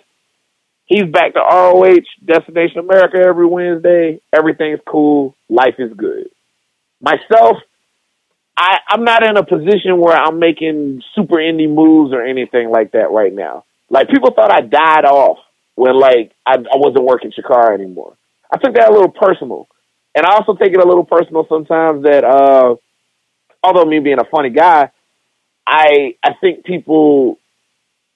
he's 0.85 1.05
back 1.05 1.33
to 1.33 1.39
ROH, 1.39 2.05
Destination 2.23 2.79
America 2.79 3.17
every 3.17 3.45
Wednesday. 3.45 4.21
Everything's 4.33 4.79
cool. 4.87 5.35
Life 5.49 5.75
is 5.79 5.93
good. 5.95 6.29
Myself, 7.01 7.57
I, 8.57 8.77
I'm 8.89 9.03
not 9.03 9.23
in 9.23 9.37
a 9.37 9.45
position 9.45 9.99
where 9.99 10.15
I'm 10.15 10.39
making 10.39 11.01
super 11.15 11.37
indie 11.37 11.73
moves 11.73 12.13
or 12.13 12.23
anything 12.23 12.69
like 12.69 12.91
that 12.91 13.09
right 13.11 13.33
now. 13.33 13.63
Like 13.89 14.09
people 14.09 14.31
thought 14.31 14.51
I 14.51 14.61
died 14.61 15.05
off 15.05 15.39
when 15.75 15.99
like 15.99 16.31
I, 16.45 16.55
I 16.55 16.77
wasn't 16.77 17.05
working 17.05 17.31
Chikara 17.31 17.73
anymore. 17.73 18.15
I 18.53 18.57
took 18.57 18.75
that 18.75 18.89
a 18.89 18.93
little 18.93 19.11
personal. 19.11 19.67
And 20.15 20.25
I 20.25 20.33
also 20.35 20.55
take 20.55 20.73
it 20.73 20.81
a 20.83 20.87
little 20.87 21.05
personal 21.05 21.45
sometimes 21.47 22.03
that 22.03 22.23
uh 22.23 22.75
although 23.63 23.85
me 23.85 23.99
being 23.99 24.19
a 24.19 24.25
funny 24.25 24.49
guy, 24.49 24.91
I 25.67 26.15
I 26.23 26.33
think 26.41 26.65
people 26.65 27.37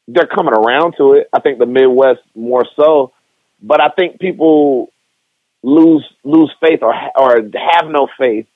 they're 0.08 0.28
coming 0.28 0.54
around 0.54 0.96
to 0.98 1.14
it. 1.14 1.30
I 1.34 1.40
think 1.40 1.60
the 1.60 1.66
Midwest 1.66 2.22
more 2.36 2.66
so, 2.76 3.14
but 3.62 3.82
I 3.82 3.90
think 3.90 4.20
people 4.20 4.92
lose 5.64 6.06
lose 6.24 6.54
faith 6.62 6.80
or 6.82 6.94
or 7.18 7.36
have 7.38 7.90
no 7.90 8.08
faith 8.18 8.48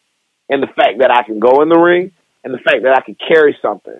in 0.49 0.61
the 0.61 0.67
fact 0.67 0.99
that 0.99 1.11
I 1.11 1.23
can 1.23 1.39
go 1.39 1.61
in 1.61 1.69
the 1.69 1.79
ring 1.79 2.11
and 2.43 2.53
the 2.53 2.59
fact 2.59 2.83
that 2.83 2.95
I 2.97 3.01
can 3.01 3.15
carry 3.15 3.57
something. 3.61 3.99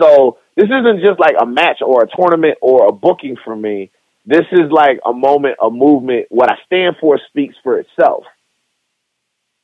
So 0.00 0.38
this 0.56 0.66
isn't 0.66 1.00
just 1.02 1.20
like 1.20 1.36
a 1.40 1.46
match 1.46 1.80
or 1.84 2.02
a 2.02 2.08
tournament 2.16 2.58
or 2.60 2.88
a 2.88 2.92
booking 2.92 3.36
for 3.44 3.54
me. 3.54 3.90
This 4.26 4.46
is 4.52 4.70
like 4.70 5.00
a 5.04 5.12
moment, 5.12 5.56
a 5.62 5.70
movement. 5.70 6.26
What 6.30 6.50
I 6.50 6.56
stand 6.66 6.96
for 7.00 7.20
speaks 7.28 7.54
for 7.62 7.78
itself. 7.78 8.24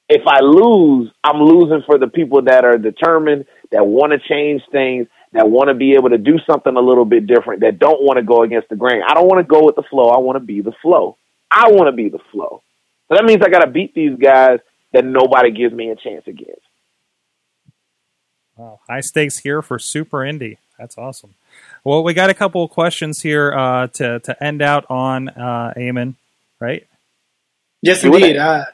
If 0.08 0.22
I 0.26 0.40
lose, 0.40 1.10
I'm 1.22 1.40
losing 1.40 1.82
for 1.86 1.96
the 1.96 2.08
people 2.08 2.42
that 2.42 2.64
are 2.64 2.76
determined, 2.76 3.46
that 3.70 3.86
want 3.86 4.12
to 4.12 4.18
change 4.18 4.60
things, 4.72 5.06
that 5.32 5.48
want 5.48 5.68
to 5.68 5.74
be 5.74 5.92
able 5.92 6.10
to 6.10 6.18
do 6.18 6.38
something 6.50 6.76
a 6.76 6.80
little 6.80 7.04
bit 7.04 7.26
different, 7.26 7.60
that 7.60 7.78
don't 7.78 8.02
want 8.02 8.18
to 8.18 8.24
go 8.24 8.42
against 8.42 8.68
the 8.68 8.76
grain. 8.76 9.02
I 9.08 9.14
don't 9.14 9.28
want 9.28 9.38
to 9.38 9.48
go 9.48 9.64
with 9.64 9.76
the 9.76 9.84
flow. 9.88 10.08
I 10.08 10.18
want 10.18 10.36
to 10.36 10.44
be 10.44 10.60
the 10.60 10.72
flow. 10.82 11.16
I 11.50 11.70
want 11.70 11.86
to 11.86 11.92
be 11.92 12.08
the 12.08 12.18
flow. 12.32 12.62
So 13.08 13.14
that 13.14 13.24
means 13.24 13.40
I 13.44 13.48
got 13.48 13.60
to 13.60 13.70
beat 13.70 13.94
these 13.94 14.18
guys 14.18 14.58
that 14.92 15.04
nobody 15.04 15.52
gives 15.52 15.72
me 15.72 15.90
a 15.90 15.96
chance 15.96 16.24
against. 16.26 16.60
Wow, 18.56 18.80
high 18.88 19.00
stakes 19.00 19.38
here 19.38 19.62
for 19.62 19.78
Super 19.78 20.18
Indie. 20.18 20.58
That's 20.78 20.98
awesome. 20.98 21.34
Well, 21.84 22.02
we 22.04 22.14
got 22.14 22.30
a 22.30 22.34
couple 22.34 22.62
of 22.62 22.70
questions 22.70 23.20
here 23.20 23.52
uh, 23.52 23.86
to 23.88 24.20
to 24.20 24.44
end 24.44 24.62
out 24.62 24.84
on 24.90 25.28
uh, 25.28 25.72
Eamon, 25.76 26.14
right? 26.60 26.86
Yes, 27.82 28.04
indeed. 28.04 28.36
Uh, 28.36 28.64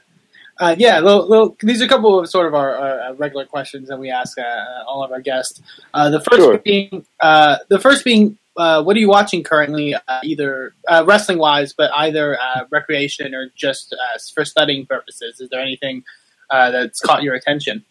uh, 0.59 0.74
yeah, 0.78 1.00
little, 1.00 1.28
little, 1.28 1.57
these 1.61 1.82
are 1.82 1.84
a 1.84 1.88
couple 1.88 2.18
of 2.18 2.28
sort 2.28 2.46
of 2.46 2.54
our, 2.54 2.76
our 2.76 3.14
regular 3.14 3.44
questions 3.44 3.88
that 3.88 3.98
we 3.98 4.11
ask 4.11 4.38
uh, 4.38 4.42
all 4.86 5.04
of 5.04 5.12
our 5.12 5.20
guests. 5.20 5.61
Uh, 5.92 6.09
the 6.09 6.20
first 6.20 6.38
sure. 6.38 6.59
being, 6.59 7.04
uh, 7.20 7.59
the 7.68 7.78
first 7.78 8.04
being, 8.04 8.38
uh, 8.57 8.82
what 8.82 8.96
are 8.96 8.98
you 8.98 9.09
watching 9.09 9.42
currently, 9.42 9.94
uh, 9.94 10.00
either 10.24 10.72
wrestling 11.04 11.38
wise, 11.38 11.74
but 11.74 11.90
either 11.94 12.38
recreation 12.70 13.34
or 13.34 13.50
just 13.54 13.94
for 14.34 14.44
studying 14.46 14.86
purposes? 14.86 15.40
Is 15.40 15.50
there 15.50 15.61
anything 15.61 16.04
that's 16.50 17.00
caught 17.00 17.22
your 17.22 17.34
attention? 17.34 17.84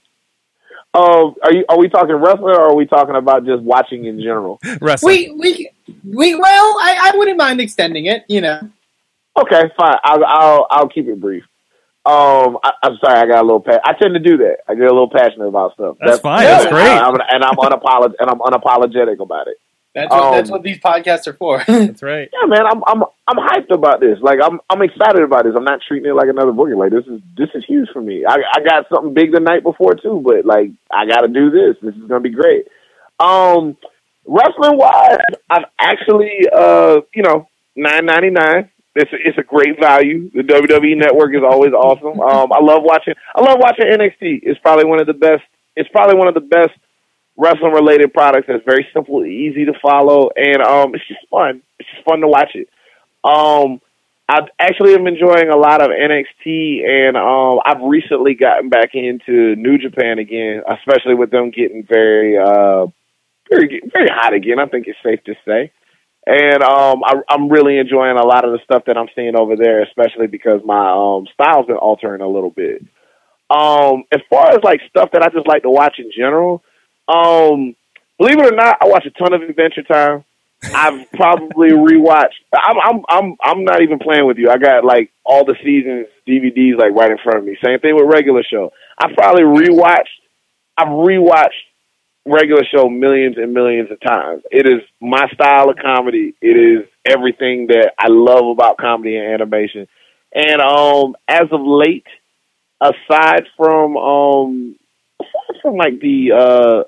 Oh, 0.98 1.36
are 1.44 1.54
you? 1.54 1.66
Are 1.68 1.78
we 1.78 1.90
talking 1.90 2.16
wrestling, 2.16 2.56
or 2.56 2.70
are 2.72 2.76
we 2.76 2.86
talking 2.86 3.16
about 3.16 3.46
just 3.46 3.62
watching 3.62 4.06
in 4.06 4.20
general? 4.20 4.60
wrestling. 4.82 5.38
We 5.38 5.70
we 5.86 5.96
we. 6.06 6.36
Well, 6.36 6.78
I, 6.80 7.12
I 7.14 7.18
wouldn't 7.18 7.38
mind 7.38 7.60
extending 7.60 8.06
it. 8.06 8.24
You 8.30 8.42
know. 8.42 8.70
Okay, 9.38 9.64
fine. 9.78 9.98
I'll 10.06 10.26
I'll, 10.26 10.68
I'll 10.70 10.88
keep 10.88 11.08
it 11.08 11.20
brief. 11.20 11.44
Um, 12.06 12.60
I, 12.64 12.72
am 12.84 12.98
sorry, 13.04 13.20
I 13.20 13.26
got 13.26 13.42
a 13.42 13.46
little. 13.46 13.60
Pa- 13.60 13.82
I 13.84 13.94
tend 13.94 14.14
to 14.14 14.20
do 14.20 14.38
that. 14.38 14.60
I 14.70 14.76
get 14.76 14.84
a 14.84 14.94
little 14.94 15.10
passionate 15.10 15.48
about 15.48 15.74
stuff. 15.74 15.98
That's, 16.00 16.12
that's 16.12 16.22
fine. 16.22 16.44
That's 16.44 16.68
great. 16.68 16.88
I, 16.88 17.00
I'm, 17.00 17.16
and 17.16 17.44
I'm 17.44 17.56
unapolog- 17.56 18.14
and 18.20 18.30
I'm 18.30 18.40
unapologetic 18.40 19.20
about 19.20 19.48
it. 19.48 19.58
That's 19.96 20.12
what, 20.12 20.24
um, 20.24 20.34
that's 20.34 20.52
what 20.52 20.62
these 20.62 20.78
podcasts 20.78 21.26
are 21.26 21.34
for. 21.34 21.64
that's 21.68 22.04
right. 22.04 22.30
Yeah, 22.34 22.48
man, 22.48 22.66
I'm 22.68 22.84
I'm 22.86 23.04
I'm 23.28 23.38
hyped 23.38 23.72
about 23.72 24.02
this. 24.02 24.20
Like 24.22 24.40
I'm 24.44 24.60
I'm 24.70 24.82
excited 24.82 25.24
about 25.24 25.46
this. 25.46 25.54
I'm 25.56 25.64
not 25.64 25.80
treating 25.88 26.10
it 26.10 26.14
like 26.14 26.28
another 26.28 26.52
booking. 26.52 26.76
Like 26.76 26.92
this 26.92 27.06
is 27.06 27.22
this 27.38 27.48
is 27.56 27.64
huge 27.66 27.88
for 27.94 28.02
me. 28.02 28.26
I 28.28 28.36
I 28.54 28.60
got 28.60 28.90
something 28.94 29.14
big 29.14 29.32
the 29.32 29.40
night 29.40 29.64
before 29.64 29.96
too, 29.96 30.22
but 30.24 30.46
like 30.46 30.72
I 30.92 31.06
got 31.06 31.22
to 31.22 31.30
do 31.30 31.50
this. 31.50 31.78
This 31.82 31.96
is 31.96 32.10
gonna 32.10 32.20
be 32.20 32.30
great. 32.30 32.68
Um, 33.22 33.78
wrestling 34.28 34.78
wise, 34.78 35.18
I've 35.50 35.66
actually 35.80 36.42
uh 36.54 37.00
you 37.14 37.24
know 37.24 37.48
nine 37.78 38.06
ninety 38.06 38.32
nine. 38.32 38.70
It's 38.96 39.12
a, 39.12 39.16
it's 39.16 39.38
a 39.38 39.44
great 39.44 39.80
value. 39.80 40.30
The 40.32 40.42
WWE 40.42 40.98
Network 40.98 41.36
is 41.36 41.44
always 41.44 41.72
awesome. 41.72 42.20
Um, 42.20 42.52
I 42.52 42.60
love 42.62 42.84
watching. 42.84 43.14
I 43.34 43.42
love 43.42 43.60
watching 43.60 43.86
NXT. 43.86 44.42
It's 44.44 44.60
probably 44.60 44.86
one 44.86 45.00
of 45.00 45.08
the 45.08 45.14
best. 45.14 45.44
It's 45.78 45.90
probably 45.90 46.16
one 46.16 46.28
of 46.28 46.34
the 46.34 46.42
best 46.42 46.72
wrestling 47.38 47.74
related 47.74 48.14
products 48.14 48.48
that's 48.48 48.64
very 48.66 48.88
simple, 48.94 49.26
easy 49.26 49.66
to 49.66 49.74
follow, 49.82 50.30
and 50.36 50.62
um, 50.62 50.96
it's 50.96 51.08
just 51.08 51.28
fun. 51.30 51.62
It's 51.80 51.90
just 51.90 52.06
fun 52.06 52.22
to 52.22 52.28
watch 52.28 52.56
it. 52.56 52.70
Um, 53.24 53.82
I 54.28 54.40
actually 54.60 54.96
am 54.96 55.06
enjoying 55.06 55.50
a 55.50 55.58
lot 55.58 55.82
of 55.82 55.90
NXT, 55.90 56.84
and 56.88 57.16
um, 57.16 57.60
I've 57.64 57.82
recently 57.84 58.34
gotten 58.34 58.70
back 58.70 58.92
into 58.94 59.56
New 59.56 59.78
Japan 59.78 60.18
again, 60.18 60.64
especially 60.68 61.14
with 61.14 61.30
them 61.30 61.52
getting 61.52 61.86
very, 61.88 62.38
uh, 62.38 62.88
very, 63.50 63.82
very 63.94 64.10
hot 64.10 64.34
again. 64.34 64.60
I 64.60 64.66
think 64.66 64.88
it's 64.88 64.98
safe 65.04 65.24
to 65.26 65.36
say. 65.46 65.72
And 66.28 66.64
um, 66.64 67.04
I, 67.04 67.14
I'm 67.30 67.50
really 67.50 67.78
enjoying 67.78 68.18
a 68.18 68.26
lot 68.26 68.46
of 68.46 68.52
the 68.52 68.60
stuff 68.64 68.84
that 68.88 68.98
I'm 68.98 69.10
seeing 69.16 69.38
over 69.38 69.56
there, 69.56 69.84
especially 69.84 70.26
because 70.26 70.62
my 70.66 70.90
um, 70.90 71.28
style's 71.34 71.68
been 71.68 71.76
altering 71.76 72.22
a 72.22 72.28
little 72.28 72.50
bit. 72.50 72.82
Um, 73.52 74.06
as 74.12 74.22
far 74.28 74.50
as 74.50 74.64
like 74.64 74.82
stuff 74.90 75.10
that 75.14 75.22
I 75.22 75.30
just 75.30 75.48
like 75.48 75.62
to 75.64 75.70
watch 75.70 76.00
in 76.00 76.10
general, 76.18 76.64
um, 77.08 77.76
believe 78.18 78.40
it 78.40 78.54
or 78.54 78.56
not, 78.56 78.78
I 78.82 78.88
watch 78.88 79.06
a 79.06 79.12
ton 79.12 79.34
of 79.34 79.42
Adventure 79.42 79.84
Time. 79.84 80.24
I've 80.64 81.12
probably 81.12 81.70
rewatched. 81.72 82.42
I'm 82.54 82.78
I'm 82.82 83.04
I'm 83.10 83.36
I'm 83.42 83.64
not 83.66 83.82
even 83.82 84.00
playing 84.00 84.26
with 84.26 84.38
you. 84.38 84.50
I 84.50 84.58
got 84.58 84.84
like 84.84 85.12
all 85.24 85.46
the 85.46 85.56
seasons 85.64 86.08
DVDs 86.28 86.78
like 86.78 86.94
right 86.94 87.12
in 87.12 87.18
front 87.24 87.40
of 87.40 87.46
me. 87.46 87.58
Same 87.64 87.80
thing 87.80 87.96
with 87.96 88.06
regular 88.12 88.44
show. 88.44 88.72
I 89.00 89.14
probably 89.14 89.44
rewatched. 89.44 90.16
I've 90.78 90.88
rewatched 90.88 91.50
regular 92.26 92.64
show 92.66 92.90
millions 92.90 93.38
and 93.38 93.54
millions 93.54 93.92
of 93.92 94.00
times. 94.02 94.44
It 94.52 94.68
is 94.68 94.82
my 95.00 95.28
style 95.34 95.70
of 95.70 95.78
comedy. 95.78 96.34
It 96.42 96.58
is 96.58 96.88
everything 97.06 97.68
that 97.68 97.92
I 98.00 98.08
love 98.10 98.48
about 98.48 98.78
comedy 98.78 99.16
and 99.18 99.32
animation. 99.32 99.88
And 100.34 100.60
um, 100.60 101.16
as 101.28 101.48
of 101.52 101.62
late, 101.62 102.08
aside 102.82 103.46
from 103.56 103.96
um, 103.96 104.76
aside 105.20 105.60
from 105.62 105.76
like 105.78 106.00
the 106.00 106.32
uh, 106.32 106.84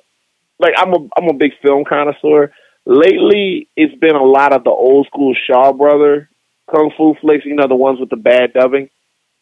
like 0.60 0.74
I'm 0.78 0.94
a 0.94 1.08
I'm 1.16 1.30
a 1.30 1.34
big 1.34 1.52
film 1.62 1.84
connoisseur. 1.88 2.54
Lately, 2.86 3.68
it's 3.76 3.98
been 4.00 4.16
a 4.16 4.24
lot 4.24 4.54
of 4.54 4.64
the 4.64 4.70
old 4.70 5.08
school 5.08 5.36
Shaw 5.46 5.74
Brother 5.74 6.30
kung 6.72 6.92
fu 6.98 7.16
flicks. 7.22 7.46
You 7.46 7.56
know 7.56 7.68
the 7.68 7.76
ones 7.76 8.00
with 8.00 8.10
the 8.10 8.16
bad 8.16 8.54
dubbing. 8.54 8.90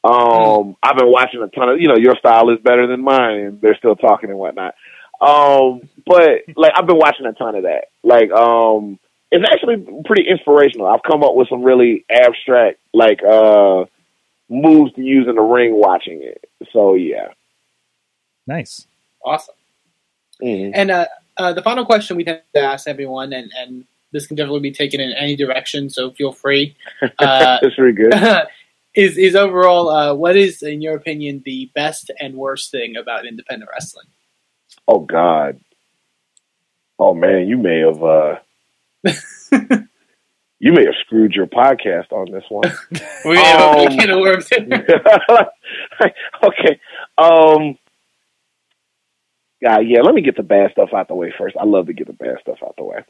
Um, 0.04 0.76
I've 0.84 0.98
been 0.98 1.12
watching 1.12 1.42
a 1.42 1.48
ton 1.48 1.70
of. 1.70 1.80
You 1.80 1.88
know, 1.88 1.98
your 1.98 2.16
style 2.18 2.50
is 2.50 2.60
better 2.64 2.88
than 2.88 3.04
mine, 3.04 3.40
and 3.40 3.62
they're 3.62 3.78
still 3.78 3.96
talking 3.96 4.30
and 4.30 4.40
whatnot. 4.40 4.76
Um, 5.22 5.90
but 6.06 6.42
like 6.56 6.74
I've 6.76 6.88
been 6.88 6.98
watching 6.98 7.26
a 7.26 7.34
ton 7.34 7.56
of 7.56 7.64
that. 7.64 7.86
Like, 8.04 8.32
um, 8.32 9.00
it's 9.32 9.46
actually 9.52 9.86
pretty 10.06 10.28
inspirational. 10.30 10.88
I've 10.88 11.04
come 11.04 11.24
up 11.24 11.36
with 11.36 11.50
some 11.50 11.64
really 11.64 12.06
abstract 12.10 12.80
like 12.94 13.20
uh 13.24 13.86
moves 14.50 14.94
to 14.94 15.02
use 15.02 15.28
in 15.28 15.36
the 15.36 15.42
ring 15.42 15.74
watching 15.76 16.22
it. 16.22 16.44
So 16.72 16.94
yeah. 16.94 17.30
Nice. 18.48 18.88
Awesome. 19.24 19.56
Mhm. 20.42 20.72
And 20.74 20.92
uh, 20.92 21.06
uh, 21.38 21.54
the 21.54 21.62
final 21.62 21.86
question 21.86 22.18
we 22.18 22.24
tend 22.24 22.42
to 22.54 22.62
ask 22.62 22.88
everyone, 22.88 23.32
and, 23.34 23.52
and 23.58 23.86
this 24.12 24.28
can 24.28 24.36
definitely 24.36 24.60
be 24.62 24.72
taken 24.72 25.00
in 25.02 25.12
any 25.14 25.36
direction, 25.36 25.90
so 25.90 26.12
feel 26.12 26.32
free. 26.32 26.76
Uh, 27.20 27.58
That's 27.62 27.76
pretty 27.76 27.94
good. 27.94 28.14
is 28.96 29.18
is 29.18 29.36
overall, 29.36 29.90
uh, 29.90 30.14
what 30.14 30.36
is, 30.38 30.62
in 30.64 30.82
your 30.82 30.96
opinion, 30.96 31.42
the 31.46 31.70
best 31.76 32.12
and 32.20 32.36
worst 32.36 32.72
thing 32.72 32.96
about 32.96 33.26
independent 33.26 33.70
wrestling? 33.74 34.08
Oh 34.88 35.00
God. 35.00 35.60
Oh 37.00 37.14
man, 37.14 37.48
you 37.48 37.58
may 37.58 37.80
have 37.80 38.02
uh 38.04 38.36
you 40.60 40.72
may 40.74 40.86
have 40.86 40.96
screwed 41.06 41.34
your 41.34 41.48
podcast 41.48 42.12
on 42.12 42.32
this 42.32 42.44
one. 42.50 42.72
We 43.26 43.38
have 43.38 43.60
a 43.60 43.64
Um, 43.80 43.88
big 43.88 44.00
can 44.00 44.10
of 44.12 44.20
worms. 44.20 44.50
okay. 46.44 46.80
Um 47.18 47.78
yeah, 49.62 49.80
yeah, 49.80 50.02
let 50.02 50.14
me 50.14 50.22
get 50.22 50.38
the 50.38 50.44
bad 50.44 50.72
stuff 50.72 50.90
out 50.94 51.08
the 51.08 51.16
way 51.16 51.34
first. 51.38 51.56
I 51.60 51.66
love 51.66 51.88
to 51.88 51.94
get 51.94 52.08
the 52.08 52.14
bad 52.14 52.38
stuff 52.42 52.58
out 52.64 52.76
the 52.78 52.84
way. 52.84 53.04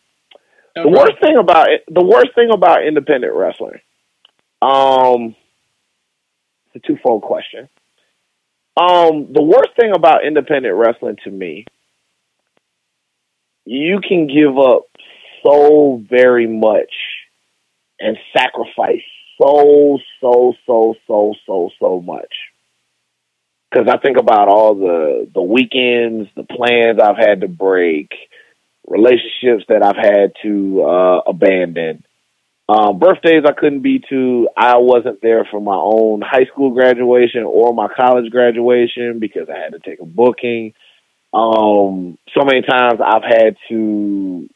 The 0.75 0.89
worst 0.89 1.13
thing 1.21 1.37
about 1.37 1.71
it, 1.71 1.83
the 1.87 2.03
worst 2.05 2.35
thing 2.35 2.49
about 2.53 2.85
independent 2.85 3.33
wrestling, 3.33 3.79
um, 4.61 5.35
it's 6.73 6.83
a 6.83 6.87
twofold 6.87 7.21
question. 7.21 7.69
Um, 8.77 9.31
the 9.31 9.41
worst 9.41 9.69
thing 9.79 9.93
about 9.95 10.25
independent 10.25 10.75
wrestling 10.75 11.15
to 11.23 11.31
me, 11.31 11.65
you 13.65 14.01
can 14.05 14.27
give 14.27 14.57
up 14.57 14.83
so 15.45 16.03
very 16.09 16.47
much 16.47 16.93
and 17.99 18.17
sacrifice 18.35 19.01
so 19.41 19.97
so 20.21 20.53
so 20.65 20.95
so 21.07 21.33
so 21.45 21.69
so 21.79 22.01
much. 22.01 22.33
Because 23.76 23.89
I 23.93 23.97
think 23.97 24.17
about 24.17 24.47
all 24.47 24.76
the 24.76 25.30
the 25.34 25.41
weekends, 25.41 26.30
the 26.36 26.43
plans 26.43 26.97
I've 26.97 27.17
had 27.17 27.41
to 27.41 27.49
break, 27.49 28.11
relationships 28.88 29.65
that 29.67 29.84
I've 29.84 29.97
had 29.97 30.32
to 30.43 30.82
uh, 30.82 31.21
abandon, 31.28 32.05
um, 32.69 32.99
birthdays 32.99 33.43
I 33.45 33.51
couldn't 33.51 33.82
be 33.82 34.01
to. 34.09 34.47
I 34.55 34.78
wasn't 34.78 35.21
there 35.21 35.45
for 35.51 35.59
my 35.59 35.76
own 35.76 36.21
high 36.21 36.45
school 36.45 36.71
graduation 36.73 37.43
or 37.43 37.73
my 37.73 37.88
college 37.93 38.32
graduation 38.32 39.19
because 39.19 39.49
I 39.53 39.59
had 39.59 39.73
to 39.73 39.80
take 39.80 39.99
a 39.99 40.05
booking. 40.05 40.73
Um, 41.34 42.17
so 42.34 42.45
many 42.45 42.61
times 42.61 43.01
I've 43.05 43.23
had 43.23 43.57
to, 43.67 44.49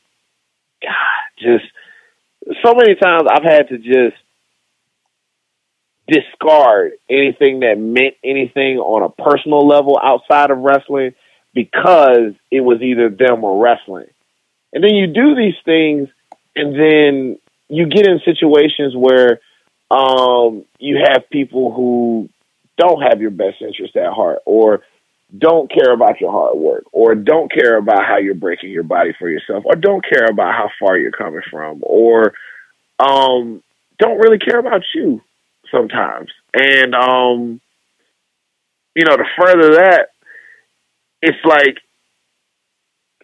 God, 0.81 1.39
just 1.39 1.65
so 2.63 2.73
many 2.73 2.95
times 2.95 3.23
I've 3.29 3.43
had 3.43 3.67
to 3.67 3.77
just 3.79 4.15
discard 6.09 6.93
anything 7.09 7.61
that 7.61 7.77
meant 7.77 8.15
anything 8.23 8.77
on 8.77 9.03
a 9.03 9.23
personal 9.23 9.67
level 9.67 9.99
outside 10.01 10.51
of 10.51 10.57
wrestling 10.57 11.13
because 11.53 12.33
it 12.51 12.61
was 12.61 12.81
either 12.81 13.09
them 13.09 13.43
or 13.43 13.63
wrestling. 13.63 14.07
And 14.73 14.83
then 14.83 14.95
you 14.95 15.07
do 15.07 15.35
these 15.35 15.55
things 15.65 16.09
and 16.55 16.73
then 16.73 17.39
you 17.69 17.87
get 17.87 18.07
in 18.07 18.19
situations 18.25 18.95
where 18.95 19.39
um, 19.91 20.65
you 20.79 20.99
have 21.07 21.29
people 21.31 21.73
who 21.73 22.29
don't 22.77 23.01
have 23.01 23.21
your 23.21 23.31
best 23.31 23.61
interest 23.61 23.95
at 23.95 24.13
heart 24.13 24.39
or 24.45 24.81
don't 25.37 25.71
care 25.71 25.93
about 25.93 26.19
your 26.19 26.31
hard 26.31 26.57
work 26.57 26.83
or 26.91 27.13
don't 27.13 27.51
care 27.51 27.77
about 27.77 28.03
how 28.05 28.17
you're 28.17 28.33
breaking 28.33 28.71
your 28.71 28.83
body 28.83 29.13
for 29.17 29.29
yourself 29.29 29.63
or 29.65 29.75
don't 29.75 30.03
care 30.03 30.25
about 30.29 30.53
how 30.53 30.69
far 30.79 30.97
you're 30.97 31.11
coming 31.11 31.41
from 31.51 31.79
or 31.83 32.33
um, 32.99 33.61
don't 33.99 34.17
really 34.17 34.39
care 34.39 34.59
about 34.59 34.81
you 34.95 35.21
sometimes. 35.71 36.29
And 36.53 36.95
um, 36.95 37.61
you 38.95 39.05
know, 39.05 39.15
to 39.15 39.23
further 39.39 39.75
that, 39.75 40.07
it's 41.21 41.37
like 41.45 41.77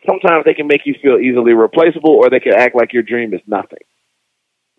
sometimes 0.05 0.45
they 0.45 0.53
can 0.53 0.67
make 0.67 0.85
you 0.85 0.95
feel 1.01 1.17
easily 1.17 1.53
replaceable 1.53 2.11
or 2.11 2.29
they 2.29 2.39
can 2.39 2.53
act 2.53 2.75
like 2.75 2.93
your 2.93 3.03
dream 3.03 3.33
is 3.33 3.41
nothing. 3.47 3.79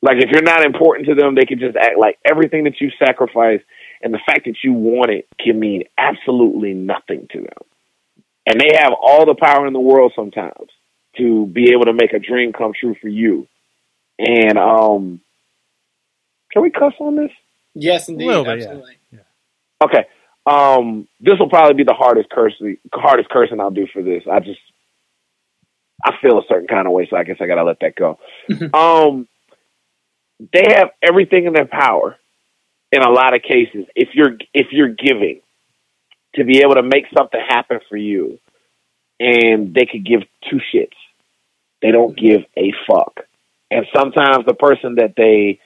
Like 0.03 0.19
if 0.19 0.31
you're 0.31 0.43
not 0.43 0.65
important 0.65 1.09
to 1.09 1.15
them, 1.15 1.35
they 1.35 1.47
can 1.47 1.59
just 1.59 1.77
act 1.77 1.99
like 1.99 2.19
everything 2.25 2.65
that 2.65 2.81
you 2.81 2.91
sacrifice 2.99 3.61
and 4.03 4.13
the 4.13 4.21
fact 4.27 4.45
that 4.45 4.57
you 4.63 4.73
want 4.73 5.11
it 5.11 5.27
can 5.43 5.59
mean 5.59 5.85
absolutely 5.99 6.75
nothing 6.75 7.27
to 7.33 7.41
them. 7.41 7.65
And 8.47 8.61
they 8.61 8.77
have 8.79 8.93
all 9.01 9.27
the 9.27 9.35
power 9.35 9.67
in 9.67 9.73
the 9.73 9.81
world 9.81 10.13
sometimes 10.15 10.71
to 11.17 11.47
be 11.47 11.73
able 11.73 11.87
to 11.87 11.95
make 11.95 12.13
a 12.13 12.19
dream 12.19 12.53
come 12.53 12.73
true 12.79 12.95
for 13.01 13.09
you. 13.09 13.49
And 14.19 14.59
um 14.59 15.21
can 16.53 16.63
we 16.63 16.71
cuss 16.71 16.93
on 17.01 17.17
this? 17.17 17.33
Yes, 17.77 18.09
indeed, 18.09 18.27
bit, 18.27 18.47
yeah. 18.47 18.53
absolutely. 18.53 18.99
Okay. 19.83 20.07
Um, 20.47 21.09
this 21.21 21.39
will 21.39 21.49
probably 21.49 21.75
be 21.75 21.85
the 21.85 21.95
hardest 21.95 22.31
cursing, 22.31 22.79
hardest 22.93 23.29
cursing 23.31 23.61
I'll 23.61 23.71
do 23.71 23.87
for 23.93 24.03
this. 24.03 24.23
I 24.31 24.41
just, 24.41 24.61
I 26.05 26.13
feel 26.23 26.39
a 26.39 26.43
certain 26.49 26.69
kind 26.69 26.87
of 26.87 26.93
way, 26.93 27.07
so 27.11 27.17
I 27.17 27.25
guess 27.25 27.39
I 27.41 27.47
gotta 27.47 27.65
let 27.65 27.81
that 27.81 27.97
go. 27.97 28.19
um, 28.73 29.27
they 30.53 30.65
have 30.77 30.91
everything 31.03 31.47
in 31.47 31.53
their 31.53 31.67
power, 31.67 32.17
in 32.93 33.03
a 33.03 33.11
lot 33.11 33.35
of 33.35 33.43
cases. 33.43 33.87
If 33.97 34.11
you're 34.15 34.37
if 34.55 34.69
you're 34.71 34.95
giving, 34.95 35.41
to 36.37 36.45
be 36.45 36.59
able 36.59 36.75
to 36.75 36.83
make 36.83 37.07
something 37.17 37.41
happen 37.41 37.81
for 37.89 37.97
you, 37.97 38.39
and 39.19 39.75
they 39.75 39.87
could 39.87 40.07
give 40.07 40.21
two 40.49 40.61
shits. 40.73 40.97
They 41.83 41.91
don't 41.91 42.17
give 42.17 42.43
a 42.57 42.73
fuck, 42.89 43.21
and 43.71 43.87
sometimes 43.95 44.47
the 44.47 44.55
person 44.55 44.97
that 44.97 45.15
they 45.17 45.59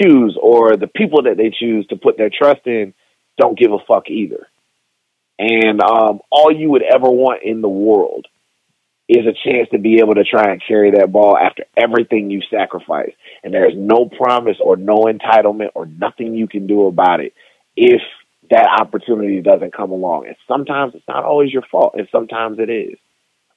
choose 0.00 0.38
or 0.40 0.76
the 0.76 0.86
people 0.86 1.22
that 1.22 1.36
they 1.36 1.50
choose 1.50 1.86
to 1.88 1.96
put 1.96 2.16
their 2.16 2.30
trust 2.30 2.66
in 2.66 2.94
don't 3.38 3.58
give 3.58 3.72
a 3.72 3.78
fuck 3.86 4.08
either. 4.08 4.46
And 5.38 5.82
um, 5.82 6.20
all 6.30 6.52
you 6.52 6.70
would 6.70 6.82
ever 6.82 7.10
want 7.10 7.42
in 7.42 7.60
the 7.60 7.68
world 7.68 8.26
is 9.08 9.26
a 9.26 9.48
chance 9.48 9.68
to 9.72 9.78
be 9.78 9.98
able 9.98 10.14
to 10.14 10.24
try 10.24 10.50
and 10.52 10.62
carry 10.66 10.92
that 10.92 11.12
ball 11.12 11.36
after 11.36 11.64
everything 11.76 12.30
you 12.30 12.40
sacrifice. 12.50 13.12
And 13.42 13.52
there's 13.52 13.74
no 13.76 14.08
promise 14.08 14.56
or 14.62 14.76
no 14.76 15.06
entitlement 15.06 15.70
or 15.74 15.86
nothing 15.86 16.34
you 16.34 16.46
can 16.46 16.66
do 16.66 16.86
about 16.86 17.20
it 17.20 17.34
if 17.76 18.00
that 18.50 18.68
opportunity 18.80 19.42
doesn't 19.42 19.74
come 19.74 19.90
along. 19.90 20.26
And 20.26 20.36
sometimes 20.46 20.94
it's 20.94 21.08
not 21.08 21.24
always 21.24 21.52
your 21.52 21.64
fault, 21.70 21.94
and 21.98 22.08
sometimes 22.12 22.58
it 22.58 22.70
is. 22.70 22.96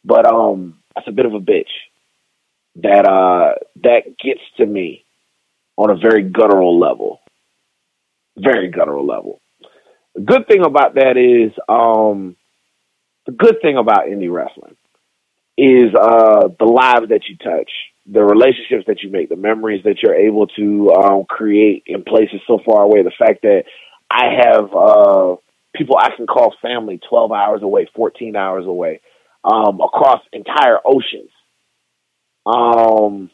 But 0.03 0.25
um, 0.25 0.79
that's 0.95 1.07
a 1.07 1.11
bit 1.11 1.25
of 1.25 1.33
a 1.33 1.39
bitch 1.39 1.69
that 2.77 3.07
uh 3.07 3.55
that 3.83 4.17
gets 4.23 4.41
to 4.57 4.65
me 4.65 5.03
on 5.77 5.91
a 5.91 5.95
very 5.97 6.23
guttural 6.23 6.79
level. 6.79 7.21
Very 8.37 8.69
guttural 8.69 9.05
level. 9.05 9.41
The 10.15 10.21
good 10.21 10.47
thing 10.47 10.63
about 10.65 10.95
that 10.95 11.17
is 11.17 11.51
um 11.69 12.35
the 13.25 13.31
good 13.33 13.57
thing 13.61 13.77
about 13.77 14.05
indie 14.07 14.31
wrestling 14.31 14.75
is 15.57 15.93
uh 15.95 16.49
the 16.59 16.65
lives 16.65 17.09
that 17.09 17.21
you 17.29 17.37
touch, 17.37 17.71
the 18.05 18.23
relationships 18.23 18.85
that 18.87 19.03
you 19.03 19.11
make, 19.11 19.29
the 19.29 19.35
memories 19.35 19.83
that 19.85 19.97
you're 20.03 20.15
able 20.15 20.47
to 20.47 20.91
um 20.93 21.25
create 21.25 21.83
in 21.87 22.03
places 22.03 22.41
so 22.47 22.59
far 22.65 22.83
away. 22.83 23.03
The 23.03 23.11
fact 23.17 23.41
that 23.43 23.63
I 24.09 24.25
have 24.43 24.65
uh 24.75 25.35
people 25.75 25.97
I 25.99 26.11
can 26.15 26.27
call 26.27 26.55
family 26.61 26.99
12 27.09 27.31
hours 27.31 27.61
away, 27.63 27.87
14 27.95 28.35
hours 28.35 28.65
away, 28.65 29.01
um 29.43 29.81
across 29.81 30.21
entire 30.33 30.79
oceans. 30.85 31.31
Um 32.45 33.29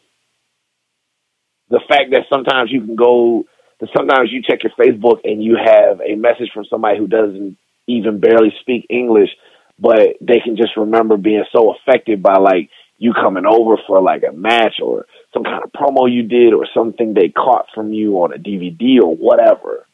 the 1.74 1.82
fact 1.88 2.12
that 2.12 2.22
sometimes 2.30 2.70
you 2.70 2.80
can 2.80 2.94
go 2.94 3.44
that 3.80 3.88
sometimes 3.96 4.30
you 4.30 4.40
check 4.42 4.60
your 4.62 4.72
Facebook 4.78 5.18
and 5.24 5.42
you 5.42 5.56
have 5.56 6.00
a 6.00 6.14
message 6.14 6.50
from 6.54 6.64
somebody 6.70 6.96
who 6.96 7.08
doesn't 7.08 7.58
even 7.88 8.20
barely 8.20 8.54
speak 8.60 8.86
English, 8.88 9.30
but 9.76 10.14
they 10.20 10.38
can 10.38 10.56
just 10.56 10.76
remember 10.76 11.16
being 11.16 11.44
so 11.50 11.74
affected 11.74 12.22
by 12.22 12.36
like 12.36 12.70
you 12.98 13.12
coming 13.12 13.44
over 13.44 13.76
for 13.88 14.00
like 14.00 14.22
a 14.22 14.32
match 14.32 14.74
or 14.80 15.06
some 15.32 15.42
kind 15.42 15.64
of 15.64 15.72
promo 15.72 16.08
you 16.08 16.22
did 16.22 16.54
or 16.54 16.68
something 16.72 17.12
they 17.12 17.28
caught 17.28 17.66
from 17.74 17.92
you 17.92 18.14
on 18.22 18.32
a 18.32 18.38
DVD 18.38 19.02
or 19.02 19.16
whatever. 19.16 19.84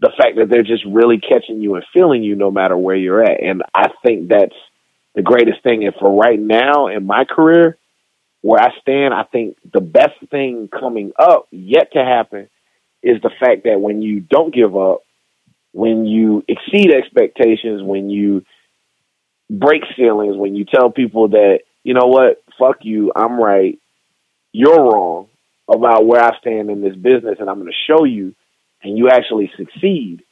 The 0.00 0.12
fact 0.18 0.36
that 0.36 0.50
they're 0.50 0.62
just 0.62 0.84
really 0.84 1.18
catching 1.18 1.62
you 1.62 1.76
and 1.76 1.84
feeling 1.94 2.22
you 2.22 2.36
no 2.36 2.50
matter 2.50 2.76
where 2.76 2.96
you're 2.96 3.24
at. 3.24 3.42
And 3.42 3.62
I 3.74 3.88
think 4.04 4.28
that's 4.28 4.54
the 5.14 5.22
greatest 5.22 5.62
thing. 5.62 5.86
And 5.86 5.94
for 5.98 6.20
right 6.20 6.38
now 6.38 6.88
in 6.88 7.06
my 7.06 7.24
career, 7.24 7.78
where 8.46 8.62
I 8.62 8.70
stand, 8.80 9.12
I 9.12 9.24
think 9.24 9.56
the 9.72 9.80
best 9.80 10.14
thing 10.30 10.68
coming 10.68 11.10
up 11.18 11.48
yet 11.50 11.92
to 11.94 11.98
happen 11.98 12.48
is 13.02 13.20
the 13.20 13.30
fact 13.40 13.64
that 13.64 13.80
when 13.80 14.02
you 14.02 14.20
don't 14.20 14.54
give 14.54 14.76
up, 14.76 15.00
when 15.72 16.06
you 16.06 16.44
exceed 16.46 16.94
expectations, 16.94 17.82
when 17.82 18.08
you 18.08 18.44
break 19.50 19.82
ceilings, 19.96 20.36
when 20.36 20.54
you 20.54 20.64
tell 20.64 20.92
people 20.92 21.30
that, 21.30 21.58
you 21.82 21.92
know 21.92 22.06
what, 22.06 22.40
fuck 22.56 22.76
you, 22.82 23.10
I'm 23.16 23.36
right, 23.36 23.80
you're 24.52 24.80
wrong, 24.80 25.26
about 25.68 26.06
where 26.06 26.22
I 26.22 26.38
stand 26.38 26.70
in 26.70 26.82
this 26.82 26.94
business 26.94 27.38
and 27.40 27.50
I'm 27.50 27.58
going 27.58 27.72
to 27.72 27.92
show 27.92 28.04
you 28.04 28.32
and 28.80 28.96
you 28.96 29.08
actually 29.08 29.50
succeed, 29.56 30.22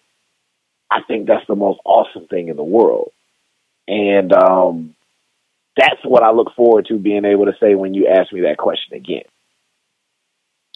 I 0.88 1.02
think 1.02 1.26
that's 1.26 1.48
the 1.48 1.56
most 1.56 1.80
awesome 1.84 2.28
thing 2.28 2.46
in 2.46 2.54
the 2.56 2.62
world. 2.62 3.10
And 3.88 4.32
um, 4.32 4.94
that's 5.76 6.04
what 6.04 6.22
I 6.22 6.30
look 6.30 6.54
forward 6.54 6.86
to 6.86 6.98
being 6.98 7.24
able 7.24 7.46
to 7.46 7.54
say 7.60 7.74
when 7.74 7.94
you 7.94 8.06
ask 8.06 8.32
me 8.32 8.42
that 8.42 8.58
question 8.58 8.96
again. 8.96 9.24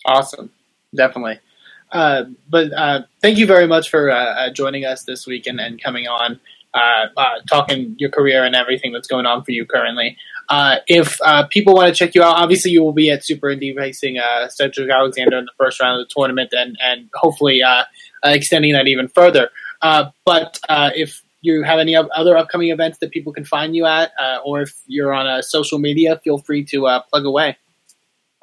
Awesome. 0.05 0.51
Definitely. 0.95 1.39
Uh, 1.93 2.25
but 2.49 2.73
uh, 2.73 3.03
thank 3.23 3.39
you 3.39 3.47
very 3.47 3.67
much 3.67 3.89
for 3.89 4.11
uh, 4.11 4.17
uh 4.17 4.53
joining 4.53 4.85
us 4.85 5.05
this 5.05 5.27
week 5.27 5.47
and, 5.47 5.59
and 5.59 5.83
coming 5.83 6.07
on, 6.07 6.39
uh, 6.75 7.07
uh, 7.17 7.41
talking 7.49 7.95
your 7.99 8.11
career 8.11 8.45
and 8.45 8.55
everything 8.55 8.93
that's 8.93 9.09
going 9.09 9.27
on 9.27 9.43
for 9.43 9.53
you 9.53 9.65
currently. 9.65 10.17
if 10.87 11.19
people 11.51 11.75
want 11.75 11.89
to 11.89 11.95
check 11.95 12.15
you 12.15 12.23
out, 12.23 12.37
obviously 12.37 12.71
you 12.71 12.83
will 12.83 12.93
be 12.93 13.11
at 13.11 13.25
Super 13.25 13.49
Indie 13.49 13.77
Racing 13.77 14.19
Cedric 14.49 14.91
Alexander 14.91 15.39
in 15.39 15.45
the 15.45 15.53
first 15.57 15.81
round 15.81 16.01
of 16.01 16.07
the 16.07 16.15
tournament 16.15 16.53
and, 16.53 16.77
and 16.83 17.09
hopefully 17.15 17.63
extending 18.25 18.73
that 18.73 18.87
even 18.87 19.09
further. 19.09 19.51
but 19.81 20.61
if 20.69 21.23
you 21.41 21.63
have 21.63 21.79
any 21.79 21.95
other 21.97 22.37
upcoming 22.37 22.71
events 22.71 22.99
that 22.99 23.11
people 23.11 23.33
can 23.33 23.45
find 23.45 23.75
you 23.75 23.87
at, 23.87 24.11
uh, 24.21 24.39
or 24.45 24.63
if 24.63 24.75
you're 24.87 25.13
on 25.13 25.27
a 25.27 25.43
social 25.43 25.79
media, 25.79 26.21
feel 26.25 26.39
free 26.39 26.65
to 26.65 26.87
uh, 26.87 27.03
plug 27.11 27.25
away. 27.25 27.57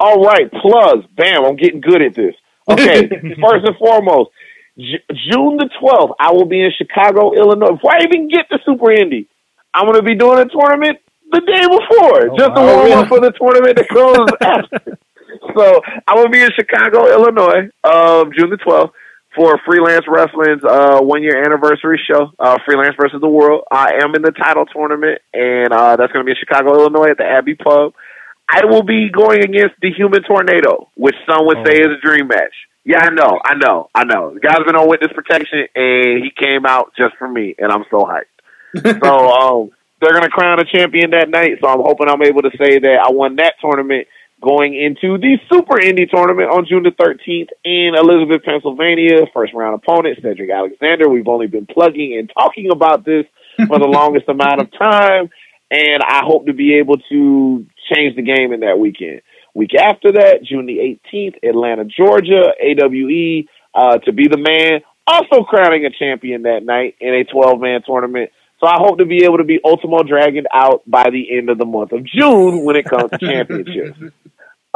All 0.00 0.22
right, 0.22 0.50
plugs. 0.50 1.06
Bam, 1.16 1.44
I'm 1.44 1.56
getting 1.56 1.80
good 1.80 2.02
at 2.02 2.14
this. 2.14 2.34
Okay, 2.70 3.08
first 3.42 3.66
and 3.66 3.76
foremost, 3.78 4.30
J- 4.78 5.04
June 5.30 5.56
the 5.56 5.70
12th, 5.80 6.14
I 6.18 6.32
will 6.32 6.46
be 6.46 6.62
in 6.62 6.70
Chicago, 6.76 7.32
Illinois. 7.34 7.72
Before 7.72 7.92
I 7.92 8.02
even 8.02 8.28
get 8.28 8.48
to 8.50 8.58
Super 8.64 8.86
Indie, 8.86 9.26
I'm 9.72 9.86
going 9.86 9.98
to 9.98 10.02
be 10.02 10.14
doing 10.14 10.38
a 10.38 10.46
tournament 10.48 10.98
the 11.30 11.40
day 11.40 11.62
before, 11.62 12.30
oh, 12.30 12.36
just 12.36 12.50
wow. 12.50 12.54
to 12.54 12.88
warm 12.88 12.92
up 12.92 13.08
for 13.08 13.20
the 13.20 13.32
tournament 13.32 13.76
that 13.76 13.88
comes 13.88 14.30
after. 14.40 14.98
So 15.56 15.80
I 16.06 16.14
will 16.14 16.28
be 16.28 16.42
in 16.42 16.50
Chicago, 16.54 17.08
Illinois, 17.10 17.68
um, 17.84 18.30
June 18.36 18.50
the 18.50 18.58
12th 18.58 18.90
for 19.36 19.60
Freelance 19.66 20.06
Wrestling's 20.08 20.64
uh, 20.64 20.98
one 21.00 21.22
year 21.22 21.44
anniversary 21.44 22.00
show, 22.10 22.32
uh, 22.38 22.56
Freelance 22.64 22.96
versus 22.98 23.20
the 23.20 23.28
World. 23.28 23.64
I 23.70 24.00
am 24.02 24.14
in 24.14 24.22
the 24.22 24.32
title 24.32 24.64
tournament, 24.64 25.20
and 25.34 25.72
uh, 25.72 25.96
that's 25.96 26.12
going 26.12 26.24
to 26.24 26.26
be 26.26 26.32
in 26.32 26.40
Chicago, 26.40 26.74
Illinois 26.74 27.10
at 27.10 27.18
the 27.18 27.24
Abbey 27.24 27.54
Pub. 27.54 27.92
I 28.48 28.64
will 28.64 28.82
be 28.82 29.10
going 29.10 29.44
against 29.44 29.74
the 29.82 29.92
Human 29.92 30.22
Tornado, 30.22 30.88
which 30.96 31.14
some 31.28 31.46
would 31.46 31.58
oh. 31.58 31.64
say 31.66 31.76
is 31.78 31.86
a 31.86 32.00
dream 32.00 32.28
match. 32.28 32.54
Yeah, 32.84 33.00
I 33.00 33.10
know, 33.10 33.40
I 33.44 33.54
know, 33.56 33.90
I 33.94 34.04
know. 34.04 34.32
The 34.32 34.40
guy's 34.40 34.64
been 34.64 34.76
on 34.76 34.88
witness 34.88 35.12
protection, 35.12 35.66
and 35.74 36.22
he 36.22 36.30
came 36.30 36.64
out 36.64 36.92
just 36.96 37.16
for 37.18 37.28
me, 37.28 37.54
and 37.58 37.70
I'm 37.70 37.84
so 37.90 38.06
hyped. 38.06 38.30
so 39.02 39.10
um, 39.12 39.70
they're 40.00 40.12
gonna 40.12 40.28
crown 40.28 40.60
a 40.60 40.64
champion 40.64 41.10
that 41.10 41.28
night. 41.28 41.58
So 41.60 41.68
I'm 41.68 41.80
hoping 41.80 42.08
I'm 42.08 42.22
able 42.22 42.42
to 42.42 42.50
say 42.56 42.78
that 42.78 42.98
I 43.04 43.10
won 43.10 43.36
that 43.36 43.54
tournament 43.60 44.06
going 44.46 44.74
into 44.74 45.18
the 45.18 45.38
Super 45.50 45.76
Indie 45.76 46.08
tournament 46.08 46.48
on 46.48 46.66
June 46.68 46.84
the 46.84 46.90
13th 46.90 47.48
in 47.64 47.94
Elizabeth, 47.96 48.44
Pennsylvania. 48.44 49.26
First 49.34 49.52
round 49.52 49.74
opponent 49.82 50.18
Cedric 50.22 50.50
Alexander. 50.50 51.08
We've 51.08 51.26
only 51.26 51.48
been 51.48 51.66
plugging 51.66 52.16
and 52.16 52.30
talking 52.32 52.70
about 52.70 53.04
this 53.04 53.26
for 53.66 53.80
the 53.80 53.86
longest 53.90 54.28
amount 54.28 54.60
of 54.60 54.70
time, 54.78 55.30
and 55.70 56.00
I 56.02 56.22
hope 56.24 56.46
to 56.46 56.52
be 56.52 56.78
able 56.78 56.96
to 57.10 57.66
change 57.92 58.14
the 58.14 58.22
game 58.22 58.52
in 58.52 58.60
that 58.60 58.78
weekend. 58.78 59.22
Week 59.52 59.74
after 59.74 60.12
that, 60.12 60.44
June 60.44 60.66
the 60.66 60.78
18th, 61.12 61.42
Atlanta, 61.42 61.84
Georgia, 61.84 62.52
AWE 62.62 63.48
uh, 63.74 63.98
to 63.98 64.12
be 64.12 64.28
the 64.28 64.38
man, 64.38 64.80
also 65.06 65.42
crowning 65.42 65.86
a 65.86 65.90
champion 65.90 66.42
that 66.42 66.62
night 66.62 66.94
in 67.00 67.14
a 67.14 67.24
12 67.24 67.60
man 67.60 67.80
tournament. 67.84 68.30
So 68.60 68.66
I 68.66 68.76
hope 68.78 68.98
to 68.98 69.06
be 69.06 69.24
able 69.24 69.38
to 69.38 69.44
be 69.44 69.58
Ultimo 69.64 70.02
Dragon 70.02 70.44
out 70.52 70.82
by 70.86 71.10
the 71.10 71.36
end 71.36 71.50
of 71.50 71.58
the 71.58 71.66
month 71.66 71.92
of 71.92 72.04
June 72.04 72.64
when 72.64 72.76
it 72.76 72.86
comes 72.86 73.10
to 73.10 73.18
championships. 73.20 73.98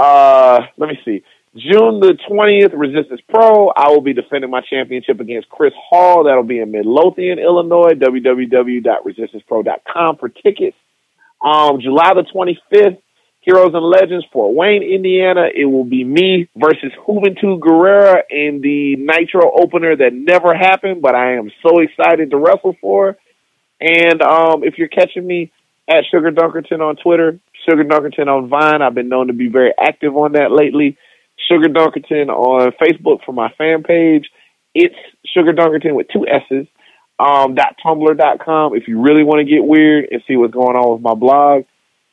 Uh, 0.00 0.66
let 0.78 0.88
me 0.88 0.98
see. 1.04 1.22
June 1.54 2.00
the 2.00 2.16
20th, 2.30 2.72
Resistance 2.72 3.20
Pro. 3.28 3.68
I 3.68 3.90
will 3.90 4.00
be 4.00 4.14
defending 4.14 4.50
my 4.50 4.62
championship 4.62 5.20
against 5.20 5.50
Chris 5.50 5.74
Hall. 5.76 6.24
That'll 6.24 6.42
be 6.42 6.60
in 6.60 6.70
Midlothian, 6.70 7.38
Illinois. 7.38 7.92
www.resistancepro.com 7.94 10.16
for 10.16 10.30
tickets. 10.30 10.78
Um, 11.44 11.82
July 11.82 12.14
the 12.14 12.22
25th, 12.22 12.96
Heroes 13.40 13.74
and 13.74 13.84
Legends, 13.84 14.24
Fort 14.32 14.54
Wayne, 14.54 14.82
Indiana. 14.82 15.48
It 15.54 15.66
will 15.66 15.84
be 15.84 16.02
me 16.04 16.48
versus 16.56 16.92
Juventud 17.06 17.60
Guerrera 17.60 18.22
in 18.30 18.62
the 18.62 18.96
Nitro 18.96 19.52
opener 19.54 19.94
that 19.96 20.14
never 20.14 20.54
happened, 20.54 21.02
but 21.02 21.14
I 21.14 21.34
am 21.34 21.50
so 21.62 21.80
excited 21.80 22.30
to 22.30 22.38
wrestle 22.38 22.74
for. 22.80 23.18
And 23.80 24.22
um, 24.22 24.64
if 24.64 24.78
you're 24.78 24.88
catching 24.88 25.26
me 25.26 25.52
at 25.88 26.04
Sugar 26.10 26.30
Dunkerton 26.30 26.80
on 26.80 26.96
Twitter, 26.96 27.38
Sugar 27.68 27.84
Dunkerton 27.84 28.28
on 28.28 28.48
Vine, 28.48 28.82
I've 28.82 28.94
been 28.94 29.08
known 29.08 29.28
to 29.28 29.32
be 29.32 29.48
very 29.48 29.72
active 29.78 30.16
on 30.16 30.32
that 30.32 30.50
lately. 30.50 30.96
Sugar 31.50 31.68
Dunkerton 31.68 32.28
on 32.28 32.72
Facebook 32.72 33.24
for 33.24 33.32
my 33.32 33.52
fan 33.56 33.82
page. 33.82 34.30
It's 34.74 34.94
Sugar 35.34 35.52
Dunkerton 35.52 35.94
with 35.94 36.08
two 36.12 36.26
S's 36.26 36.66
um, 37.20 37.54
.tumblr.com 37.54 38.74
if 38.74 38.88
you 38.88 39.00
really 39.00 39.24
want 39.24 39.40
to 39.40 39.44
get 39.44 39.62
weird 39.62 40.08
and 40.10 40.22
see 40.26 40.36
what's 40.36 40.54
going 40.54 40.76
on 40.76 40.94
with 40.94 41.02
my 41.02 41.14
blog. 41.14 41.64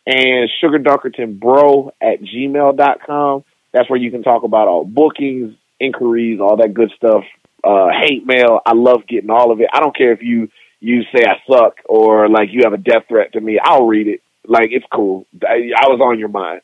And 0.06 0.50
Sugar 0.62 0.80
Dunkerton 0.80 1.40
Bro 1.40 1.92
at 2.02 2.22
gmail.com. 2.22 3.44
That's 3.74 3.90
where 3.90 4.00
you 4.00 4.12
can 4.12 4.24
talk 4.24 4.44
about 4.44 4.68
all 4.68 4.86
bookings, 4.86 5.56
inquiries, 5.80 6.40
all 6.40 6.58
that 6.58 6.74
good 6.74 6.92
stuff. 6.96 7.24
Uh, 7.64 7.88
hate 7.90 8.26
mail. 8.26 8.60
I 8.66 8.74
love 8.74 9.08
getting 9.08 9.30
all 9.30 9.52
of 9.52 9.60
it. 9.60 9.68
I 9.74 9.80
don't 9.80 9.96
care 9.96 10.14
if 10.14 10.22
you, 10.22 10.50
you 10.80 11.04
say 11.16 11.24
I 11.26 11.36
suck 11.52 11.78
or 11.86 12.30
like 12.30 12.50
you 12.52 12.62
have 12.64 12.74
a 12.74 12.78
death 12.78 13.04
threat 13.08 13.34
to 13.34 13.42
me. 13.42 13.60
I'll 13.62 13.88
read 13.88 14.08
it. 14.08 14.22
Like 14.48 14.70
it's 14.72 14.86
cool. 14.92 15.26
I, 15.44 15.72
I 15.78 15.88
was 15.88 16.00
on 16.02 16.20
your 16.20 16.30
mind. 16.30 16.62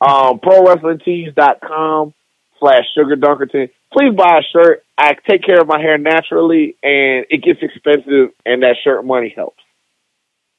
Um, 0.00 0.38
ProWrestlingTees.com 0.40 2.14
slash 2.58 2.84
Sugar 2.94 3.16
Dunkerton. 3.16 3.70
Please 3.92 4.14
buy 4.16 4.38
a 4.38 4.42
shirt. 4.52 4.84
I 4.96 5.14
take 5.28 5.44
care 5.44 5.60
of 5.60 5.66
my 5.68 5.80
hair 5.80 5.98
naturally, 5.98 6.76
and 6.82 7.26
it 7.30 7.42
gets 7.42 7.60
expensive, 7.62 8.30
and 8.44 8.62
that 8.62 8.76
shirt 8.82 9.04
money 9.04 9.32
helps. 9.34 9.62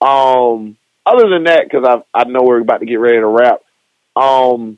Um, 0.01 0.77
other 1.05 1.29
than 1.29 1.45
that, 1.45 1.63
because 1.63 1.85
I 1.87 2.19
I 2.19 2.23
know 2.25 2.41
we're 2.43 2.61
about 2.61 2.79
to 2.79 2.85
get 2.85 2.95
ready 2.99 3.17
to 3.17 3.27
wrap. 3.27 3.61
Um, 4.15 4.77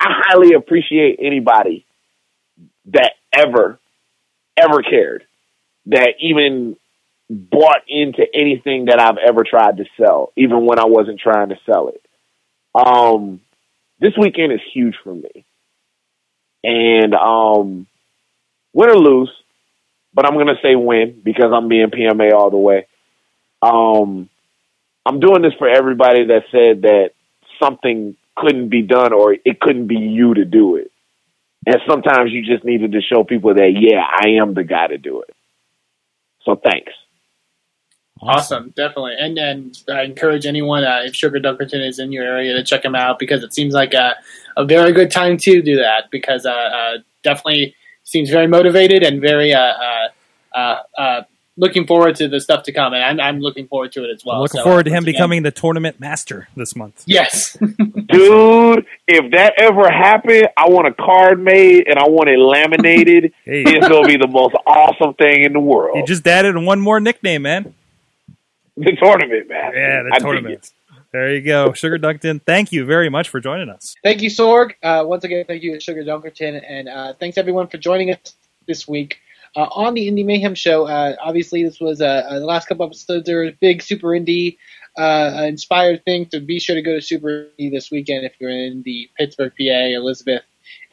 I 0.00 0.08
highly 0.08 0.54
appreciate 0.54 1.18
anybody 1.20 1.84
that 2.86 3.12
ever 3.32 3.78
ever 4.56 4.82
cared 4.82 5.24
that 5.86 6.14
even 6.20 6.76
bought 7.28 7.82
into 7.88 8.24
anything 8.34 8.86
that 8.86 9.00
I've 9.00 9.18
ever 9.18 9.44
tried 9.44 9.78
to 9.78 9.84
sell, 10.00 10.32
even 10.36 10.66
when 10.66 10.78
I 10.78 10.86
wasn't 10.86 11.20
trying 11.20 11.48
to 11.48 11.58
sell 11.66 11.88
it. 11.88 12.02
Um, 12.74 13.40
this 14.00 14.12
weekend 14.18 14.52
is 14.52 14.60
huge 14.72 14.94
for 15.02 15.14
me. 15.14 15.44
And 16.62 17.14
um, 17.14 17.86
win 18.72 18.90
or 18.90 18.96
lose, 18.96 19.30
but 20.14 20.26
I'm 20.26 20.34
going 20.34 20.48
to 20.48 20.60
say 20.62 20.74
win 20.76 21.20
because 21.24 21.52
I'm 21.52 21.68
being 21.68 21.88
PMA 21.88 22.32
all 22.32 22.50
the 22.50 22.56
way. 22.56 22.86
Um, 23.62 24.28
I'm 25.04 25.20
doing 25.20 25.42
this 25.42 25.54
for 25.58 25.68
everybody 25.68 26.26
that 26.26 26.44
said 26.50 26.82
that 26.82 27.10
something 27.62 28.16
couldn't 28.36 28.68
be 28.68 28.82
done 28.82 29.12
or 29.12 29.32
it 29.32 29.60
couldn't 29.60 29.86
be 29.86 29.96
you 29.96 30.34
to 30.34 30.44
do 30.44 30.76
it. 30.76 30.90
And 31.66 31.76
sometimes 31.88 32.30
you 32.32 32.44
just 32.44 32.64
needed 32.64 32.92
to 32.92 33.00
show 33.00 33.24
people 33.24 33.54
that, 33.54 33.72
yeah, 33.74 34.02
I 34.02 34.40
am 34.40 34.54
the 34.54 34.64
guy 34.64 34.88
to 34.88 34.98
do 34.98 35.22
it. 35.22 35.34
So 36.44 36.56
thanks. 36.56 36.92
Awesome, 38.20 38.72
definitely, 38.76 39.14
and 39.18 39.38
and 39.38 39.78
I 39.88 40.02
encourage 40.02 40.46
anyone 40.46 40.84
uh, 40.84 41.02
if 41.04 41.14
Sugar 41.14 41.38
Dunkerton 41.38 41.86
is 41.86 41.98
in 41.98 42.12
your 42.12 42.24
area 42.24 42.54
to 42.54 42.64
check 42.64 42.84
him 42.84 42.94
out 42.94 43.18
because 43.18 43.42
it 43.42 43.52
seems 43.52 43.74
like 43.74 43.92
a, 43.92 44.16
a 44.56 44.64
very 44.64 44.92
good 44.92 45.10
time 45.10 45.36
to 45.38 45.60
do 45.60 45.76
that 45.76 46.10
because 46.10 46.46
uh, 46.46 46.50
uh, 46.50 46.98
definitely 47.22 47.74
seems 48.04 48.30
very 48.30 48.46
motivated 48.46 49.02
and 49.02 49.20
very 49.20 49.52
uh, 49.52 49.72
uh, 50.54 50.82
uh, 50.96 51.22
looking 51.56 51.86
forward 51.86 52.16
to 52.16 52.28
the 52.28 52.40
stuff 52.40 52.62
to 52.64 52.72
come, 52.72 52.94
and 52.94 53.02
I'm, 53.02 53.20
I'm 53.20 53.40
looking 53.40 53.66
forward 53.68 53.92
to 53.92 54.04
it 54.04 54.10
as 54.10 54.24
well. 54.24 54.40
looking 54.40 54.58
so, 54.58 54.64
forward 54.64 54.84
to 54.84 54.90
him 54.90 55.04
again. 55.04 55.12
becoming 55.12 55.42
the 55.42 55.50
tournament 55.50 56.00
master 56.00 56.48
this 56.56 56.74
month. 56.74 57.04
Yes, 57.06 57.56
dude. 57.60 58.86
If 59.06 59.32
that 59.32 59.54
ever 59.58 59.90
happened, 59.90 60.48
I 60.56 60.68
want 60.68 60.86
a 60.88 60.94
card 60.94 61.42
made 61.42 61.86
and 61.88 61.98
I 61.98 62.08
want 62.08 62.28
it 62.28 62.38
laminated. 62.38 63.32
hey. 63.44 63.62
It's 63.66 63.88
gonna 63.88 64.06
be 64.06 64.16
the 64.16 64.28
most 64.28 64.54
awesome 64.66 65.14
thing 65.14 65.42
in 65.42 65.52
the 65.52 65.60
world. 65.60 65.98
You 65.98 66.06
just 66.06 66.26
added 66.26 66.56
one 66.56 66.80
more 66.80 67.00
nickname, 67.00 67.42
man. 67.42 67.74
The 68.76 68.96
tournament, 68.96 69.48
man. 69.48 69.72
Yeah, 69.74 70.02
the 70.02 70.10
I 70.12 70.18
tournament. 70.18 70.72
There 71.12 71.34
you 71.34 71.40
go, 71.40 71.72
Sugar 71.72 71.98
Dunkerton. 71.98 72.42
Thank 72.44 72.72
you 72.72 72.84
very 72.84 73.08
much 73.08 73.30
for 73.30 73.40
joining 73.40 73.70
us. 73.70 73.94
Thank 74.02 74.20
you, 74.20 74.28
Sorg. 74.28 74.72
Uh, 74.82 75.04
once 75.06 75.24
again, 75.24 75.44
thank 75.46 75.62
you, 75.62 75.80
Sugar 75.80 76.04
Dunkerton, 76.04 76.62
and 76.68 76.88
uh, 76.88 77.14
thanks 77.14 77.38
everyone 77.38 77.68
for 77.68 77.78
joining 77.78 78.10
us 78.10 78.36
this 78.66 78.86
week 78.86 79.18
uh, 79.54 79.68
on 79.70 79.94
the 79.94 80.10
Indie 80.10 80.26
Mayhem 80.26 80.54
show. 80.54 80.86
Uh, 80.86 81.16
obviously, 81.22 81.62
this 81.62 81.80
was 81.80 82.02
uh, 82.02 82.26
uh, 82.28 82.38
the 82.38 82.44
last 82.44 82.68
couple 82.68 82.84
episodes. 82.84 83.24
There 83.24 83.44
was 83.44 83.54
big 83.60 83.80
Super 83.80 84.08
Indie 84.08 84.58
inspired 84.98 86.04
thing, 86.04 86.28
so 86.30 86.40
be 86.40 86.60
sure 86.60 86.74
to 86.74 86.82
go 86.82 86.94
to 86.94 87.00
Super 87.00 87.48
Indie 87.58 87.70
this 87.70 87.90
weekend 87.90 88.26
if 88.26 88.34
you're 88.38 88.50
in 88.50 88.82
the 88.82 89.08
Pittsburgh, 89.16 89.52
PA, 89.58 89.64
Elizabeth 89.64 90.42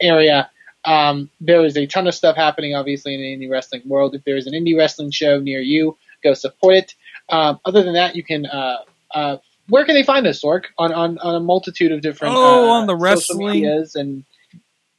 area. 0.00 0.50
Um, 0.86 1.30
there 1.40 1.64
is 1.64 1.76
a 1.76 1.86
ton 1.86 2.06
of 2.06 2.14
stuff 2.14 2.36
happening, 2.36 2.74
obviously, 2.74 3.14
in 3.14 3.20
the 3.20 3.46
indie 3.46 3.50
wrestling 3.50 3.82
world. 3.86 4.14
If 4.14 4.24
there 4.24 4.36
is 4.36 4.46
an 4.46 4.52
indie 4.52 4.76
wrestling 4.76 5.10
show 5.10 5.40
near 5.40 5.60
you, 5.60 5.96
go 6.22 6.34
support 6.34 6.74
it. 6.74 6.94
Um, 7.28 7.60
other 7.64 7.82
than 7.82 7.94
that, 7.94 8.16
you 8.16 8.22
can. 8.24 8.46
Uh, 8.46 8.78
uh, 9.14 9.36
where 9.68 9.84
can 9.84 9.94
they 9.94 10.02
find 10.02 10.26
us, 10.26 10.42
Sorg? 10.42 10.64
On, 10.78 10.92
on 10.92 11.18
on 11.18 11.34
a 11.36 11.40
multitude 11.40 11.92
of 11.92 12.00
different. 12.02 12.34
Oh, 12.36 12.68
uh, 12.68 12.72
on 12.72 12.86
the 12.86 12.96
wrestling 12.96 13.46
medias 13.52 13.94
and. 13.94 14.24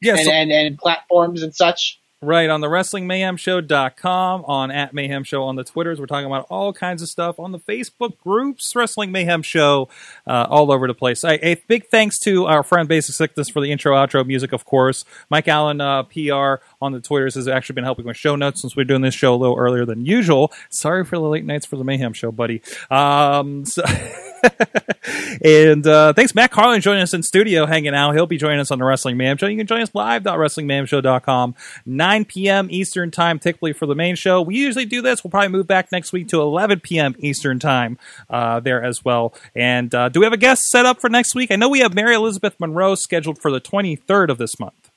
Yeah, 0.00 0.12
and, 0.14 0.24
so- 0.24 0.30
and, 0.32 0.52
and 0.52 0.78
platforms 0.78 1.42
and 1.42 1.54
such. 1.54 1.98
Right, 2.22 2.48
on 2.48 2.62
the 2.62 2.66
WrestlingMayhemShow.com, 2.68 4.44
on 4.46 4.70
at 4.70 4.94
Mayhem 4.94 5.22
Show 5.22 5.42
on 5.44 5.56
the 5.56 5.64
Twitters. 5.64 6.00
We're 6.00 6.06
talking 6.06 6.26
about 6.26 6.46
all 6.48 6.72
kinds 6.72 7.02
of 7.02 7.08
stuff 7.08 7.38
on 7.38 7.52
the 7.52 7.58
Facebook 7.58 8.18
groups, 8.18 8.74
Wrestling 8.74 9.12
Mayhem 9.12 9.42
Show, 9.42 9.90
uh, 10.26 10.46
all 10.48 10.72
over 10.72 10.86
the 10.86 10.94
place. 10.94 11.24
I, 11.24 11.34
a 11.42 11.56
big 11.68 11.88
thanks 11.88 12.18
to 12.20 12.46
our 12.46 12.62
friend 12.62 12.88
Basic 12.88 13.14
Sickness 13.14 13.50
for 13.50 13.60
the 13.60 13.70
intro 13.70 13.94
outro 13.94 14.26
music, 14.26 14.52
of 14.52 14.64
course. 14.64 15.04
Mike 15.28 15.46
Allen, 15.46 15.80
uh, 15.82 16.04
PR 16.04 16.64
on 16.80 16.92
the 16.92 17.00
Twitters, 17.00 17.34
has 17.34 17.48
actually 17.48 17.74
been 17.74 17.84
helping 17.84 18.06
with 18.06 18.16
show 18.16 18.36
notes 18.36 18.62
since 18.62 18.76
we're 18.76 18.84
doing 18.84 19.02
this 19.02 19.14
show 19.14 19.34
a 19.34 19.36
little 19.36 19.56
earlier 19.56 19.84
than 19.84 20.04
usual. 20.04 20.52
Sorry 20.70 21.04
for 21.04 21.16
the 21.16 21.22
late 21.22 21.44
nights 21.44 21.66
for 21.66 21.76
the 21.76 21.84
Mayhem 21.84 22.12
Show, 22.12 22.32
buddy. 22.32 22.62
Um, 22.90 23.64
so 23.64 23.82
and 25.44 25.86
uh, 25.86 26.12
thanks, 26.12 26.34
Matt 26.34 26.50
Carlin, 26.50 26.80
joining 26.80 27.02
us 27.02 27.14
in 27.14 27.22
studio, 27.22 27.66
hanging 27.66 27.94
out. 27.94 28.12
He'll 28.12 28.26
be 28.26 28.38
joining 28.38 28.60
us 28.60 28.70
on 28.70 28.78
the 28.78 28.84
Wrestling 28.84 29.16
Mayhem 29.16 29.36
Show. 29.36 29.46
You 29.46 29.56
can 29.56 29.66
join 29.66 29.80
us 29.80 29.94
live 29.94 30.26
at 30.26 30.34
WrestlingMayhemShow.com, 30.34 31.54
9 31.84 32.24
p.m. 32.24 32.68
Eastern 32.70 33.10
Time, 33.10 33.38
typically 33.38 33.72
for 33.72 33.86
the 33.86 33.94
main 33.94 34.16
show. 34.16 34.42
We 34.42 34.56
usually 34.56 34.86
do 34.86 35.02
this. 35.02 35.22
We'll 35.22 35.30
probably 35.30 35.48
move 35.48 35.66
back 35.66 35.92
next 35.92 36.12
week 36.12 36.28
to 36.28 36.40
11 36.40 36.80
p.m. 36.80 37.14
Eastern 37.18 37.58
Time 37.58 37.98
uh, 38.30 38.60
there 38.60 38.82
as 38.82 39.04
well. 39.04 39.34
And 39.54 39.94
uh, 39.94 40.08
do 40.08 40.20
we 40.20 40.26
have 40.26 40.32
a 40.32 40.38
guest 40.38 40.64
set 40.64 40.86
up 40.86 41.00
for 41.00 41.08
next 41.08 41.34
week? 41.34 41.50
I 41.50 41.56
know 41.56 41.68
we 41.68 41.80
have 41.80 41.94
Mary 41.94 42.14
Elizabeth 42.14 42.58
Monroe 42.58 42.94
scheduled 42.94 43.40
for 43.40 43.50
the 43.50 43.60
23rd 43.60 44.30
of 44.30 44.38
this 44.38 44.58
month. 44.58 44.90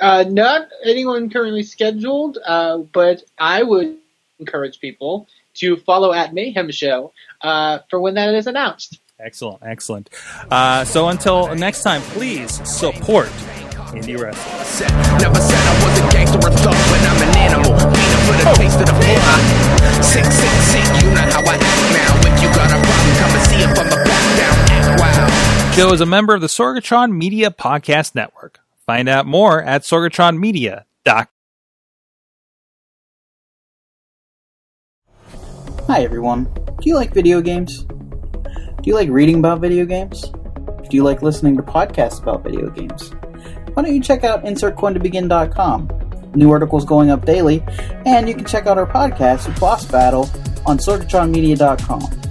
Uh, 0.00 0.24
not 0.28 0.68
anyone 0.84 1.30
currently 1.30 1.62
scheduled, 1.62 2.38
uh, 2.46 2.78
but 2.92 3.22
I 3.38 3.62
would 3.62 3.96
encourage 4.38 4.80
people 4.80 5.26
to 5.54 5.76
follow 5.78 6.12
at 6.12 6.34
Mayhem 6.34 6.70
Show 6.70 7.12
uh, 7.40 7.78
for 7.88 8.00
when 8.00 8.14
that 8.14 8.34
is 8.34 8.46
announced. 8.46 8.98
Excellent, 9.18 9.62
excellent. 9.62 10.10
Uh, 10.50 10.84
so 10.84 11.08
until 11.08 11.54
next 11.54 11.82
time, 11.82 12.02
please 12.12 12.50
support 12.68 13.28
indie 13.96 14.20
wrestling. 14.20 14.64
Said- 14.64 14.90
Never 15.22 15.40
said 15.40 15.56
I 15.56 15.72
was 15.82 15.98
a 15.98 16.12
gangster 16.12 16.36
or 16.36 16.50
thug, 16.52 16.74
but 16.74 17.00
I'm 17.00 17.22
an 17.24 17.36
animal. 17.38 17.72
Waiting 17.72 18.22
for 18.28 18.36
the 18.36 18.52
taste 18.60 18.78
of 18.80 18.86
the 18.86 18.92
floor. 18.92 20.02
Sick, 20.02 20.24
sick, 20.26 20.50
sick, 20.68 20.84
you 21.02 21.08
know 21.14 21.24
how 21.32 21.40
I 21.40 21.56
act 21.56 21.84
now. 21.96 22.28
If 22.28 22.42
you 22.42 22.48
got 22.52 22.68
a 22.68 22.76
problem, 22.84 23.16
come 23.16 23.32
and 23.32 23.44
see 23.48 23.60
if 23.64 23.70
I'm 23.72 23.86
a 23.86 24.04
back 24.04 24.26
down. 24.36 24.56
Act 24.68 25.00
wild. 25.00 25.74
Show 25.74 25.92
is 25.94 26.00
a 26.02 26.06
member 26.06 26.34
of 26.34 26.42
the 26.42 26.46
Sorgatron 26.48 27.12
Media 27.16 27.50
Podcast 27.50 28.14
Network. 28.14 28.60
Find 28.86 29.08
out 29.08 29.26
more 29.26 29.62
at 29.62 29.82
sorgatronmedia.com. 29.82 31.26
Hi 35.86 36.02
everyone. 36.02 36.44
Do 36.80 36.88
you 36.88 36.96
like 36.96 37.14
video 37.14 37.40
games? 37.40 37.84
Do 37.84 38.82
you 38.84 38.94
like 38.94 39.08
reading 39.08 39.38
about 39.38 39.60
video 39.60 39.84
games? 39.84 40.22
Do 40.22 40.96
you 40.96 41.04
like 41.04 41.22
listening 41.22 41.56
to 41.56 41.62
podcasts 41.62 42.20
about 42.20 42.42
video 42.42 42.70
games? 42.70 43.12
Why 43.74 43.84
don't 43.84 43.94
you 43.94 44.02
check 44.02 44.24
out 44.24 44.44
InsertCoinToBegin.com? 44.44 46.32
New 46.34 46.50
articles 46.50 46.84
going 46.84 47.10
up 47.10 47.24
daily, 47.24 47.62
and 48.04 48.28
you 48.28 48.34
can 48.34 48.44
check 48.44 48.66
out 48.66 48.78
our 48.78 48.86
podcast, 48.86 49.58
Boss 49.60 49.84
Battle, 49.86 50.28
on 50.66 50.78
SorgatronMedia.com. 50.78 52.25